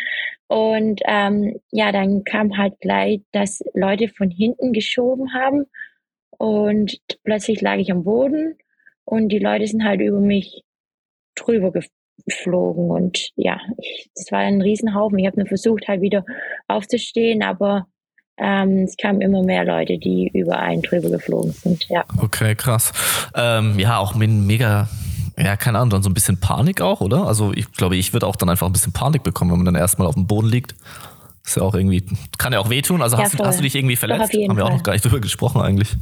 Und 0.47 1.01
ähm, 1.05 1.59
ja, 1.71 1.91
dann 1.91 2.23
kam 2.23 2.57
halt 2.57 2.79
gleich, 2.81 3.21
dass 3.31 3.63
Leute 3.73 4.09
von 4.09 4.29
hinten 4.29 4.73
geschoben 4.73 5.33
haben 5.33 5.65
und 6.37 6.99
plötzlich 7.23 7.61
lag 7.61 7.77
ich 7.77 7.91
am 7.91 8.03
Boden 8.03 8.57
und 9.05 9.29
die 9.29 9.39
Leute 9.39 9.67
sind 9.67 9.83
halt 9.83 10.01
über 10.01 10.19
mich 10.19 10.63
drüber 11.35 11.71
geflogen 12.29 12.89
und 12.89 13.29
ja, 13.35 13.57
ich, 13.77 14.09
das 14.15 14.31
war 14.31 14.39
ein 14.39 14.61
Riesenhaufen. 14.61 15.19
Ich 15.19 15.27
habe 15.27 15.37
nur 15.37 15.47
versucht 15.47 15.87
halt 15.87 16.01
wieder 16.01 16.23
aufzustehen, 16.67 17.43
aber 17.43 17.87
ähm, 18.37 18.83
es 18.83 18.95
kamen 18.95 19.21
immer 19.21 19.43
mehr 19.43 19.65
Leute, 19.65 19.97
die 19.97 20.31
über 20.33 20.59
einen 20.59 20.81
drüber 20.81 21.09
geflogen 21.09 21.51
sind. 21.51 21.87
Ja. 21.89 22.05
Okay, 22.21 22.55
krass. 22.55 22.93
Ähm, 23.35 23.77
ja, 23.77 23.97
auch 23.97 24.15
mit 24.15 24.29
mega 24.29 24.87
ja, 25.39 25.55
keine 25.55 25.77
Ahnung, 25.77 25.89
dann 25.89 26.03
so 26.03 26.09
ein 26.09 26.13
bisschen 26.13 26.39
Panik 26.39 26.81
auch, 26.81 26.99
oder? 26.99 27.25
Also 27.25 27.53
ich 27.53 27.71
glaube, 27.71 27.95
ich 27.95 28.11
würde 28.11 28.27
auch 28.27 28.35
dann 28.35 28.49
einfach 28.49 28.67
ein 28.67 28.73
bisschen 28.73 28.91
Panik 28.91 29.23
bekommen, 29.23 29.51
wenn 29.51 29.59
man 29.59 29.73
dann 29.73 29.75
erstmal 29.75 30.07
auf 30.07 30.15
dem 30.15 30.27
Boden 30.27 30.47
liegt. 30.47 30.75
ist 31.45 31.55
ja 31.55 31.63
auch 31.63 31.75
irgendwie, 31.75 32.05
kann 32.37 32.51
ja 32.51 32.59
auch 32.59 32.69
wehtun. 32.69 33.01
Also 33.01 33.15
ja, 33.15 33.23
hast, 33.23 33.39
du, 33.39 33.43
hast 33.45 33.59
du 33.59 33.63
dich 33.63 33.75
irgendwie 33.75 33.95
verletzt? 33.95 34.33
Haben 34.33 34.57
wir 34.57 34.65
auch 34.65 34.71
noch 34.71 34.83
gar 34.83 34.91
nicht 34.91 35.05
drüber 35.05 35.21
gesprochen 35.21 35.61
eigentlich. 35.61 35.95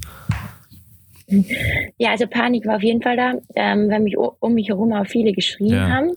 Ja, 1.97 2.11
also 2.11 2.25
Panik 2.27 2.65
war 2.65 2.77
auf 2.77 2.83
jeden 2.83 3.01
Fall 3.01 3.17
da, 3.17 3.33
ähm, 3.55 3.89
weil 3.89 3.99
mich 3.99 4.17
um 4.17 4.53
mich 4.53 4.69
herum 4.69 4.93
auch 4.93 5.07
viele 5.07 5.33
geschrien 5.33 5.73
ja. 5.73 5.89
haben. 5.89 6.11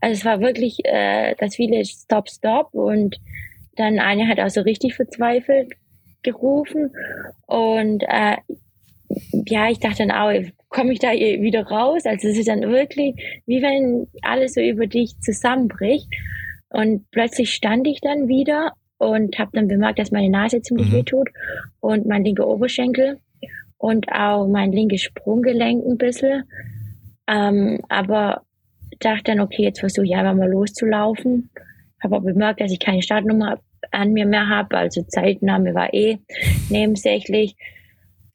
Also 0.00 0.14
es 0.14 0.24
war 0.24 0.40
wirklich, 0.40 0.78
äh, 0.84 1.34
dass 1.36 1.56
viele 1.56 1.84
Stop, 1.84 2.28
Stop 2.28 2.72
und 2.72 3.20
dann 3.76 3.98
eine 3.98 4.28
hat 4.28 4.38
auch 4.40 4.50
so 4.50 4.60
richtig 4.60 4.94
verzweifelt 4.94 5.72
gerufen 6.22 6.92
und 7.46 8.04
äh, 8.06 8.36
ja, 9.46 9.68
ich 9.70 9.78
dachte 9.78 10.06
dann 10.06 10.10
auch, 10.10 10.32
komme 10.68 10.92
ich 10.92 10.98
da 10.98 11.12
wieder 11.12 11.66
raus? 11.66 12.02
Also 12.06 12.28
es 12.28 12.38
ist 12.38 12.48
dann 12.48 12.62
wirklich, 12.62 13.14
wie 13.46 13.62
wenn 13.62 14.06
alles 14.22 14.54
so 14.54 14.60
über 14.60 14.86
dich 14.86 15.18
zusammenbricht. 15.20 16.08
Und 16.70 17.10
plötzlich 17.10 17.52
stand 17.52 17.86
ich 17.86 18.00
dann 18.00 18.28
wieder 18.28 18.72
und 18.96 19.38
habe 19.38 19.50
dann 19.52 19.68
bemerkt, 19.68 19.98
dass 19.98 20.10
meine 20.10 20.30
Nase 20.30 20.62
ziemlich 20.62 20.88
mhm. 20.88 20.92
weh 20.92 21.02
tut 21.02 21.28
und 21.80 22.06
mein 22.06 22.24
linker 22.24 22.48
Oberschenkel 22.48 23.18
und 23.82 24.12
auch 24.12 24.46
mein 24.46 24.70
linkes 24.70 25.02
Sprunggelenk 25.02 25.84
ein 25.84 25.98
bisschen. 25.98 26.44
Ähm, 27.26 27.80
aber 27.88 28.42
dachte 29.00 29.24
dann, 29.24 29.40
okay, 29.40 29.64
jetzt 29.64 29.80
versuche 29.80 30.06
ich 30.06 30.14
einfach 30.14 30.36
mal 30.36 30.48
loszulaufen. 30.48 31.50
Habe 32.00 32.16
auch 32.16 32.22
bemerkt, 32.22 32.60
dass 32.60 32.70
ich 32.70 32.78
keine 32.78 33.02
Startnummer 33.02 33.58
an 33.90 34.12
mir 34.12 34.24
mehr 34.24 34.48
habe, 34.48 34.78
also 34.78 35.02
Zeitnahme 35.02 35.74
war 35.74 35.92
eh 35.92 36.18
nebensächlich. 36.70 37.56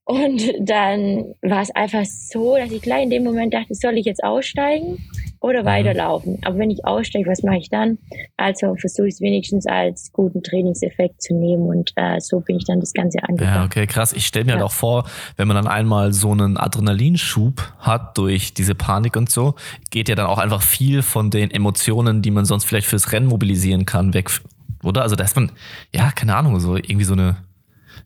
Und 0.04 0.54
dann 0.60 1.34
war 1.42 1.62
es 1.62 1.74
einfach 1.74 2.04
so, 2.04 2.58
dass 2.58 2.72
ich 2.72 2.82
gleich 2.82 3.04
in 3.04 3.10
dem 3.10 3.24
Moment 3.24 3.54
dachte, 3.54 3.74
soll 3.74 3.98
ich 3.98 4.06
jetzt 4.06 4.26
aussteigen 4.26 4.98
oder 5.40 5.62
mhm. 5.62 5.66
weiterlaufen? 5.66 6.40
Aber 6.46 6.58
wenn 6.58 6.72
ich 6.72 6.86
aussteige, 6.86 7.30
was 7.30 7.44
mache 7.44 7.58
ich 7.58 7.70
dann? 7.70 7.98
Also 8.38 8.76
versuche 8.76 9.08
ich 9.08 9.16
es 9.16 9.22
wenigstens 9.22 9.66
als 9.66 10.12
guten 10.12 10.44
Trainingseffekt 10.44 11.22
zu 11.22 11.34
nehmen 11.34 11.68
und 11.68 11.92
äh, 11.96 12.20
so 12.20 12.40
bin 12.40 12.58
ich 12.58 12.66
dann 12.66 12.80
das 12.80 12.94
Ganze 12.94 13.20
angegangen. 13.24 13.56
Ja, 13.56 13.66
okay, 13.66 13.88
krass. 13.88 14.14
Ich 14.14 14.26
stelle 14.26 14.46
mir 14.46 14.52
ja. 14.52 14.58
halt 14.58 14.66
auch 14.66 14.72
vor, 14.72 15.06
wenn 15.36 15.48
man 15.48 15.56
dann 15.56 15.68
einmal 15.68 16.14
so 16.14 16.32
einen 16.32 16.58
Adrenalinschub 16.58 17.62
hat 17.80 18.18
durch 18.18 18.54
diese 18.54 18.76
Panik 18.76 19.16
und 19.16 19.30
so, 19.30 19.56
geht 19.92 20.10
ja 20.10 20.16
dann 20.16 20.28
auch 20.28 20.40
einfach 20.40 20.62
viel 20.62 21.02
von 21.02 21.30
den 21.30 21.52
Emotionen, 21.52 22.22
die 22.22 22.32
man 22.32 22.46
sonst 22.46 22.66
vielleicht 22.66 22.88
fürs 22.88 23.12
Rennen 23.12 23.28
mobilisieren 23.28 23.86
kann, 23.86 24.14
weg, 24.14 24.30
oder? 24.84 25.04
Also 25.04 25.16
da 25.16 25.24
ist 25.24 25.36
man, 25.36 25.52
ja, 25.94 26.12
keine 26.12 26.36
Ahnung, 26.36 26.60
so 26.60 26.76
irgendwie 26.76 27.04
so 27.04 27.14
eine 27.14 27.38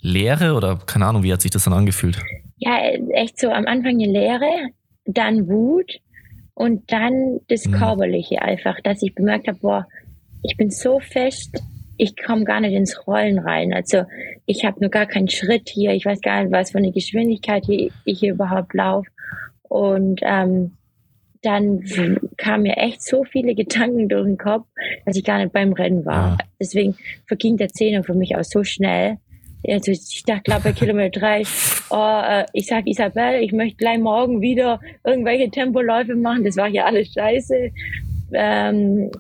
Leere 0.02 0.54
oder 0.54 0.78
keine 0.78 1.06
Ahnung, 1.06 1.24
wie 1.24 1.32
hat 1.32 1.42
sich 1.42 1.52
das 1.52 1.64
dann 1.64 1.74
angefühlt? 1.74 2.22
Ja, 2.58 2.78
echt 3.14 3.40
so 3.40 3.50
am 3.50 3.66
Anfang 3.66 3.96
eine 3.96 4.06
Leere, 4.06 4.70
dann 5.06 5.48
Wut 5.48 6.00
und 6.54 6.92
dann 6.92 7.40
das 7.48 7.66
mhm. 7.66 7.74
Körperliche 7.74 8.42
einfach, 8.42 8.80
dass 8.82 9.02
ich 9.02 9.16
bemerkt 9.16 9.48
habe, 9.48 9.60
boah, 9.60 9.88
ich 10.44 10.58
bin 10.58 10.70
so 10.70 11.00
fest, 11.00 11.62
ich 11.98 12.16
komme 12.18 12.46
gar 12.46 12.62
nicht 12.62 12.74
ins 12.74 13.06
Rollen 13.06 13.40
rein. 13.40 13.74
Also 13.74 14.06
ich 14.46 14.66
habe 14.66 14.80
nur 14.80 14.90
gar 14.90 15.06
keinen 15.06 15.30
Schritt 15.30 15.70
hier. 15.70 15.92
Ich 15.92 16.06
weiß 16.06 16.22
gar 16.22 16.42
nicht, 16.42 16.52
was 16.52 16.72
für 16.72 16.80
eine 16.80 16.92
Geschwindigkeit 16.92 17.66
hier, 17.66 17.92
ich 18.06 18.20
hier 18.20 18.34
überhaupt 18.34 18.74
laufe. 18.74 19.08
Und 19.62 20.22
ähm, 20.24 20.78
dann 21.44 21.84
kamen 22.38 22.64
mir 22.64 22.78
echt 22.78 23.04
so 23.04 23.24
viele 23.24 23.54
Gedanken 23.56 24.10
durch 24.10 24.26
den 24.26 24.38
Kopf, 24.38 24.66
dass 25.06 25.16
ich 25.16 25.24
gar 25.24 25.38
nicht 25.38 25.54
beim 25.54 25.74
Rennen 25.74 26.06
war. 26.06 26.38
Ja. 26.40 26.46
Deswegen 26.60 26.96
verging 27.28 27.58
der 27.58 27.70
Zehner 27.70 28.04
für 28.04 28.16
mich 28.16 28.36
auch 28.36 28.44
so 28.44 28.64
schnell. 28.64 29.18
Also 29.68 29.92
ich 29.92 30.24
dachte, 30.26 30.44
glaube 30.44 30.64
bei 30.64 30.74
Kilometer 30.74 31.20
drei, 31.20 31.44
oh, 31.90 32.22
äh, 32.24 32.46
ich 32.54 32.68
sag 32.68 32.88
Isabel, 32.88 33.42
ich 33.42 33.52
möchte 33.52 33.78
gleich 33.78 34.00
morgen 34.00 34.42
wieder 34.42 34.80
irgendwelche 35.04 35.50
Tempoläufe 35.52 36.16
machen. 36.16 36.44
Das 36.44 36.58
war 36.58 36.68
ja 36.68 36.86
alles 36.86 37.14
scheiße. 37.14 37.72
Ähm, 38.34 39.12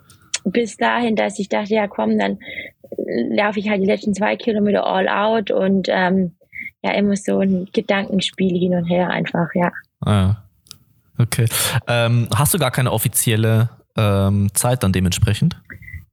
bis 0.43 0.77
dahin, 0.77 1.15
dass 1.15 1.37
ich 1.39 1.49
dachte, 1.49 1.73
ja 1.73 1.87
komm, 1.87 2.17
dann 2.17 2.39
laufe 3.29 3.59
ich 3.59 3.69
halt 3.69 3.81
die 3.81 3.87
letzten 3.87 4.13
zwei 4.13 4.35
Kilometer 4.35 4.85
all 4.85 5.07
out 5.07 5.51
und 5.51 5.87
ähm, 5.89 6.35
ja, 6.83 6.93
immer 6.93 7.15
so 7.15 7.39
ein 7.39 7.67
Gedankenspiel 7.71 8.57
hin 8.57 8.73
und 8.73 8.85
her 8.85 9.09
einfach, 9.09 9.47
ja. 9.53 9.71
Ah, 10.01 10.37
okay. 11.19 11.45
Ähm, 11.87 12.27
hast 12.35 12.53
du 12.53 12.57
gar 12.57 12.71
keine 12.71 12.91
offizielle 12.91 13.69
ähm, 13.95 14.49
Zeit 14.53 14.83
dann 14.83 14.91
dementsprechend? 14.91 15.61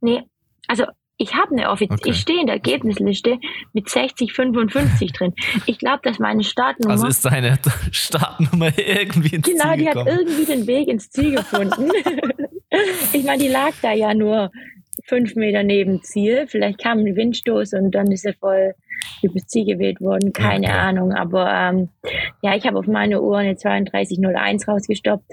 Nee, 0.00 0.22
also 0.66 0.84
ich 1.18 1.34
habe 1.34 1.50
eine 1.50 1.68
offizielle, 1.70 2.00
okay. 2.00 2.10
ich 2.10 2.20
stehe 2.20 2.40
in 2.40 2.46
der 2.46 2.54
Ergebnisliste 2.54 3.38
mit 3.72 3.88
60, 3.88 4.32
55 4.32 5.12
drin. 5.12 5.34
Ich 5.66 5.78
glaube, 5.78 6.00
dass 6.04 6.20
meine 6.20 6.44
Startnummer. 6.44 6.92
Also 6.92 7.08
ist 7.08 7.24
deine 7.24 7.58
Startnummer 7.90 8.70
irgendwie 8.78 9.36
ins 9.36 9.46
genau, 9.48 9.74
Ziel 9.74 9.76
Genau, 9.76 9.92
die 9.92 9.98
hat 9.98 10.06
irgendwie 10.06 10.44
den 10.44 10.66
Weg 10.68 10.88
ins 10.88 11.10
Ziel 11.10 11.32
gefunden. 11.32 11.90
ich 13.12 13.24
meine, 13.24 13.42
die 13.42 13.48
lag 13.48 13.72
da 13.82 13.92
ja 13.92 14.14
nur 14.14 14.52
fünf 15.04 15.34
Meter 15.34 15.64
neben 15.64 16.02
Ziel. 16.02 16.46
Vielleicht 16.46 16.78
kam 16.80 16.98
ein 16.98 17.16
Windstoß 17.16 17.72
und 17.74 17.90
dann 17.90 18.12
ist 18.12 18.24
er 18.24 18.34
voll 18.34 18.74
übers 19.22 19.46
Ziel 19.48 19.64
gewählt 19.64 20.00
worden. 20.00 20.32
Keine 20.32 20.68
okay. 20.68 20.76
Ahnung. 20.76 21.12
Aber 21.12 21.52
ähm, 21.52 21.88
ja, 22.42 22.54
ich 22.54 22.64
habe 22.64 22.78
auf 22.78 22.86
meine 22.86 23.20
Uhr 23.20 23.38
eine 23.38 23.56
3201 23.56 24.68
rausgestoppt. 24.68 25.32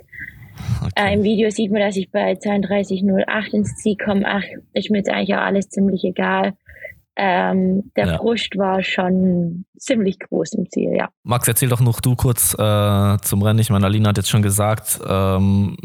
Okay. 0.82 0.92
Äh, 0.96 1.14
Im 1.14 1.24
Video 1.24 1.50
sieht 1.50 1.72
man, 1.72 1.82
dass 1.82 1.96
ich 1.96 2.12
bei 2.12 2.36
3208 2.36 3.54
ins 3.54 3.76
Ziel 3.76 3.96
komme. 3.98 4.24
Ach, 4.26 4.44
ist 4.74 4.90
mir 4.90 4.98
jetzt 4.98 5.10
eigentlich 5.10 5.36
auch 5.36 5.42
alles 5.42 5.70
ziemlich 5.70 6.04
egal. 6.04 6.54
Ähm, 7.18 7.92
der 7.96 8.08
ja. 8.08 8.18
Brust 8.18 8.58
war 8.58 8.84
schon 8.84 9.66
ziemlich 9.78 10.20
groß 10.20 10.54
im 10.54 10.70
Ziel, 10.70 10.94
ja. 10.98 11.10
Max, 11.24 11.48
erzähl 11.48 11.70
doch 11.70 11.80
noch 11.80 12.02
du 12.02 12.16
kurz 12.16 12.54
äh, 12.54 13.18
zum 13.22 13.42
Rennen. 13.42 13.60
Ich 13.60 13.70
meine, 13.70 13.86
Alina 13.86 14.10
hat 14.10 14.18
jetzt 14.18 14.30
schon 14.30 14.42
gesagt, 14.42 15.00
ähm, 15.08 15.78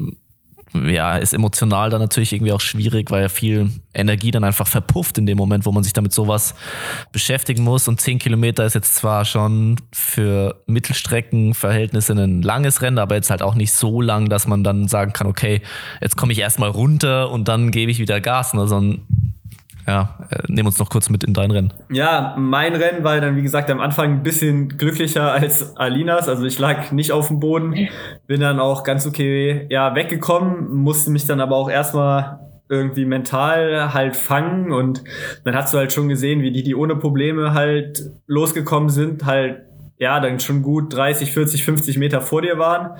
ja, 0.72 1.16
ist 1.16 1.34
emotional 1.34 1.90
dann 1.90 2.00
natürlich 2.00 2.32
irgendwie 2.32 2.52
auch 2.52 2.60
schwierig, 2.60 3.10
weil 3.10 3.22
ja 3.22 3.28
viel 3.28 3.70
Energie 3.92 4.30
dann 4.30 4.44
einfach 4.44 4.68
verpufft 4.68 5.18
in 5.18 5.26
dem 5.26 5.36
Moment, 5.36 5.66
wo 5.66 5.72
man 5.72 5.82
sich 5.82 5.92
damit 5.92 6.12
sowas 6.12 6.54
beschäftigen 7.12 7.64
muss. 7.64 7.88
Und 7.88 8.00
zehn 8.00 8.18
Kilometer 8.18 8.64
ist 8.64 8.74
jetzt 8.74 8.94
zwar 8.94 9.24
schon 9.24 9.76
für 9.92 10.62
Mittelstreckenverhältnisse 10.66 12.12
ein 12.12 12.42
langes 12.42 12.82
Rennen, 12.82 12.98
aber 12.98 13.16
jetzt 13.16 13.30
halt 13.30 13.42
auch 13.42 13.54
nicht 13.54 13.72
so 13.72 14.00
lang, 14.00 14.28
dass 14.28 14.46
man 14.46 14.62
dann 14.62 14.86
sagen 14.86 15.12
kann, 15.12 15.26
okay, 15.26 15.60
jetzt 16.00 16.16
komme 16.16 16.32
ich 16.32 16.38
erstmal 16.38 16.70
runter 16.70 17.30
und 17.30 17.48
dann 17.48 17.70
gebe 17.72 17.90
ich 17.90 17.98
wieder 17.98 18.20
Gas, 18.20 18.54
ne, 18.54 18.68
sondern 18.68 19.02
ja, 19.86 20.18
äh, 20.30 20.42
nehmen 20.48 20.66
uns 20.66 20.78
noch 20.78 20.90
kurz 20.90 21.10
mit 21.10 21.24
in 21.24 21.34
dein 21.34 21.50
Rennen. 21.50 21.72
Ja, 21.90 22.34
mein 22.38 22.74
Rennen 22.74 23.04
war 23.04 23.20
dann, 23.20 23.36
wie 23.36 23.42
gesagt, 23.42 23.70
am 23.70 23.80
Anfang 23.80 24.12
ein 24.12 24.22
bisschen 24.22 24.76
glücklicher 24.76 25.32
als 25.32 25.76
Alinas. 25.76 26.28
Also 26.28 26.44
ich 26.44 26.58
lag 26.58 26.92
nicht 26.92 27.12
auf 27.12 27.28
dem 27.28 27.40
Boden, 27.40 27.88
bin 28.26 28.40
dann 28.40 28.60
auch 28.60 28.84
ganz 28.84 29.06
okay 29.06 29.66
ja, 29.70 29.94
weggekommen, 29.94 30.74
musste 30.74 31.10
mich 31.10 31.26
dann 31.26 31.40
aber 31.40 31.56
auch 31.56 31.70
erstmal 31.70 32.40
irgendwie 32.68 33.04
mental 33.04 33.92
halt 33.92 34.14
fangen 34.14 34.70
und 34.70 35.02
dann 35.44 35.56
hast 35.56 35.74
du 35.74 35.78
halt 35.78 35.92
schon 35.92 36.08
gesehen, 36.08 36.40
wie 36.40 36.52
die, 36.52 36.62
die 36.62 36.76
ohne 36.76 36.94
Probleme 36.94 37.52
halt 37.52 38.10
losgekommen 38.28 38.90
sind, 38.90 39.26
halt 39.26 39.62
ja, 39.98 40.20
dann 40.20 40.38
schon 40.40 40.62
gut 40.62 40.94
30, 40.94 41.32
40, 41.32 41.64
50 41.64 41.98
Meter 41.98 42.20
vor 42.20 42.42
dir 42.42 42.58
waren. 42.58 42.96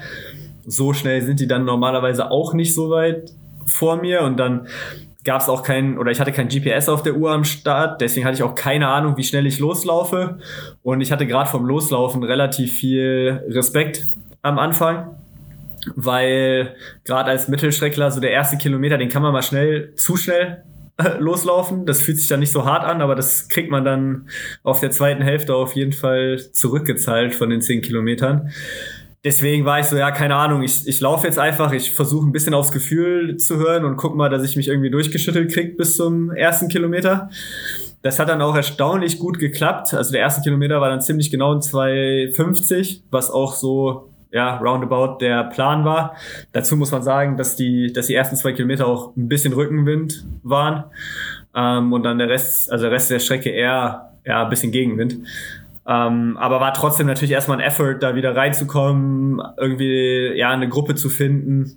So 0.66 0.92
schnell 0.92 1.22
sind 1.22 1.40
die 1.40 1.46
dann 1.46 1.64
normalerweise 1.64 2.30
auch 2.30 2.52
nicht 2.52 2.74
so 2.74 2.90
weit 2.90 3.32
vor 3.64 3.96
mir 3.96 4.22
und 4.22 4.38
dann 4.38 4.66
gab 5.24 5.40
es 5.40 5.48
auch 5.48 5.62
kein, 5.62 5.98
oder 5.98 6.10
ich 6.10 6.20
hatte 6.20 6.32
kein 6.32 6.48
GPS 6.48 6.88
auf 6.88 7.02
der 7.02 7.14
Uhr 7.14 7.30
am 7.30 7.44
Start, 7.44 8.00
deswegen 8.00 8.26
hatte 8.26 8.36
ich 8.36 8.42
auch 8.42 8.54
keine 8.54 8.88
Ahnung, 8.88 9.16
wie 9.16 9.24
schnell 9.24 9.46
ich 9.46 9.58
loslaufe. 9.58 10.38
Und 10.82 11.00
ich 11.00 11.12
hatte 11.12 11.26
gerade 11.26 11.50
vom 11.50 11.66
Loslaufen 11.66 12.22
relativ 12.22 12.72
viel 12.72 13.42
Respekt 13.48 14.06
am 14.42 14.58
Anfang, 14.58 15.16
weil 15.94 16.74
gerade 17.04 17.30
als 17.30 17.48
Mittelstreckler 17.48 18.10
so 18.10 18.20
der 18.20 18.30
erste 18.30 18.56
Kilometer, 18.56 18.98
den 18.98 19.08
kann 19.08 19.22
man 19.22 19.32
mal 19.32 19.42
schnell, 19.42 19.94
zu 19.94 20.16
schnell 20.16 20.64
äh, 20.96 21.18
loslaufen. 21.18 21.86
Das 21.86 22.00
fühlt 22.00 22.18
sich 22.18 22.28
dann 22.28 22.40
nicht 22.40 22.52
so 22.52 22.64
hart 22.64 22.84
an, 22.84 23.02
aber 23.02 23.14
das 23.14 23.48
kriegt 23.48 23.70
man 23.70 23.84
dann 23.84 24.28
auf 24.62 24.80
der 24.80 24.90
zweiten 24.90 25.22
Hälfte 25.22 25.54
auf 25.54 25.74
jeden 25.74 25.92
Fall 25.92 26.38
zurückgezahlt 26.52 27.34
von 27.34 27.50
den 27.50 27.60
zehn 27.60 27.82
Kilometern 27.82 28.50
deswegen 29.24 29.64
war 29.64 29.80
ich 29.80 29.86
so, 29.86 29.96
ja, 29.96 30.10
keine 30.10 30.36
Ahnung, 30.36 30.62
ich, 30.62 30.86
ich 30.86 31.00
laufe 31.00 31.26
jetzt 31.26 31.38
einfach, 31.38 31.72
ich 31.72 31.92
versuche 31.92 32.26
ein 32.26 32.32
bisschen 32.32 32.54
aufs 32.54 32.72
Gefühl 32.72 33.36
zu 33.36 33.58
hören 33.58 33.84
und 33.84 33.96
guck 33.96 34.16
mal, 34.16 34.28
dass 34.28 34.44
ich 34.44 34.56
mich 34.56 34.68
irgendwie 34.68 34.90
durchgeschüttelt 34.90 35.52
krieg 35.52 35.76
bis 35.76 35.96
zum 35.96 36.30
ersten 36.30 36.68
Kilometer. 36.68 37.30
Das 38.02 38.18
hat 38.18 38.30
dann 38.30 38.40
auch 38.40 38.56
erstaunlich 38.56 39.18
gut 39.18 39.38
geklappt. 39.38 39.92
Also 39.92 40.12
der 40.12 40.20
erste 40.20 40.40
Kilometer 40.40 40.80
war 40.80 40.88
dann 40.88 41.02
ziemlich 41.02 41.30
genau 41.30 41.52
in 41.52 41.60
2,50, 41.60 43.02
was 43.10 43.30
auch 43.30 43.54
so 43.54 44.10
ja, 44.32 44.56
roundabout 44.56 45.18
der 45.20 45.44
Plan 45.44 45.84
war. 45.84 46.16
Dazu 46.52 46.76
muss 46.76 46.92
man 46.92 47.02
sagen, 47.02 47.36
dass 47.36 47.56
die, 47.56 47.92
dass 47.92 48.06
die 48.06 48.14
ersten 48.14 48.36
zwei 48.36 48.52
Kilometer 48.52 48.86
auch 48.86 49.14
ein 49.16 49.28
bisschen 49.28 49.52
Rückenwind 49.52 50.24
waren 50.42 50.84
ähm, 51.54 51.92
und 51.92 52.04
dann 52.04 52.18
der 52.18 52.28
Rest, 52.28 52.70
also 52.70 52.84
der 52.84 52.92
Rest 52.92 53.10
der 53.10 53.18
Strecke 53.18 53.50
eher 53.50 54.12
ja, 54.24 54.44
ein 54.44 54.50
bisschen 54.50 54.72
Gegenwind. 54.72 55.18
Ähm, 55.86 56.36
aber 56.36 56.60
war 56.60 56.74
trotzdem 56.74 57.06
natürlich 57.06 57.32
erstmal 57.32 57.58
ein 57.58 57.64
Effort, 57.64 57.98
da 58.00 58.14
wieder 58.14 58.36
reinzukommen, 58.36 59.42
irgendwie 59.56 60.32
ja 60.36 60.50
eine 60.50 60.68
Gruppe 60.68 60.94
zu 60.94 61.08
finden. 61.08 61.76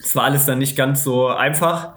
Es 0.00 0.16
war 0.16 0.24
alles 0.24 0.46
dann 0.46 0.58
nicht 0.58 0.76
ganz 0.76 1.04
so 1.04 1.28
einfach. 1.28 1.94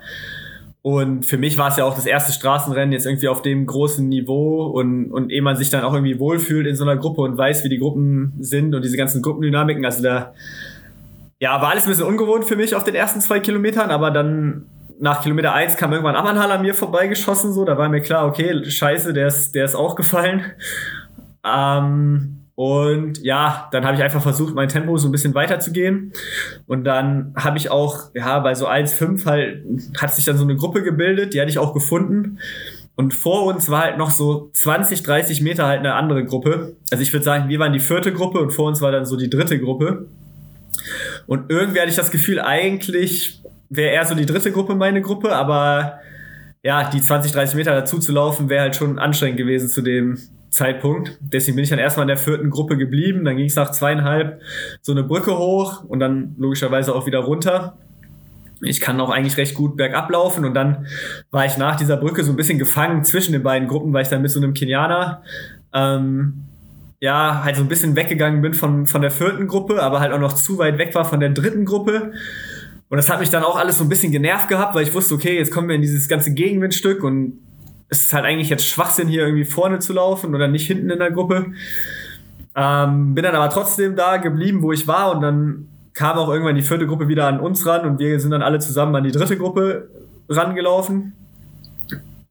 Und 0.83 1.25
für 1.25 1.37
mich 1.37 1.57
war 1.57 1.69
es 1.69 1.77
ja 1.77 1.85
auch 1.85 1.95
das 1.95 2.05
erste 2.05 2.33
Straßenrennen 2.33 2.91
jetzt 2.91 3.05
irgendwie 3.05 3.29
auf 3.29 3.41
dem 3.41 3.65
großen 3.65 4.07
Niveau 4.07 4.65
und, 4.65 5.11
und 5.11 5.31
ehe 5.31 5.41
man 5.41 5.55
sich 5.55 5.69
dann 5.69 5.85
auch 5.85 5.93
irgendwie 5.93 6.19
wohlfühlt 6.19 6.67
in 6.67 6.75
so 6.75 6.83
einer 6.83 6.97
Gruppe 6.97 7.21
und 7.21 7.37
weiß, 7.37 7.63
wie 7.63 7.69
die 7.69 7.79
Gruppen 7.79 8.33
sind 8.39 8.75
und 8.75 8.83
diese 8.83 8.97
ganzen 8.97 9.21
Gruppendynamiken, 9.21 9.85
also 9.85 10.03
da, 10.03 10.33
ja, 11.39 11.61
war 11.61 11.69
alles 11.69 11.85
ein 11.85 11.89
bisschen 11.89 12.05
ungewohnt 12.05 12.43
für 12.43 12.57
mich 12.57 12.75
auf 12.75 12.83
den 12.83 12.95
ersten 12.95 13.21
zwei 13.21 13.39
Kilometern, 13.39 13.91
aber 13.91 14.11
dann 14.11 14.65
nach 14.99 15.23
Kilometer 15.23 15.53
eins 15.53 15.77
kam 15.77 15.93
irgendwann 15.93 16.17
Ammanhal 16.17 16.51
an 16.51 16.61
mir 16.61 16.73
vorbeigeschossen, 16.73 17.53
so, 17.53 17.63
da 17.63 17.77
war 17.77 17.87
mir 17.87 18.01
klar, 18.01 18.27
okay, 18.27 18.69
scheiße, 18.69 19.13
der 19.13 19.27
ist, 19.27 19.55
der 19.55 19.63
ist 19.63 19.75
auch 19.75 19.95
gefallen. 19.95 20.41
Ähm, 21.45 22.43
und 22.55 23.23
ja, 23.23 23.67
dann 23.71 23.85
habe 23.85 23.97
ich 23.97 24.03
einfach 24.03 24.21
versucht, 24.21 24.53
mein 24.53 24.69
Tempo 24.69 24.95
so 24.97 25.07
ein 25.07 25.11
bisschen 25.11 25.33
weiterzugehen. 25.33 26.13
Und 26.67 26.83
dann 26.83 27.33
habe 27.35 27.57
ich 27.57 27.71
auch, 27.71 28.11
ja, 28.13 28.39
bei 28.39 28.53
so 28.53 28.67
1,5 28.67 29.25
halt, 29.25 29.63
hat 29.99 30.13
sich 30.13 30.25
dann 30.25 30.37
so 30.37 30.43
eine 30.43 30.55
Gruppe 30.55 30.83
gebildet, 30.83 31.33
die 31.33 31.41
hatte 31.41 31.49
ich 31.49 31.57
auch 31.57 31.73
gefunden. 31.73 32.39
Und 32.95 33.15
vor 33.15 33.45
uns 33.45 33.69
war 33.69 33.81
halt 33.81 33.97
noch 33.97 34.11
so 34.11 34.51
20, 34.53 35.01
30 35.01 35.41
Meter 35.41 35.65
halt 35.65 35.79
eine 35.79 35.95
andere 35.95 36.25
Gruppe. 36.25 36.75
Also 36.91 37.01
ich 37.01 37.11
würde 37.11 37.25
sagen, 37.25 37.49
wir 37.49 37.57
waren 37.57 37.73
die 37.73 37.79
vierte 37.79 38.13
Gruppe 38.13 38.39
und 38.39 38.51
vor 38.51 38.67
uns 38.67 38.81
war 38.81 38.91
dann 38.91 39.05
so 39.05 39.17
die 39.17 39.31
dritte 39.31 39.59
Gruppe. 39.59 40.05
Und 41.25 41.49
irgendwie 41.49 41.79
hatte 41.79 41.89
ich 41.89 41.95
das 41.95 42.11
Gefühl, 42.11 42.39
eigentlich 42.39 43.41
wäre 43.69 43.93
eher 43.93 44.05
so 44.05 44.13
die 44.13 44.27
dritte 44.27 44.51
Gruppe 44.51 44.75
meine 44.75 45.01
Gruppe, 45.01 45.35
aber 45.35 45.99
ja, 46.61 46.89
die 46.89 47.01
20, 47.01 47.31
30 47.31 47.55
Meter 47.55 47.71
dazu 47.71 47.97
zu 47.97 48.11
laufen, 48.11 48.47
wäre 48.47 48.61
halt 48.61 48.75
schon 48.75 48.99
anstrengend 48.99 49.37
gewesen 49.37 49.69
zu 49.69 49.81
dem 49.81 50.19
Zeitpunkt. 50.53 51.17
Deswegen 51.19 51.55
bin 51.55 51.63
ich 51.63 51.71
dann 51.71 51.79
erstmal 51.79 52.03
in 52.03 52.09
der 52.09 52.17
vierten 52.17 52.51
Gruppe 52.51 52.77
geblieben. 52.77 53.25
Dann 53.25 53.35
ging 53.37 53.47
es 53.47 53.55
nach 53.55 53.71
zweieinhalb 53.71 54.39
so 54.81 54.91
eine 54.91 55.03
Brücke 55.03 55.37
hoch 55.37 55.83
und 55.83 55.99
dann 55.99 56.35
logischerweise 56.37 56.93
auch 56.93 57.07
wieder 57.07 57.19
runter. 57.19 57.75
Ich 58.61 58.79
kann 58.79 59.01
auch 59.01 59.09
eigentlich 59.09 59.35
recht 59.37 59.55
gut 59.55 59.75
bergab 59.75 60.09
laufen 60.11 60.45
und 60.45 60.53
dann 60.53 60.85
war 61.31 61.45
ich 61.45 61.57
nach 61.57 61.75
dieser 61.75 61.97
Brücke 61.97 62.23
so 62.23 62.31
ein 62.31 62.35
bisschen 62.35 62.59
gefangen 62.59 63.03
zwischen 63.03 63.33
den 63.33 63.43
beiden 63.43 63.67
Gruppen, 63.67 63.91
weil 63.93 64.03
ich 64.03 64.09
dann 64.09 64.21
mit 64.21 64.31
so 64.31 64.39
einem 64.39 64.53
Kenianer 64.53 65.23
ähm, 65.73 66.45
ja 67.01 67.43
halt 67.43 67.55
so 67.55 67.63
ein 67.63 67.67
bisschen 67.67 67.95
weggegangen 67.95 68.41
bin 68.41 68.53
von, 68.53 68.85
von 68.85 69.01
der 69.01 69.11
vierten 69.11 69.47
Gruppe, 69.47 69.81
aber 69.81 69.99
halt 69.99 70.13
auch 70.13 70.19
noch 70.19 70.33
zu 70.33 70.59
weit 70.59 70.77
weg 70.77 70.93
war 70.93 71.03
von 71.03 71.19
der 71.19 71.31
dritten 71.31 71.65
Gruppe. 71.65 72.13
Und 72.89 72.97
das 72.97 73.09
hat 73.09 73.19
mich 73.19 73.31
dann 73.31 73.43
auch 73.43 73.57
alles 73.57 73.79
so 73.79 73.83
ein 73.83 73.89
bisschen 73.89 74.11
genervt 74.11 74.47
gehabt, 74.47 74.75
weil 74.75 74.83
ich 74.83 74.93
wusste, 74.93 75.15
okay, 75.15 75.35
jetzt 75.35 75.51
kommen 75.51 75.67
wir 75.67 75.75
in 75.75 75.81
dieses 75.81 76.07
ganze 76.07 76.31
Gegenwindstück 76.31 77.03
und 77.03 77.39
es 77.89 78.01
ist 78.01 78.13
halt 78.13 78.25
eigentlich 78.25 78.49
jetzt 78.49 78.65
Schwachsinn, 78.65 79.07
hier 79.07 79.23
irgendwie 79.23 79.45
vorne 79.45 79.79
zu 79.79 79.93
laufen 79.93 80.33
oder 80.33 80.47
nicht 80.47 80.67
hinten 80.67 80.89
in 80.89 80.99
der 80.99 81.11
Gruppe. 81.11 81.53
Ähm, 82.55 83.15
bin 83.15 83.23
dann 83.23 83.35
aber 83.35 83.49
trotzdem 83.49 83.95
da 83.95 84.17
geblieben, 84.17 84.61
wo 84.61 84.71
ich 84.71 84.87
war 84.87 85.15
und 85.15 85.21
dann 85.21 85.67
kam 85.93 86.17
auch 86.17 86.29
irgendwann 86.29 86.55
die 86.55 86.61
vierte 86.61 86.87
Gruppe 86.87 87.07
wieder 87.07 87.27
an 87.27 87.39
uns 87.39 87.65
ran 87.65 87.85
und 87.85 87.99
wir 87.99 88.19
sind 88.19 88.31
dann 88.31 88.41
alle 88.41 88.59
zusammen 88.59 88.95
an 88.95 89.03
die 89.03 89.11
dritte 89.11 89.37
Gruppe 89.37 89.89
rangelaufen. 90.29 91.13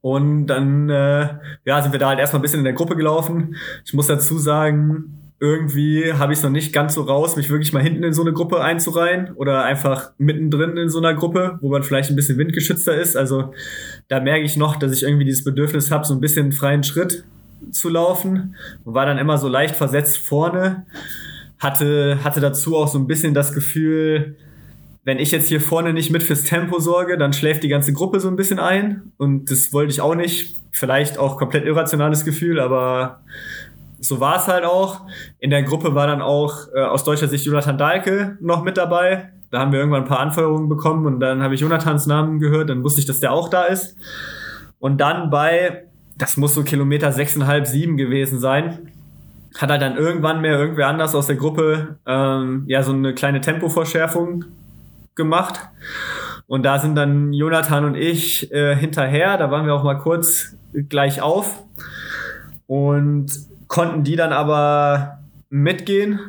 Und 0.00 0.48
dann 0.48 0.90
äh, 0.90 1.28
ja, 1.64 1.80
sind 1.80 1.92
wir 1.92 2.00
da 2.00 2.09
halt 2.09 2.18
erstmal 2.18 2.40
ein 2.40 2.42
bisschen 2.42 2.59
in 2.59 2.64
der 2.64 2.72
Gruppe 2.72 2.96
gelaufen. 2.96 3.55
Ich 3.84 3.94
muss 3.94 4.09
dazu 4.09 4.36
sagen, 4.36 5.22
irgendwie 5.43 6.12
habe 6.12 6.32
ich 6.32 6.38
es 6.38 6.45
noch 6.45 6.51
nicht 6.51 6.72
ganz 6.72 6.95
so 6.95 7.03
raus, 7.03 7.34
mich 7.34 7.51
wirklich 7.51 7.72
mal 7.72 7.82
hinten 7.82 8.05
in 8.05 8.12
so 8.12 8.22
eine 8.22 8.32
Gruppe 8.32 8.62
einzureihen 8.62 9.32
oder 9.34 9.64
einfach 9.64 10.12
mittendrin 10.16 10.76
in 10.76 10.88
so 10.88 10.99
einer 10.99 11.14
Gruppe, 11.14 11.59
wo 11.61 11.68
man 11.68 11.82
vielleicht 11.82 12.11
ein 12.11 12.16
bisschen 12.16 12.38
windgeschützter 12.38 12.95
ist. 12.95 13.16
Also 13.16 13.53
da 14.07 14.20
merke 14.20 14.45
ich 14.45 14.57
noch, 14.57 14.76
dass 14.76 14.93
ich 14.93 15.03
irgendwie 15.03 15.24
dieses 15.24 15.43
Bedürfnis 15.43 15.90
habe, 15.90 16.07
so 16.07 16.14
ein 16.14 16.20
bisschen 16.20 16.53
freien 16.53 16.84
Schritt 16.84 17.24
zu 17.72 17.88
laufen 17.88 18.55
und 18.84 18.95
war 18.95 19.05
dann 19.05 19.18
immer 19.18 19.36
so 19.36 19.49
leicht 19.49 19.74
versetzt 19.74 20.16
vorne. 20.16 20.86
Hatte, 21.59 22.20
hatte 22.22 22.38
dazu 22.38 22.76
auch 22.76 22.86
so 22.86 23.01
ein 23.01 23.09
bisschen 23.09 23.34
das 23.34 23.53
Gefühl, 23.53 24.36
wenn 25.03 25.18
ich 25.18 25.32
jetzt 25.32 25.49
hier 25.49 25.61
vorne 25.61 25.93
nicht 25.93 26.12
mit 26.12 26.22
fürs 26.22 26.45
Tempo 26.45 26.78
sorge, 26.78 27.18
dann 27.18 27.32
schläft 27.32 27.64
die 27.64 27.68
ganze 27.68 27.93
Gruppe 27.93 28.20
so 28.20 28.28
ein 28.28 28.36
bisschen 28.36 28.61
ein. 28.61 29.11
Und 29.16 29.51
das 29.51 29.72
wollte 29.72 29.90
ich 29.90 30.01
auch 30.01 30.14
nicht. 30.14 30.57
Vielleicht 30.70 31.18
auch 31.18 31.36
komplett 31.36 31.66
irrationales 31.66 32.24
Gefühl, 32.24 32.61
aber 32.61 33.20
so 34.03 34.20
war 34.20 34.36
es 34.36 34.48
halt 34.48 34.64
auch. 34.64 35.03
In 35.38 35.50
der 35.50 35.62
Gruppe 35.62 35.94
war 35.94 36.07
dann 36.07 36.20
auch 36.20 36.68
äh, 36.74 36.80
aus 36.80 37.05
deutscher 37.05 37.28
Sicht 37.28 37.46
Jonathan 37.46 37.78
Dahlke 37.78 38.36
noch 38.40 38.64
mit 38.64 38.76
dabei. 38.76 39.30
Da 39.50 39.61
haben 39.61 39.70
wir 39.70 39.78
irgendwann 39.78 40.03
ein 40.03 40.09
paar 40.09 40.18
Anfeuerungen 40.18 40.68
bekommen 40.68 41.07
und 41.07 41.20
dann 41.20 41.42
habe 41.42 41.55
ich 41.55 41.61
Jonathans 41.61 42.07
Namen 42.07 42.40
gehört, 42.40 42.70
dann 42.70 42.82
wusste 42.82 43.00
ich, 43.00 43.07
dass 43.07 43.20
der 43.20 43.32
auch 43.32 43.48
da 43.48 43.64
ist. 43.64 43.96
Und 44.80 45.00
dann 45.00 45.30
bei, 45.30 45.84
das 46.18 46.36
muss 46.36 46.55
so 46.55 46.64
Kilometer 46.64 47.12
sechseinhalb, 47.12 47.66
sieben 47.66 47.96
gewesen 47.96 48.40
sein, 48.40 48.90
hat 49.59 49.70
er 49.70 49.78
dann 49.78 49.96
irgendwann 49.96 50.40
mehr 50.40 50.59
irgendwer 50.59 50.88
anders 50.88 51.14
aus 51.14 51.26
der 51.26 51.36
Gruppe 51.36 51.98
ähm, 52.07 52.64
ja 52.66 52.82
so 52.82 52.92
eine 52.92 53.14
kleine 53.14 53.40
Tempoverschärfung 53.40 54.46
gemacht. 55.14 55.61
Und 56.48 56.64
da 56.64 56.78
sind 56.80 56.96
dann 56.96 57.32
Jonathan 57.32 57.84
und 57.84 57.94
ich 57.94 58.50
äh, 58.53 58.74
hinterher, 58.74 59.36
da 59.36 59.50
waren 59.50 59.66
wir 59.66 59.74
auch 59.74 59.84
mal 59.84 59.98
kurz 59.98 60.57
gleich 60.88 61.20
auf. 61.20 61.62
Und 62.66 63.51
konnten 63.73 64.05
die 64.05 64.16
dann 64.16 64.35
aber 64.35 65.20
mitgehen. 65.49 66.20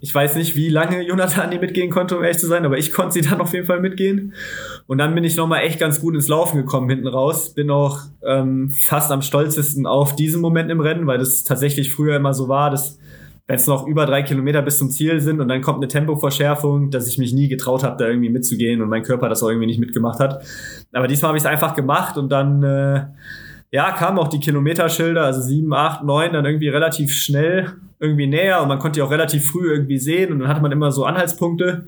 Ich 0.00 0.12
weiß 0.12 0.34
nicht, 0.34 0.56
wie 0.56 0.68
lange 0.68 1.06
Jonathan 1.06 1.52
die 1.52 1.60
mitgehen 1.60 1.88
konnte, 1.88 2.16
um 2.16 2.24
ehrlich 2.24 2.38
zu 2.38 2.48
sein, 2.48 2.66
aber 2.66 2.76
ich 2.76 2.92
konnte 2.92 3.12
sie 3.12 3.20
dann 3.20 3.40
auf 3.40 3.52
jeden 3.52 3.66
Fall 3.66 3.80
mitgehen. 3.80 4.34
Und 4.88 4.98
dann 4.98 5.14
bin 5.14 5.22
ich 5.22 5.36
nochmal 5.36 5.62
echt 5.62 5.78
ganz 5.78 6.00
gut 6.00 6.16
ins 6.16 6.26
Laufen 6.26 6.56
gekommen 6.56 6.90
hinten 6.90 7.06
raus. 7.06 7.54
Bin 7.54 7.70
auch 7.70 8.00
ähm, 8.26 8.70
fast 8.70 9.12
am 9.12 9.22
stolzesten 9.22 9.86
auf 9.86 10.16
diesen 10.16 10.40
Moment 10.42 10.68
im 10.68 10.80
Rennen, 10.80 11.06
weil 11.06 11.18
das 11.18 11.44
tatsächlich 11.44 11.92
früher 11.92 12.16
immer 12.16 12.34
so 12.34 12.48
war, 12.48 12.72
dass 12.72 12.98
wenn 13.46 13.56
es 13.56 13.68
noch 13.68 13.86
über 13.86 14.04
drei 14.04 14.24
Kilometer 14.24 14.60
bis 14.60 14.78
zum 14.78 14.90
Ziel 14.90 15.20
sind 15.20 15.40
und 15.40 15.46
dann 15.46 15.60
kommt 15.60 15.78
eine 15.78 15.86
Tempoverschärfung, 15.88 16.90
dass 16.90 17.06
ich 17.06 17.18
mich 17.18 17.32
nie 17.32 17.46
getraut 17.46 17.84
habe, 17.84 17.96
da 17.98 18.08
irgendwie 18.08 18.30
mitzugehen 18.30 18.82
und 18.82 18.88
mein 18.88 19.04
Körper 19.04 19.28
das 19.28 19.44
auch 19.44 19.48
irgendwie 19.48 19.66
nicht 19.66 19.78
mitgemacht 19.78 20.18
hat. 20.18 20.42
Aber 20.92 21.06
diesmal 21.06 21.28
habe 21.28 21.38
ich 21.38 21.44
es 21.44 21.48
einfach 21.48 21.76
gemacht 21.76 22.18
und 22.18 22.30
dann 22.32 22.62
äh, 22.64 23.04
ja, 23.74 23.90
kamen 23.90 24.20
auch 24.20 24.28
die 24.28 24.38
Kilometerschilder, 24.38 25.24
also 25.24 25.40
sieben, 25.40 25.74
acht, 25.74 26.04
neun, 26.04 26.32
dann 26.32 26.44
irgendwie 26.44 26.68
relativ 26.68 27.12
schnell 27.12 27.72
irgendwie 27.98 28.28
näher 28.28 28.62
und 28.62 28.68
man 28.68 28.78
konnte 28.78 28.98
die 28.98 29.02
auch 29.02 29.10
relativ 29.10 29.46
früh 29.46 29.68
irgendwie 29.68 29.98
sehen 29.98 30.32
und 30.32 30.38
dann 30.38 30.48
hatte 30.48 30.62
man 30.62 30.70
immer 30.70 30.92
so 30.92 31.04
Anhaltspunkte. 31.04 31.84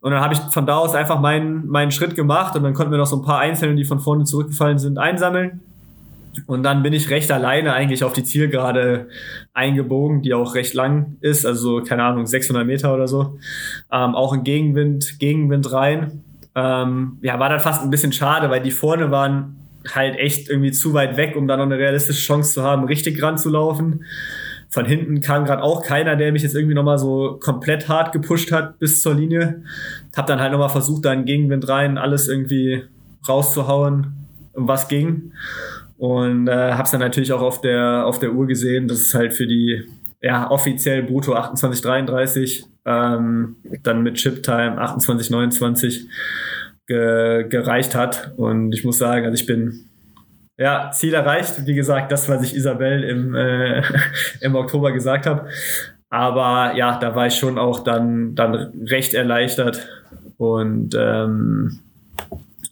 Und 0.00 0.10
dann 0.10 0.20
habe 0.20 0.34
ich 0.34 0.40
von 0.52 0.66
da 0.66 0.76
aus 0.76 0.94
einfach 0.94 1.18
meinen, 1.18 1.66
meinen 1.66 1.92
Schritt 1.92 2.14
gemacht 2.14 2.54
und 2.56 2.62
dann 2.62 2.74
konnten 2.74 2.92
wir 2.92 2.98
noch 2.98 3.06
so 3.06 3.16
ein 3.16 3.22
paar 3.22 3.38
Einzelne, 3.38 3.74
die 3.74 3.86
von 3.86 4.00
vorne 4.00 4.24
zurückgefallen 4.24 4.78
sind, 4.78 4.98
einsammeln. 4.98 5.62
Und 6.46 6.62
dann 6.62 6.82
bin 6.82 6.92
ich 6.92 7.08
recht 7.08 7.32
alleine 7.32 7.72
eigentlich 7.72 8.04
auf 8.04 8.12
die 8.12 8.22
Zielgerade 8.22 9.08
eingebogen, 9.54 10.20
die 10.20 10.34
auch 10.34 10.54
recht 10.54 10.74
lang 10.74 11.16
ist, 11.22 11.46
also 11.46 11.82
keine 11.82 12.02
Ahnung, 12.02 12.26
600 12.26 12.66
Meter 12.66 12.92
oder 12.92 13.08
so. 13.08 13.38
Ähm, 13.90 14.14
auch 14.14 14.34
in 14.34 14.44
Gegenwind, 14.44 15.18
Gegenwind 15.18 15.72
rein. 15.72 16.22
Ähm, 16.54 17.16
ja, 17.22 17.40
war 17.40 17.48
dann 17.48 17.60
fast 17.60 17.82
ein 17.82 17.88
bisschen 17.88 18.12
schade, 18.12 18.50
weil 18.50 18.60
die 18.60 18.72
vorne 18.72 19.10
waren 19.10 19.57
halt 19.94 20.16
echt 20.18 20.48
irgendwie 20.48 20.72
zu 20.72 20.92
weit 20.92 21.16
weg, 21.16 21.36
um 21.36 21.48
da 21.48 21.56
noch 21.56 21.64
eine 21.64 21.78
realistische 21.78 22.20
Chance 22.20 22.54
zu 22.54 22.62
haben, 22.62 22.84
richtig 22.84 23.22
ranzulaufen. 23.22 24.04
Von 24.70 24.84
hinten 24.84 25.20
kam 25.20 25.44
gerade 25.44 25.62
auch 25.62 25.82
keiner, 25.82 26.16
der 26.16 26.30
mich 26.30 26.42
jetzt 26.42 26.54
irgendwie 26.54 26.74
nochmal 26.74 26.98
so 26.98 27.38
komplett 27.40 27.88
hart 27.88 28.12
gepusht 28.12 28.52
hat 28.52 28.78
bis 28.78 29.00
zur 29.00 29.14
Linie. 29.14 29.62
Hab 30.14 30.26
dann 30.26 30.40
halt 30.40 30.52
nochmal 30.52 30.68
versucht, 30.68 31.04
da 31.04 31.12
in 31.12 31.24
Gegenwind 31.24 31.68
rein 31.68 31.96
alles 31.96 32.28
irgendwie 32.28 32.82
rauszuhauen, 33.26 34.26
um 34.52 34.68
was 34.68 34.88
ging. 34.88 35.32
Und 35.96 36.48
äh, 36.48 36.72
hab's 36.72 36.90
dann 36.90 37.00
natürlich 37.00 37.32
auch 37.32 37.40
auf 37.40 37.60
der, 37.60 38.04
auf 38.06 38.18
der 38.18 38.32
Uhr 38.32 38.46
gesehen, 38.46 38.88
dass 38.88 38.98
es 38.98 39.14
halt 39.14 39.32
für 39.32 39.46
die 39.46 39.84
ja, 40.20 40.50
offiziell 40.50 41.02
brutto 41.02 41.34
28,33, 41.34 42.64
ähm, 42.84 43.56
dann 43.82 44.02
mit 44.02 44.14
Chip-Time 44.14 44.80
28,29 44.80 46.06
ge 46.88 47.46
gereicht 47.48 47.94
hat. 47.94 48.32
Und 48.36 48.72
ich 48.72 48.84
muss 48.84 48.98
sagen, 48.98 49.24
also 49.24 49.34
ich 49.34 49.46
bin 49.46 49.84
ja, 50.56 50.90
Ziel 50.90 51.14
erreicht. 51.14 51.66
Wie 51.66 51.74
gesagt, 51.74 52.10
das, 52.10 52.28
was 52.28 52.42
ich 52.42 52.56
Isabel 52.56 53.04
im, 53.04 53.34
äh, 53.36 53.82
im 54.40 54.56
Oktober 54.56 54.90
gesagt 54.90 55.26
habe. 55.26 55.48
Aber 56.10 56.74
ja, 56.74 56.98
da 56.98 57.14
war 57.14 57.26
ich 57.26 57.36
schon 57.36 57.58
auch 57.58 57.84
dann, 57.84 58.34
dann 58.34 58.54
recht 58.86 59.14
erleichtert 59.14 59.86
und 60.38 60.96
ähm, 60.98 61.80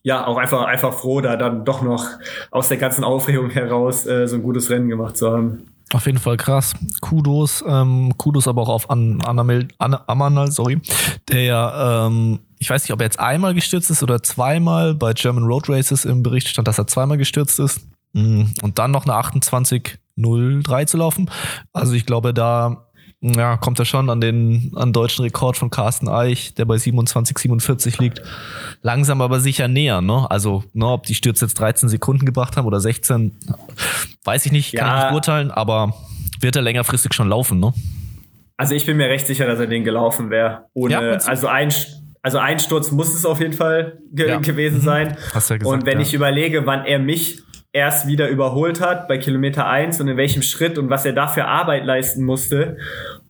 ja, 0.02 0.26
auch 0.26 0.38
einfach, 0.38 0.64
einfach 0.64 0.94
froh, 0.94 1.20
da 1.20 1.36
dann 1.36 1.64
doch 1.64 1.82
noch 1.82 2.06
aus 2.50 2.68
der 2.68 2.78
ganzen 2.78 3.04
Aufregung 3.04 3.50
heraus 3.50 4.06
äh, 4.06 4.26
so 4.26 4.36
ein 4.36 4.42
gutes 4.42 4.70
Rennen 4.70 4.88
gemacht 4.88 5.16
zu 5.16 5.30
haben. 5.30 5.66
Auf 5.92 6.06
jeden 6.06 6.18
Fall 6.18 6.36
krass. 6.36 6.74
Kudos, 7.00 7.64
ähm, 7.66 8.14
Kudos 8.16 8.48
aber 8.48 8.62
auch 8.62 8.68
auf 8.68 8.90
An 8.90 9.20
Anamel, 9.22 9.68
An 9.78 9.96
Amanal, 10.06 10.50
sorry, 10.50 10.80
der 11.28 11.42
ja 11.44 12.06
ähm, 12.06 12.40
ich 12.58 12.70
weiß 12.70 12.82
nicht, 12.82 12.92
ob 12.92 13.00
er 13.00 13.06
jetzt 13.06 13.20
einmal 13.20 13.54
gestürzt 13.54 13.90
ist 13.90 14.02
oder 14.02 14.22
zweimal. 14.22 14.94
Bei 14.94 15.12
German 15.12 15.44
Road 15.44 15.68
Races 15.68 16.04
im 16.04 16.22
Bericht 16.22 16.48
stand, 16.48 16.68
dass 16.68 16.78
er 16.78 16.86
zweimal 16.86 17.18
gestürzt 17.18 17.58
ist. 17.60 17.80
Mm, 18.12 18.44
und 18.62 18.78
dann 18.78 18.90
noch 18.90 19.04
eine 19.04 19.14
28.03 19.14 20.86
zu 20.86 20.96
laufen. 20.96 21.30
Also 21.72 21.92
ich 21.92 22.06
glaube, 22.06 22.32
da 22.32 22.85
ja, 23.20 23.56
kommt 23.56 23.78
er 23.78 23.84
schon 23.84 24.10
an 24.10 24.20
den 24.20 24.72
an 24.76 24.92
deutschen 24.92 25.22
Rekord 25.24 25.56
von 25.56 25.70
Carsten 25.70 26.08
Eich, 26.08 26.54
der 26.54 26.64
bei 26.66 26.76
27,47 26.76 28.00
liegt. 28.00 28.22
Langsam 28.82 29.20
aber 29.20 29.40
sicher 29.40 29.68
näher, 29.68 30.00
ne? 30.00 30.30
Also, 30.30 30.64
ne, 30.74 30.86
ob 30.86 31.04
die 31.04 31.14
Stürze 31.14 31.46
jetzt 31.46 31.58
13 31.58 31.88
Sekunden 31.88 32.26
gebracht 32.26 32.56
haben 32.56 32.66
oder 32.66 32.78
16, 32.78 33.32
weiß 34.24 34.46
ich 34.46 34.52
nicht, 34.52 34.74
kann 34.74 34.86
ja. 34.86 34.96
ich 34.96 35.02
nicht 35.02 35.10
beurteilen, 35.10 35.50
aber 35.50 35.94
wird 36.40 36.56
er 36.56 36.62
längerfristig 36.62 37.14
schon 37.14 37.28
laufen, 37.28 37.58
ne? 37.58 37.72
Also 38.58 38.74
ich 38.74 38.86
bin 38.86 38.96
mir 38.96 39.08
recht 39.08 39.26
sicher, 39.26 39.46
dass 39.46 39.58
er 39.58 39.66
den 39.66 39.84
gelaufen 39.84 40.30
wäre. 40.30 40.66
Ohne, 40.72 40.92
ja, 40.92 41.00
also 41.26 41.46
ein, 41.46 41.72
also 42.22 42.38
Einsturz 42.38 42.90
muss 42.90 43.14
es 43.14 43.26
auf 43.26 43.40
jeden 43.40 43.52
Fall 43.52 43.98
ge 44.12 44.28
ja. 44.28 44.38
gewesen 44.38 44.78
mhm. 44.78 44.84
sein. 44.84 45.16
Hast 45.32 45.50
ja 45.50 45.58
gesagt, 45.58 45.74
und 45.74 45.86
wenn 45.86 45.98
ja. 45.98 46.06
ich 46.06 46.14
überlege, 46.14 46.66
wann 46.66 46.84
er 46.84 46.98
mich 46.98 47.42
erst 47.76 48.06
wieder 48.06 48.28
überholt 48.30 48.80
hat 48.80 49.06
bei 49.06 49.18
Kilometer 49.18 49.66
eins 49.66 50.00
und 50.00 50.08
in 50.08 50.16
welchem 50.16 50.40
Schritt 50.40 50.78
und 50.78 50.88
was 50.88 51.04
er 51.04 51.12
dafür 51.12 51.46
Arbeit 51.46 51.84
leisten 51.84 52.24
musste, 52.24 52.78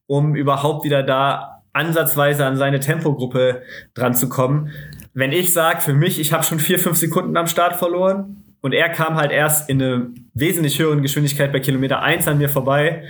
um 0.06 0.36
überhaupt 0.36 0.84
wieder 0.84 1.02
da 1.02 1.62
ansatzweise 1.72 2.46
an 2.46 2.56
seine 2.56 2.78
Tempogruppe 2.78 3.62
dran 3.94 4.14
zu 4.14 4.28
kommen. 4.28 4.70
Wenn 5.14 5.32
ich 5.32 5.52
sage, 5.52 5.80
für 5.80 5.94
mich, 5.94 6.20
ich 6.20 6.32
habe 6.32 6.44
schon 6.44 6.60
vier, 6.60 6.78
fünf 6.78 6.96
Sekunden 6.96 7.36
am 7.36 7.48
Start 7.48 7.74
verloren 7.74 8.44
und 8.60 8.72
er 8.72 8.88
kam 8.88 9.16
halt 9.16 9.32
erst 9.32 9.68
in 9.68 9.82
eine 9.82 10.10
wesentlich 10.32 10.78
höheren 10.78 11.02
Geschwindigkeit 11.02 11.52
bei 11.52 11.58
Kilometer 11.58 12.00
eins 12.00 12.28
an 12.28 12.38
mir 12.38 12.48
vorbei, 12.48 13.02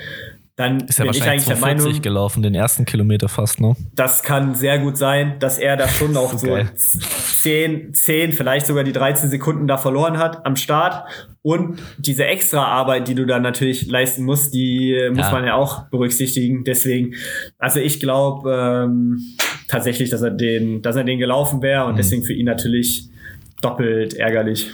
dann 0.57 0.81
ist 0.81 0.99
er 0.99 1.05
bin 1.05 1.15
ich 1.15 1.23
eigentlich 1.23 1.45
der 1.45 1.59
Meinung, 1.59 2.01
gelaufen, 2.01 2.43
den 2.43 2.55
ersten 2.55 2.87
Kilometer 2.87 3.29
fast, 3.29 3.61
ne? 3.61 3.77
Das 3.95 4.23
kann 4.23 4.55
sehr 4.55 4.79
gut 4.79 4.97
sein, 4.97 5.39
dass 5.39 5.59
er 5.59 5.77
da 5.77 5.87
schon 5.87 6.17
auch 6.17 6.33
so, 6.33 6.47
so 6.47 6.99
10, 7.43 7.93
10, 7.93 8.33
vielleicht 8.33 8.67
sogar 8.67 8.83
die 8.83 8.93
13 8.93 9.29
Sekunden 9.29 9.67
da 9.67 9.77
verloren 9.77 10.17
hat 10.17 10.47
am 10.47 10.57
Start. 10.57 11.07
Und 11.43 11.79
diese 11.99 12.25
extra 12.25 12.65
Arbeit, 12.65 13.07
die 13.07 13.15
du 13.15 13.27
dann 13.27 13.43
natürlich 13.43 13.87
leisten 13.87 14.25
musst, 14.25 14.55
die 14.55 14.95
äh, 14.95 15.11
muss 15.11 15.27
ja. 15.27 15.33
man 15.33 15.45
ja 15.45 15.55
auch 15.55 15.91
berücksichtigen. 15.91 16.65
Deswegen, 16.65 17.15
also 17.59 17.79
ich 17.79 18.01
glaube 18.01 18.51
ähm, 18.87 19.37
tatsächlich, 19.69 20.09
dass 20.09 20.23
er 20.23 20.31
den, 20.31 20.81
dass 20.81 20.97
er 20.97 21.05
den 21.05 21.19
gelaufen 21.19 21.61
wäre 21.61 21.85
und 21.85 21.93
mhm. 21.93 21.97
deswegen 21.99 22.23
für 22.23 22.33
ihn 22.33 22.47
natürlich 22.47 23.11
doppelt 23.61 24.15
ärgerlich. 24.15 24.73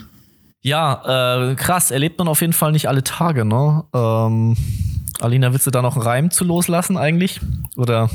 Ja, 0.60 1.50
äh, 1.50 1.56
krass, 1.56 1.90
erlebt 1.90 2.20
man 2.20 2.28
auf 2.28 2.40
jeden 2.40 2.52
Fall 2.52 2.70
nicht 2.70 2.88
alle 2.88 3.02
Tage, 3.02 3.44
ne? 3.44 3.82
Ähm 3.92 4.56
Alina, 5.22 5.52
willst 5.52 5.66
du 5.66 5.70
da 5.70 5.82
noch 5.82 5.96
einen 5.96 6.04
Reim 6.04 6.30
zu 6.30 6.44
loslassen 6.44 6.96
eigentlich? 6.96 7.40
Oder 7.76 8.10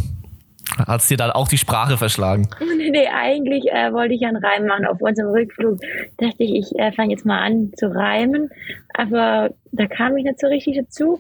hat 0.85 0.99
es 0.99 1.07
dir 1.07 1.15
da 1.15 1.31
auch 1.31 1.47
die 1.47 1.57
Sprache 1.57 1.97
verschlagen? 1.97 2.49
Nee, 2.77 2.91
nee 2.91 3.07
eigentlich 3.07 3.71
äh, 3.71 3.91
wollte 3.91 4.13
ich 4.13 4.25
einen 4.25 4.37
Reim 4.37 4.65
machen. 4.65 4.85
Auf 4.85 5.01
unserem 5.01 5.31
Rückflug 5.31 5.79
dachte 6.17 6.43
ich, 6.43 6.53
ich 6.53 6.79
äh, 6.79 6.91
fange 6.91 7.11
jetzt 7.11 7.25
mal 7.25 7.39
an 7.39 7.71
zu 7.75 7.87
reimen. 7.87 8.49
Aber 8.93 9.49
da 9.71 9.87
kam 9.87 10.15
ich 10.15 10.25
nicht 10.25 10.39
so 10.39 10.47
richtig 10.47 10.77
dazu. 10.77 11.19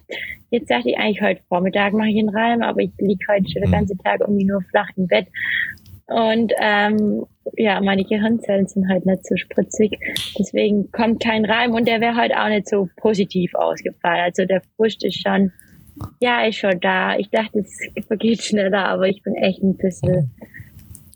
Jetzt 0.49 0.69
dachte 0.69 0.89
ich 0.89 0.97
eigentlich, 0.97 1.21
heute 1.21 1.41
Vormittag 1.49 1.93
mache 1.93 2.09
ich 2.09 2.19
einen 2.19 2.29
Reim, 2.29 2.61
aber 2.61 2.81
ich 2.81 2.91
liege 2.99 3.25
heute 3.29 3.49
schon 3.49 3.61
den 3.61 3.71
hm. 3.71 3.79
ganzen 3.79 3.97
Tag 3.97 4.21
irgendwie 4.21 4.45
nur 4.45 4.61
flach 4.61 4.89
im 4.95 5.07
Bett. 5.07 5.27
Und 6.05 6.53
ähm, 6.61 7.25
ja, 7.57 7.81
meine 7.81 8.05
Gehirnzellen 8.05 8.67
sind 8.67 8.87
halt 8.87 9.05
nicht 9.05 9.25
so 9.25 9.35
spritzig. 9.35 9.97
Deswegen 10.39 10.91
kommt 10.91 11.21
kein 11.21 11.43
Reim 11.43 11.73
und 11.73 11.87
der 11.87 11.99
wäre 11.99 12.15
halt 12.15 12.33
auch 12.33 12.47
nicht 12.47 12.69
so 12.69 12.87
positiv 12.97 13.53
ausgefallen. 13.55 14.21
Also 14.21 14.45
der 14.45 14.61
Frust 14.75 15.03
ist 15.03 15.21
schon 15.21 15.51
ja, 16.19 16.45
ist 16.45 16.57
schon 16.57 16.79
da. 16.79 17.17
Ich 17.17 17.29
dachte, 17.29 17.59
es 17.59 18.05
vergeht 18.05 18.41
schneller, 18.43 18.85
aber 18.85 19.07
ich 19.07 19.21
bin 19.23 19.35
echt 19.35 19.61
ein 19.61 19.77
bisschen 19.77 20.31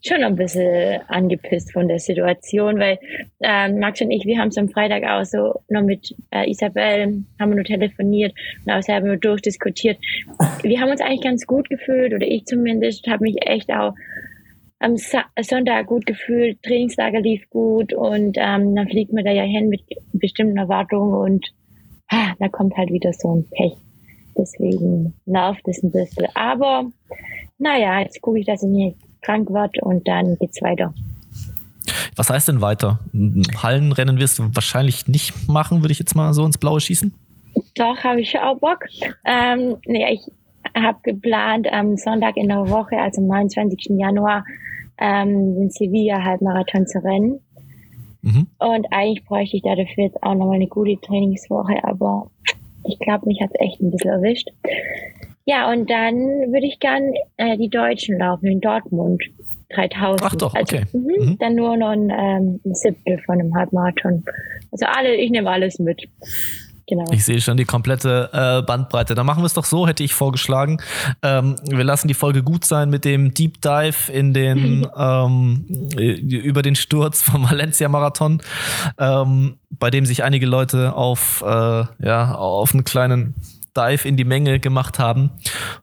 schon 0.04 0.24
ein 0.24 0.36
bisschen 0.36 1.02
angepisst 1.08 1.74
von 1.74 1.88
der 1.88 2.00
Situation, 2.00 2.80
weil 2.80 2.98
ähm, 3.42 3.80
Max 3.80 4.02
und 4.02 4.12
ich, 4.12 4.26
wir 4.26 4.40
haben 4.40 4.48
es 4.48 4.58
am 4.58 4.70
Freitag 4.70 5.04
auch 5.04 5.24
so 5.24 5.62
noch 5.70 5.84
mit 5.84 6.16
äh, 6.32 6.50
Isabel, 6.50 7.24
haben 7.40 7.50
wir 7.52 7.56
nur 7.56 7.64
telefoniert 7.64 8.34
und 8.66 8.74
auch 8.74 8.82
selber 8.82 9.08
nur 9.08 9.18
durchdiskutiert. 9.18 9.98
Wir 10.64 10.82
haben 10.82 10.90
uns 10.90 11.02
eigentlich 11.02 11.22
ganz 11.22 11.46
gut 11.46 11.70
gefühlt, 11.70 12.14
oder 12.14 12.26
ich 12.26 12.46
zumindest, 12.46 13.06
habe 13.08 13.24
mich 13.24 13.36
echt 13.46 13.72
auch 13.72 13.94
am 14.80 14.98
Sa 14.98 15.26
Sonntag 15.40 15.86
gut 15.86 16.08
gefühlt, 16.08 16.62
Trainingslager 16.64 17.22
lief 17.22 17.48
gut 17.52 17.94
und 17.94 18.38
ähm, 18.40 18.76
dann 18.76 18.88
fliegt 18.90 19.14
man 19.14 19.24
da 19.24 19.32
ja 19.32 19.44
hin 19.44 19.70
mit 19.70 19.82
bestimmten 20.14 20.58
Erwartungen 20.58 21.14
und 21.14 21.46
ah, 22.10 22.34
da 22.40 22.50
kommt 22.50 22.76
halt 22.76 22.90
wieder 22.90 23.14
so 23.14 23.36
ein 23.36 23.46
Pech. 23.52 23.78
Deswegen 24.38 25.14
nervt 25.26 25.68
es 25.68 25.84
ein 25.84 25.92
bisschen. 25.92 26.28
Aber 26.36 26.86
naja, 27.58 28.00
jetzt 28.02 28.22
gucke 28.22 28.40
ich, 28.40 28.46
dass 28.46 28.64
ich 28.64 28.70
nicht 28.70 28.98
krank 29.22 29.50
werde 29.52 29.82
und 29.82 30.08
dann 30.08 30.38
geht's 30.40 30.62
weiter. 30.62 30.94
Was 32.16 32.30
heißt 32.30 32.48
denn 32.50 32.62
weiter? 32.62 33.00
Hallenrennen 33.62 34.20
wirst 34.20 34.40
du 34.40 34.44
wahrscheinlich 34.54 35.08
nicht 35.08 35.48
machen, 35.48 35.82
würde 35.82 35.92
ich 35.92 36.00
jetzt 36.00 36.16
mal 36.16 36.34
so 36.34 36.46
ins 36.46 36.58
Blaue 36.58 36.80
schießen? 36.80 37.14
Doch, 37.76 38.04
habe 38.04 38.22
ich 38.22 38.38
auch 38.40 38.58
Bock. 38.60 38.86
Ähm, 39.26 39.78
nee, 39.86 40.14
ich 40.14 40.22
habe 40.76 41.00
geplant, 41.04 41.68
am 41.72 41.98
Sonntag 41.98 42.38
in 42.38 42.50
der 42.50 42.70
Woche, 42.70 42.98
also 42.98 43.22
am 43.22 43.28
29. 43.28 43.98
Januar, 43.98 44.46
ähm, 44.98 45.56
den 45.56 45.70
Sevilla 45.70 46.24
Halbmarathon 46.24 46.88
zu 46.88 47.04
rennen. 47.04 47.40
Mhm. 48.22 48.48
Und 48.60 48.88
eigentlich 48.92 49.26
bräuchte 49.26 49.58
ich 49.58 49.64
dafür 49.64 50.04
jetzt 50.04 50.22
auch 50.22 50.36
nochmal 50.36 50.56
eine 50.56 50.68
gute 50.68 51.00
Trainingswoche, 51.02 51.84
aber 51.84 52.30
ich 52.86 53.00
glaube, 53.00 53.28
mich 53.28 53.42
hat 53.42 53.52
es 53.54 53.60
echt 53.60 53.82
ein 53.82 53.92
bisschen 53.92 54.12
erwischt. 54.12 54.50
Ja, 55.46 55.72
und 55.72 55.90
dann 55.90 56.16
würde 56.52 56.68
ich 56.68 56.80
gern 56.80 57.14
äh, 57.38 57.58
die 57.58 57.70
Deutschen 57.70 58.18
laufen 58.20 58.48
in 58.48 58.62
Dortmund. 58.62 59.24
3000. 59.74 60.22
Ach 60.24 60.36
doch, 60.36 60.54
also, 60.54 60.76
okay. 60.76 60.86
Also, 60.86 60.98
mh, 60.98 61.26
mhm. 61.26 61.38
Dann 61.40 61.56
nur 61.56 61.78
noch 61.78 61.90
ein, 61.90 62.10
ähm, 62.10 62.60
ein 62.66 62.76
Siebtel 62.76 63.20
von 63.20 63.40
einem 63.40 63.56
Halbmarathon. 63.56 64.24
Also 64.72 64.86
alle, 64.86 65.16
ich 65.16 65.32
nehme 65.32 65.50
alles 65.50 65.80
mit. 65.80 66.02
Genau. 66.92 67.06
Ich 67.14 67.24
sehe 67.24 67.40
schon 67.40 67.56
die 67.56 67.64
komplette 67.64 68.30
äh, 68.34 68.62
Bandbreite. 68.64 69.16
Dann 69.16 69.26
machen 69.26 69.42
wir 69.42 69.46
es 69.46 69.54
doch 69.54 69.64
so, 69.64 69.88
hätte 69.88 70.04
ich 70.04 70.14
vorgeschlagen. 70.14 70.82
Ähm, 71.22 71.56
wir 71.66 71.86
lassen 71.86 72.10
die 72.10 72.14
Folge 72.14 72.44
gut 72.44 72.66
sein 72.66 72.90
mit 72.90 73.06
dem 73.06 73.34
Deep 73.34 73.62
Dive 73.62 74.12
in 74.12 74.34
den 74.34 74.86
ähm, 74.98 75.64
über 75.96 76.62
den 76.62 76.76
Sturz 76.76 77.22
vom 77.22 77.44
Valencia 77.50 77.88
Marathon, 77.88 78.42
ähm, 78.98 79.56
bei 79.70 79.90
dem 79.90 80.06
sich 80.06 80.26
einige 80.26 80.46
Leute 80.46 80.94
auf 80.94 81.42
äh, 81.48 81.86
ja 82.06 82.36
auf 82.36 82.74
einen 82.74 82.84
kleinen 82.84 83.36
Dive 83.76 84.08
in 84.08 84.18
die 84.18 84.24
Menge 84.24 84.60
gemacht 84.60 85.00
haben. 85.00 85.32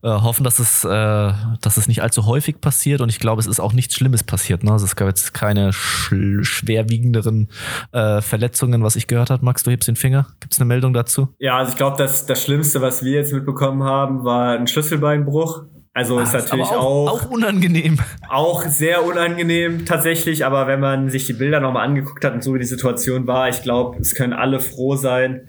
Äh, 0.02 0.08
hoffen, 0.08 0.44
dass 0.44 0.58
es, 0.58 0.84
äh, 0.84 0.88
dass 0.88 1.76
es 1.76 1.88
nicht 1.88 2.02
allzu 2.02 2.26
häufig 2.26 2.60
passiert 2.60 3.00
und 3.00 3.08
ich 3.08 3.18
glaube, 3.18 3.40
es 3.40 3.46
ist 3.46 3.60
auch 3.60 3.72
nichts 3.72 3.94
Schlimmes 3.94 4.22
passiert. 4.22 4.62
Ne? 4.62 4.72
Also 4.72 4.84
es 4.84 4.96
gab 4.96 5.08
jetzt 5.08 5.34
keine 5.34 5.72
sch 5.72 6.12
schwerwiegenderen 6.42 7.48
äh, 7.92 8.20
Verletzungen, 8.20 8.82
was 8.82 8.96
ich 8.96 9.06
gehört 9.06 9.30
habe. 9.30 9.44
Max, 9.44 9.62
du 9.62 9.70
hebst 9.70 9.88
den 9.88 9.96
Finger. 9.96 10.26
Gibt 10.40 10.54
es 10.54 10.60
eine 10.60 10.66
Meldung 10.66 10.92
dazu? 10.92 11.28
Ja, 11.38 11.58
also 11.58 11.72
ich 11.72 11.76
glaube, 11.76 11.96
das, 11.96 12.26
das 12.26 12.42
Schlimmste, 12.42 12.80
was 12.80 13.02
wir 13.02 13.12
jetzt 13.12 13.32
mitbekommen 13.32 13.82
haben, 13.82 14.24
war 14.24 14.58
ein 14.58 14.66
Schlüsselbeinbruch. 14.66 15.64
Also 15.98 16.20
ist 16.20 16.32
natürlich 16.32 16.66
auch, 16.66 17.08
auch, 17.08 17.22
auch 17.24 17.30
unangenehm. 17.30 17.98
Auch 18.28 18.62
sehr 18.62 19.04
unangenehm 19.04 19.84
tatsächlich, 19.84 20.46
aber 20.46 20.68
wenn 20.68 20.78
man 20.78 21.10
sich 21.10 21.26
die 21.26 21.32
Bilder 21.32 21.58
nochmal 21.58 21.84
angeguckt 21.84 22.24
hat 22.24 22.34
und 22.34 22.44
so 22.44 22.54
wie 22.54 22.60
die 22.60 22.66
Situation 22.66 23.26
war, 23.26 23.48
ich 23.48 23.62
glaube, 23.62 23.98
es 23.98 24.14
können 24.14 24.32
alle 24.32 24.60
froh 24.60 24.94
sein, 24.94 25.48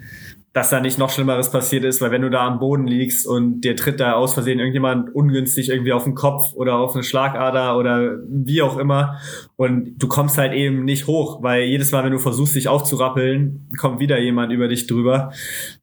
dass 0.53 0.71
da 0.71 0.79
nicht 0.79 0.97
noch 0.97 1.11
Schlimmeres 1.11 1.51
passiert 1.51 1.83
ist, 1.83 2.01
weil 2.01 2.11
wenn 2.11 2.23
du 2.23 2.29
da 2.29 2.47
am 2.47 2.59
Boden 2.59 2.87
liegst 2.87 3.27
und 3.27 3.61
dir 3.61 3.75
tritt 3.75 3.99
da 3.99 4.13
aus 4.13 4.33
Versehen 4.33 4.59
irgendjemand 4.59 5.13
ungünstig 5.13 5.69
irgendwie 5.69 5.93
auf 5.93 6.05
den 6.05 6.15
Kopf 6.15 6.53
oder 6.53 6.75
auf 6.75 6.95
eine 6.95 7.03
Schlagader 7.03 7.77
oder 7.77 8.17
wie 8.27 8.63
auch 8.63 8.77
immer 8.77 9.19
und 9.57 9.97
du 9.97 10.07
kommst 10.07 10.39
halt 10.39 10.53
eben 10.53 10.85
nicht 10.85 11.05
hoch, 11.05 11.43
weil 11.43 11.63
jedes 11.63 11.91
Mal, 11.91 12.03
wenn 12.03 12.11
du 12.11 12.19
versuchst, 12.19 12.55
dich 12.55 12.67
aufzurappeln, 12.67 13.69
kommt 13.77 13.99
wieder 13.99 14.19
jemand 14.19 14.51
über 14.51 14.67
dich 14.67 14.87
drüber, 14.87 15.31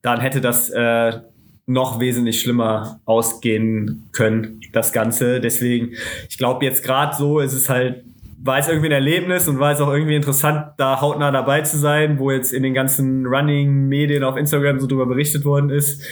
dann 0.02 0.20
hätte 0.20 0.40
das 0.40 0.68
äh, 0.70 1.20
noch 1.66 2.00
wesentlich 2.00 2.40
schlimmer 2.40 3.00
ausgehen 3.04 4.08
können, 4.12 4.60
das 4.72 4.92
Ganze. 4.92 5.40
Deswegen, 5.40 5.94
ich 6.28 6.38
glaube 6.38 6.64
jetzt 6.64 6.82
gerade 6.82 7.14
so 7.16 7.38
ist 7.38 7.52
es 7.52 7.68
halt 7.68 8.04
war 8.38 8.58
es 8.58 8.68
irgendwie 8.68 8.88
ein 8.88 8.92
Erlebnis 8.92 9.48
und 9.48 9.58
war 9.58 9.72
es 9.72 9.80
auch 9.80 9.92
irgendwie 9.92 10.14
interessant, 10.14 10.72
da 10.76 11.00
hautnah 11.00 11.30
dabei 11.30 11.62
zu 11.62 11.78
sein, 11.78 12.18
wo 12.18 12.30
jetzt 12.30 12.52
in 12.52 12.62
den 12.62 12.74
ganzen 12.74 13.26
Running-Medien 13.26 14.24
auf 14.24 14.36
Instagram 14.36 14.78
so 14.78 14.86
drüber 14.86 15.06
berichtet 15.06 15.44
worden 15.44 15.70
ist. 15.70 16.02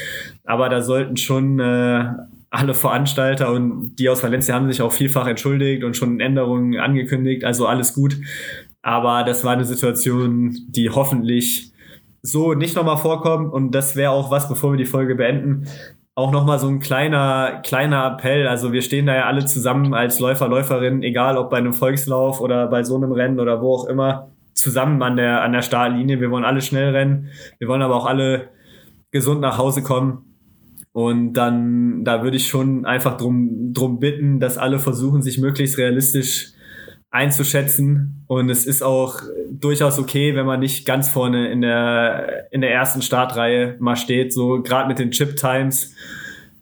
Aber 0.45 0.69
da 0.69 0.81
sollten 0.81 1.17
schon 1.17 1.61
äh, 1.61 2.07
alle 2.51 2.75
Veranstalter 2.75 3.53
und 3.53 3.97
die 3.97 4.09
aus 4.09 4.23
Valencia 4.23 4.55
haben 4.55 4.71
sich 4.71 4.81
auch 4.81 4.93
vielfach 4.93 5.27
entschuldigt 5.27 5.85
und 5.85 5.97
schon 5.97 6.21
Änderungen 6.21 6.79
angekündigt, 6.79 7.45
also 7.45 7.67
alles 7.67 7.95
gut. 7.95 8.17
Aber 8.81 9.25
das 9.25 9.45
war 9.45 9.53
eine 9.53 9.65
Situation, 9.65 10.57
die 10.69 10.91
hoffentlich 10.91 11.73
so 12.23 12.55
nicht 12.55 12.77
nochmal 12.77 12.97
vorkommt 12.97 13.53
und 13.53 13.73
das 13.73 13.97
wäre 13.97 14.13
auch 14.13 14.31
was, 14.31 14.49
bevor 14.49 14.73
wir 14.73 14.77
die 14.79 14.87
Folge 14.87 15.15
beenden, 15.15 15.67
auch 16.15 16.31
nochmal 16.31 16.59
so 16.59 16.69
ein 16.69 16.81
kleiner, 16.81 17.61
kleiner 17.65 18.07
Appell. 18.07 18.47
Also 18.47 18.73
wir 18.73 18.83
stehen 18.83 19.07
da 19.07 19.15
ja 19.15 19.27
alle 19.27 19.45
zusammen 19.47 19.95
als 19.95 20.21
Läufer, 20.21 20.49
Läuferinnen, 20.49 21.03
egal 21.03 21.37
ob 21.37 21.51
bei 21.51 21.59
einem 21.59 21.75
Volkslauf 21.75 22.41
oder 22.41 22.69
bei 22.69 22.85
so 22.85 22.97
einem 22.97 23.13
Rennen 23.13 23.41
oder 23.41 23.61
wo 23.61 23.75
auch 23.75 23.87
immer, 23.87 24.31
zusammen 24.53 25.03
an 25.03 25.17
der, 25.17 25.43
an 25.43 25.53
der 25.53 25.63
Startlinie. 25.63 26.21
Wir 26.21 26.31
wollen 26.31 26.45
alle 26.45 26.61
schnell 26.61 26.91
rennen. 26.95 27.31
Wir 27.59 27.67
wollen 27.67 27.83
aber 27.83 27.97
auch 27.97 28.07
alle 28.07 28.49
gesund 29.11 29.41
nach 29.41 29.59
Hause 29.59 29.83
kommen. 29.83 30.37
Und 30.93 31.33
dann, 31.33 32.05
da 32.05 32.23
würde 32.23 32.37
ich 32.37 32.47
schon 32.47 32.85
einfach 32.85 33.17
drum, 33.17 33.73
drum 33.73 33.99
bitten, 33.99 34.39
dass 34.39 34.59
alle 34.59 34.79
versuchen, 34.79 35.23
sich 35.23 35.39
möglichst 35.39 35.77
realistisch 35.77 36.53
einzuschätzen. 37.15 38.25
Und 38.27 38.51
es 38.51 38.67
ist 38.67 38.83
auch 38.83 39.21
durchaus 39.51 39.99
okay, 39.99 40.35
wenn 40.35 40.47
man 40.47 40.61
nicht 40.61 40.85
ganz 40.85 41.09
vorne 41.09 41.51
in 41.51 41.61
der, 41.61 42.49
in 42.51 42.61
der 42.61 42.73
ersten 42.73 43.03
Startreihe 43.03 43.77
mal 43.79 43.97
steht. 43.97 44.33
So 44.33 44.63
gerade 44.63 44.89
mit 44.89 44.99
den 44.99 45.13
Chip 45.13 45.37
Times 45.37 45.95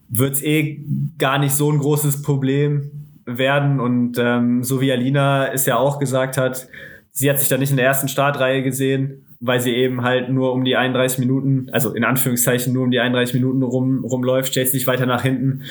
wird's 0.08 0.42
eh 0.42 0.84
gar 1.18 1.38
nicht 1.38 1.54
so 1.54 1.72
ein 1.72 1.78
großes 1.78 2.20
Problem 2.22 2.90
werden. 3.24 3.80
Und 3.80 4.18
ähm, 4.18 4.62
so 4.62 4.82
wie 4.82 4.92
Alina 4.92 5.50
es 5.50 5.64
ja 5.64 5.78
auch 5.78 5.98
gesagt 5.98 6.36
hat, 6.36 6.68
sie 7.12 7.30
hat 7.30 7.38
sich 7.38 7.48
da 7.48 7.56
nicht 7.56 7.70
in 7.70 7.78
der 7.78 7.86
ersten 7.86 8.08
Startreihe 8.08 8.62
gesehen, 8.62 9.24
weil 9.40 9.60
sie 9.60 9.74
eben 9.74 10.02
halt 10.02 10.28
nur 10.28 10.52
um 10.52 10.64
die 10.64 10.76
31 10.76 11.18
Minuten, 11.18 11.68
also 11.72 11.94
in 11.94 12.04
Anführungszeichen 12.04 12.74
nur 12.74 12.84
um 12.84 12.90
die 12.90 13.00
31 13.00 13.34
Minuten 13.34 13.62
rum, 13.62 14.04
rumläuft, 14.04 14.52
stellt 14.52 14.68
sich 14.68 14.86
weiter 14.86 15.06
nach 15.06 15.22
hinten 15.22 15.62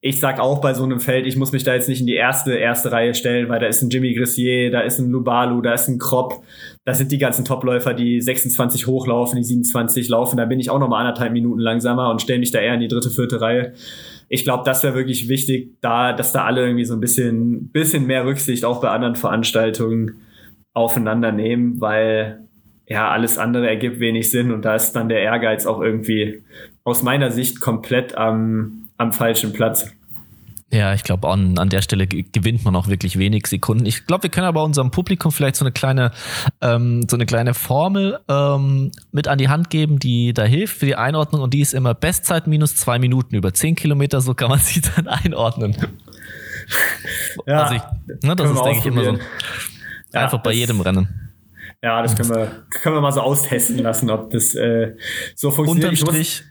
ich 0.00 0.20
sag 0.20 0.38
auch 0.38 0.60
bei 0.60 0.74
so 0.74 0.84
einem 0.84 1.00
Feld, 1.00 1.26
ich 1.26 1.36
muss 1.36 1.50
mich 1.50 1.64
da 1.64 1.74
jetzt 1.74 1.88
nicht 1.88 2.00
in 2.00 2.06
die 2.06 2.14
erste, 2.14 2.54
erste 2.54 2.92
Reihe 2.92 3.14
stellen, 3.14 3.48
weil 3.48 3.58
da 3.58 3.66
ist 3.66 3.82
ein 3.82 3.90
Jimmy 3.90 4.14
Grissier, 4.14 4.70
da 4.70 4.80
ist 4.80 5.00
ein 5.00 5.10
Lubalu, 5.10 5.60
da 5.60 5.74
ist 5.74 5.88
ein 5.88 5.98
Kropp, 5.98 6.44
da 6.84 6.94
sind 6.94 7.10
die 7.10 7.18
ganzen 7.18 7.44
Topläufer, 7.44 7.94
die 7.94 8.20
26 8.20 8.86
hochlaufen, 8.86 9.38
die 9.38 9.44
27 9.44 10.08
laufen, 10.08 10.36
da 10.36 10.44
bin 10.44 10.60
ich 10.60 10.70
auch 10.70 10.78
noch 10.78 10.88
mal 10.88 11.00
anderthalb 11.00 11.32
Minuten 11.32 11.60
langsamer 11.60 12.10
und 12.10 12.22
stelle 12.22 12.38
mich 12.38 12.52
da 12.52 12.60
eher 12.60 12.74
in 12.74 12.80
die 12.80 12.88
dritte, 12.88 13.10
vierte 13.10 13.40
Reihe. 13.40 13.72
Ich 14.28 14.44
glaube, 14.44 14.62
das 14.64 14.84
wäre 14.84 14.94
wirklich 14.94 15.28
wichtig, 15.28 15.80
da, 15.80 16.12
dass 16.12 16.32
da 16.32 16.44
alle 16.44 16.62
irgendwie 16.62 16.84
so 16.84 16.94
ein 16.94 17.00
bisschen, 17.00 17.70
bisschen 17.70 18.06
mehr 18.06 18.24
Rücksicht 18.24 18.64
auch 18.64 18.80
bei 18.80 18.90
anderen 18.90 19.16
Veranstaltungen 19.16 20.20
aufeinander 20.74 21.32
nehmen, 21.32 21.80
weil 21.80 22.44
ja, 22.86 23.10
alles 23.10 23.36
andere 23.36 23.68
ergibt 23.68 23.98
wenig 23.98 24.30
Sinn 24.30 24.52
und 24.52 24.64
da 24.64 24.76
ist 24.76 24.92
dann 24.92 25.08
der 25.08 25.20
Ehrgeiz 25.22 25.66
auch 25.66 25.80
irgendwie 25.80 26.42
aus 26.84 27.02
meiner 27.02 27.30
Sicht 27.30 27.60
komplett 27.60 28.16
am, 28.16 28.87
am 28.98 29.12
falschen 29.12 29.52
Platz. 29.52 29.90
Ja, 30.70 30.92
ich 30.92 31.02
glaube, 31.02 31.26
an, 31.28 31.56
an 31.56 31.70
der 31.70 31.80
Stelle 31.80 32.06
gewinnt 32.06 32.62
man 32.62 32.76
auch 32.76 32.88
wirklich 32.88 33.18
wenig 33.18 33.46
Sekunden. 33.46 33.86
Ich 33.86 34.04
glaube, 34.04 34.24
wir 34.24 34.30
können 34.30 34.46
aber 34.46 34.62
unserem 34.64 34.90
Publikum 34.90 35.32
vielleicht 35.32 35.56
so 35.56 35.64
eine 35.64 35.72
kleine, 35.72 36.10
ähm, 36.60 37.06
so 37.08 37.16
eine 37.16 37.24
kleine 37.24 37.54
Formel 37.54 38.18
ähm, 38.28 38.92
mit 39.10 39.28
an 39.28 39.38
die 39.38 39.48
Hand 39.48 39.70
geben, 39.70 39.98
die 39.98 40.34
da 40.34 40.44
hilft 40.44 40.78
für 40.78 40.84
die 40.84 40.96
Einordnung 40.96 41.40
und 41.40 41.54
die 41.54 41.60
ist 41.60 41.72
immer 41.72 41.94
Bestzeit 41.94 42.46
minus 42.46 42.76
zwei 42.76 42.98
Minuten 42.98 43.34
über 43.34 43.54
zehn 43.54 43.76
Kilometer, 43.76 44.20
so 44.20 44.34
kann 44.34 44.50
man 44.50 44.58
sie 44.58 44.82
dann 44.82 45.08
einordnen. 45.08 45.74
Ja, 47.46 47.62
also 47.62 47.76
ich, 47.76 48.22
ne, 48.22 48.36
das 48.36 48.50
ist, 48.50 48.62
denke 48.62 48.78
ich, 48.80 48.86
immer 48.86 49.04
so. 49.04 49.18
Ja, 50.12 50.24
einfach 50.24 50.42
bei 50.42 50.52
jedem 50.52 50.82
Rennen. 50.82 51.28
Ja, 51.82 52.02
das 52.02 52.16
können 52.16 52.30
wir, 52.30 52.66
können 52.82 52.96
wir 52.96 53.00
mal 53.00 53.12
so 53.12 53.20
austesten 53.20 53.78
lassen, 53.78 54.10
ob 54.10 54.30
das 54.32 54.54
äh, 54.54 54.96
so 55.34 55.50
funktioniert. 55.50 55.92
Unterm 55.92 56.14
Strich, 56.14 56.42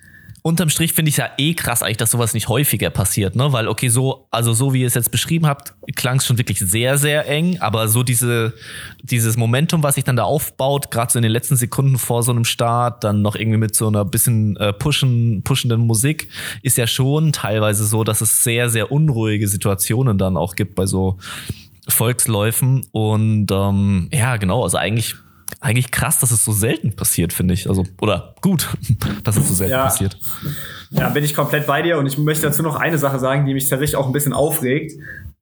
unterm 0.48 0.70
Strich 0.70 0.94
finde 0.94 1.10
ich 1.10 1.18
ja 1.18 1.30
eh 1.38 1.54
krass 1.54 1.84
eigentlich, 1.84 1.98
dass 1.98 2.12
sowas 2.12 2.34
nicht 2.34 2.48
häufiger 2.48 2.90
passiert, 2.90 3.36
ne? 3.36 3.52
Weil, 3.52 3.68
okay, 3.68 3.90
so, 3.90 4.28
also 4.32 4.54
so 4.54 4.74
wie 4.74 4.82
ihr 4.82 4.88
es 4.88 4.94
jetzt 4.94 5.12
beschrieben 5.12 5.46
habt, 5.46 5.74
klang 5.96 6.18
es 6.18 6.26
schon 6.26 6.38
wirklich 6.38 6.60
sehr, 6.60 6.98
sehr 6.98 7.28
eng, 7.28 7.58
aber 7.60 7.90
so 7.90 8.02
diese, 8.02 8.54
dieses 9.04 9.36
Momentum, 9.36 9.84
was 9.84 9.96
sich 9.96 10.06
dann 10.06 10.16
da 10.16 10.24
aufbaut, 10.24 10.90
gerade 10.90 11.12
so 11.12 11.20
in 11.20 11.24
den 11.24 11.32
letzten 11.32 11.58
Sekunden 11.58 11.98
vor 11.98 12.24
so 12.24 12.32
einem 12.32 12.46
Start, 12.46 13.04
dann 13.04 13.22
noch 13.22 13.36
irgendwie 13.36 13.58
mit 13.58 13.76
so 13.76 13.88
einer 13.88 14.06
bisschen 14.06 14.56
äh, 14.58 14.72
pushen, 14.72 15.44
pushenden 15.44 15.82
Musik, 15.82 16.30
ist 16.64 16.78
ja 16.78 16.88
schon 16.88 17.34
teilweise 17.34 17.86
so, 17.86 18.06
dass 18.06 18.22
es 18.22 18.44
sehr, 18.44 18.70
sehr 18.70 18.92
unruhige 18.92 19.48
Situationen 19.48 20.18
dann 20.18 20.38
auch 20.38 20.56
gibt 20.56 20.76
bei 20.76 20.86
so 20.86 21.18
Volksläufen. 21.90 22.86
Und 22.92 23.52
ähm, 23.52 24.10
ja, 24.14 24.38
genau, 24.38 24.64
also 24.64 24.78
eigentlich 24.78 25.16
eigentlich 25.60 25.92
krass, 25.92 26.20
dass 26.20 26.32
es 26.32 26.44
so 26.44 26.52
selten 26.52 26.96
passiert, 26.96 27.34
finde 27.34 27.54
ich. 27.54 27.68
Also, 27.70 27.86
oder 28.02 28.36
gut, 28.42 28.70
dass 29.24 29.38
es 29.38 29.48
so 29.48 29.54
selten 29.54 29.72
ja. 29.72 29.84
passiert. 29.84 30.18
Ja, 30.92 31.10
bin 31.10 31.24
ich 31.24 31.36
komplett 31.36 31.68
bei 31.68 31.82
dir 31.82 31.98
und 31.98 32.06
ich 32.06 32.18
möchte 32.18 32.48
dazu 32.48 32.64
noch 32.64 32.76
eine 32.76 32.98
Sache 32.98 33.20
sagen, 33.20 33.46
die 33.46 33.54
mich 33.54 33.70
tatsächlich 33.70 33.96
auch 33.96 34.08
ein 34.08 34.14
bisschen 34.14 34.34
aufregt. 34.34 34.94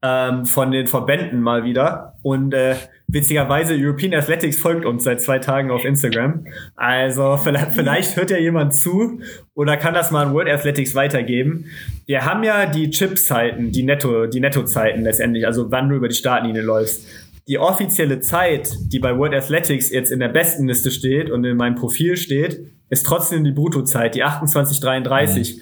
ähm, 0.06 0.46
von 0.46 0.72
den 0.72 0.88
Verbänden 0.88 1.42
mal 1.42 1.64
wieder. 1.64 2.14
Und 2.22 2.54
äh, 2.54 2.76
witzigerweise, 3.08 3.74
European 3.76 4.14
Athletics 4.14 4.58
folgt 4.58 4.86
uns 4.86 5.04
seit 5.04 5.22
zwei 5.22 5.40
Tagen 5.40 5.72
auf 5.72 5.84
Instagram. 5.84 6.46
Also 6.76 7.38
vielleicht, 7.38 7.74
vielleicht 7.74 8.16
hört 8.16 8.30
ja 8.30 8.38
jemand 8.38 8.76
zu 8.76 9.22
oder 9.56 9.78
kann 9.78 9.94
das 9.94 10.12
mal 10.12 10.28
an 10.28 10.34
World 10.34 10.50
Athletics 10.50 10.94
weitergeben. 10.94 11.66
Wir 12.06 12.26
haben 12.26 12.44
ja 12.44 12.68
die 12.68 12.90
Chip-Zeiten, 12.92 13.72
die 13.72 13.84
Netto, 13.84 14.28
die 14.28 14.40
Netto-Zeiten 14.40 15.02
letztendlich, 15.02 15.48
also 15.48 15.72
wann 15.72 15.90
du 15.90 15.96
über 15.96 16.08
die 16.08 16.16
Startlinie 16.16 16.62
läufst. 16.62 17.08
Die 17.48 17.60
offizielle 17.60 18.22
Zeit, 18.22 18.76
die 18.92 19.00
bei 19.00 19.18
World 19.18 19.36
Athletics 19.36 19.92
jetzt 19.92 20.12
in 20.12 20.20
der 20.20 20.30
besten 20.30 20.68
Liste 20.68 20.90
steht 20.90 21.30
und 21.30 21.44
in 21.44 21.58
meinem 21.58 21.76
Profil 21.76 22.18
steht, 22.18 22.60
ist 22.90 23.06
trotzdem 23.06 23.44
die 23.44 23.52
Bruttozeit, 23.52 24.16
die 24.16 24.24
28,33. 24.24 25.56
Mhm. 25.56 25.62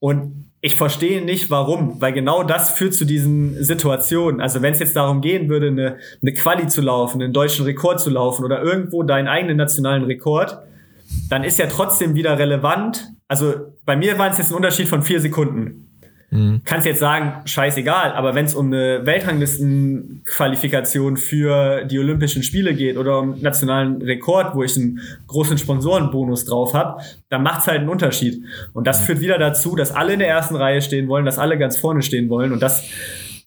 Und 0.00 0.42
ich 0.60 0.76
verstehe 0.76 1.24
nicht, 1.24 1.50
warum, 1.50 2.00
weil 2.00 2.12
genau 2.12 2.44
das 2.44 2.70
führt 2.70 2.94
zu 2.94 3.04
diesen 3.04 3.62
Situationen. 3.62 4.40
Also 4.40 4.62
wenn 4.62 4.72
es 4.72 4.78
jetzt 4.78 4.94
darum 4.94 5.20
gehen 5.20 5.48
würde, 5.48 5.68
eine, 5.68 5.96
eine 6.20 6.32
Quali 6.32 6.68
zu 6.68 6.80
laufen, 6.80 7.20
einen 7.20 7.32
deutschen 7.32 7.64
Rekord 7.64 8.00
zu 8.00 8.10
laufen 8.10 8.44
oder 8.44 8.62
irgendwo 8.62 9.02
deinen 9.02 9.26
eigenen 9.28 9.56
nationalen 9.56 10.04
Rekord, 10.04 10.58
dann 11.28 11.44
ist 11.44 11.58
ja 11.58 11.66
trotzdem 11.66 12.14
wieder 12.14 12.38
relevant. 12.38 13.12
Also 13.26 13.54
bei 13.84 13.96
mir 13.96 14.18
war 14.18 14.30
es 14.30 14.38
jetzt 14.38 14.52
ein 14.52 14.56
Unterschied 14.56 14.88
von 14.88 15.02
vier 15.02 15.20
Sekunden. 15.20 15.91
Mhm. 16.32 16.62
Kannst 16.64 16.86
jetzt 16.86 17.00
sagen, 17.00 17.42
scheißegal, 17.44 18.12
aber 18.12 18.34
wenn 18.34 18.46
es 18.46 18.54
um 18.54 18.68
eine 18.68 19.04
Weltranglistenqualifikation 19.04 21.18
für 21.18 21.84
die 21.84 21.98
Olympischen 21.98 22.42
Spiele 22.42 22.72
geht 22.74 22.96
oder 22.96 23.18
um 23.18 23.38
nationalen 23.42 24.00
Rekord, 24.00 24.54
wo 24.54 24.62
ich 24.62 24.74
einen 24.78 25.00
großen 25.26 25.58
Sponsorenbonus 25.58 26.46
drauf 26.46 26.72
habe, 26.72 27.02
dann 27.28 27.42
macht's 27.42 27.66
halt 27.66 27.80
einen 27.80 27.90
Unterschied. 27.90 28.42
Und 28.72 28.86
das 28.86 29.02
mhm. 29.02 29.04
führt 29.04 29.20
wieder 29.20 29.36
dazu, 29.36 29.76
dass 29.76 29.92
alle 29.92 30.14
in 30.14 30.20
der 30.20 30.28
ersten 30.28 30.56
Reihe 30.56 30.80
stehen 30.80 31.06
wollen, 31.08 31.26
dass 31.26 31.38
alle 31.38 31.58
ganz 31.58 31.76
vorne 31.76 32.00
stehen 32.00 32.30
wollen. 32.30 32.52
Und 32.52 32.62
das 32.62 32.82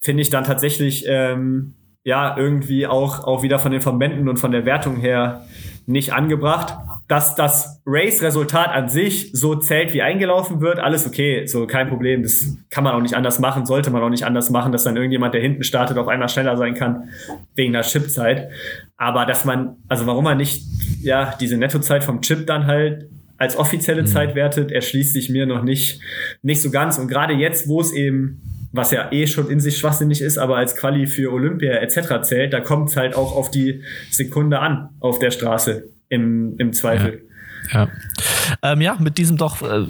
finde 0.00 0.22
ich 0.22 0.30
dann 0.30 0.44
tatsächlich 0.44 1.06
ähm, 1.08 1.74
ja 2.04 2.36
irgendwie 2.38 2.86
auch, 2.86 3.24
auch 3.24 3.42
wieder 3.42 3.58
von 3.58 3.72
den 3.72 3.80
Verbänden 3.80 4.28
und 4.28 4.36
von 4.36 4.52
der 4.52 4.64
Wertung 4.64 4.94
her 4.94 5.44
nicht 5.86 6.12
angebracht 6.12 6.74
dass 7.08 7.36
das 7.36 7.80
Race-Resultat 7.86 8.70
an 8.70 8.88
sich 8.88 9.30
so 9.32 9.54
zählt, 9.54 9.94
wie 9.94 10.02
eingelaufen 10.02 10.60
wird, 10.60 10.80
alles 10.80 11.06
okay, 11.06 11.46
so 11.46 11.66
kein 11.66 11.88
Problem. 11.88 12.24
Das 12.24 12.56
kann 12.68 12.82
man 12.82 12.94
auch 12.94 13.00
nicht 13.00 13.14
anders 13.14 13.38
machen, 13.38 13.64
sollte 13.64 13.90
man 13.90 14.02
auch 14.02 14.10
nicht 14.10 14.24
anders 14.24 14.50
machen, 14.50 14.72
dass 14.72 14.82
dann 14.82 14.96
irgendjemand, 14.96 15.32
der 15.32 15.40
hinten 15.40 15.62
startet, 15.62 15.98
auf 15.98 16.08
einmal 16.08 16.28
schneller 16.28 16.56
sein 16.56 16.74
kann, 16.74 17.10
wegen 17.54 17.72
der 17.72 17.82
Chipzeit. 17.82 18.48
Aber 18.96 19.24
dass 19.24 19.44
man, 19.44 19.76
also 19.88 20.06
warum 20.06 20.24
man 20.24 20.36
nicht, 20.36 20.64
ja, 21.00 21.34
diese 21.40 21.56
Nettozeit 21.56 22.02
vom 22.02 22.22
Chip 22.22 22.46
dann 22.46 22.66
halt 22.66 23.08
als 23.38 23.56
offizielle 23.56 24.02
mhm. 24.02 24.06
Zeit 24.06 24.34
wertet, 24.34 24.72
erschließt 24.72 25.12
sich 25.12 25.30
mir 25.30 25.46
noch 25.46 25.62
nicht, 25.62 26.00
nicht 26.42 26.60
so 26.60 26.70
ganz. 26.70 26.98
Und 26.98 27.06
gerade 27.06 27.34
jetzt, 27.34 27.68
wo 27.68 27.80
es 27.80 27.92
eben 27.92 28.42
was 28.76 28.90
ja 28.90 29.10
eh 29.12 29.26
schon 29.26 29.50
in 29.50 29.60
sich 29.60 29.78
schwachsinnig 29.78 30.20
ist, 30.20 30.38
aber 30.38 30.56
als 30.56 30.76
Quali 30.76 31.06
für 31.06 31.32
Olympia 31.32 31.74
etc. 31.74 32.22
zählt, 32.22 32.52
da 32.52 32.60
kommt 32.60 32.90
es 32.90 32.96
halt 32.96 33.14
auch 33.14 33.34
auf 33.34 33.50
die 33.50 33.82
Sekunde 34.10 34.60
an 34.60 34.90
auf 35.00 35.18
der 35.18 35.30
Straße 35.30 35.88
im, 36.08 36.56
im 36.58 36.72
Zweifel. 36.72 37.14
Ja. 37.14 37.26
Ja. 37.72 37.88
Ähm, 38.62 38.80
ja, 38.80 38.96
mit 39.00 39.18
diesem 39.18 39.36
doch 39.36 39.62
äh, 39.62 39.86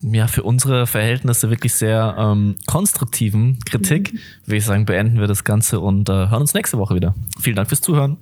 ja 0.00 0.26
für 0.28 0.42
unsere 0.42 0.86
Verhältnisse 0.86 1.50
wirklich 1.50 1.74
sehr 1.74 2.16
ähm, 2.18 2.56
konstruktiven 2.66 3.58
Kritik, 3.66 4.14
mhm. 4.14 4.18
würde 4.46 4.56
ich 4.56 4.64
sagen, 4.64 4.86
beenden 4.86 5.20
wir 5.20 5.26
das 5.26 5.44
Ganze 5.44 5.80
und 5.80 6.08
äh, 6.08 6.12
hören 6.12 6.40
uns 6.40 6.54
nächste 6.54 6.78
Woche 6.78 6.94
wieder. 6.94 7.14
Vielen 7.40 7.56
Dank 7.56 7.68
fürs 7.68 7.80
Zuhören. 7.80 8.16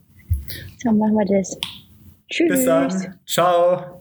So 0.78 0.92
machen 0.92 1.14
wir 1.14 1.38
das. 1.38 1.56
Tschüss. 2.28 2.48
Bis 2.48 2.64
dann. 2.64 3.14
Ciao. 3.26 3.95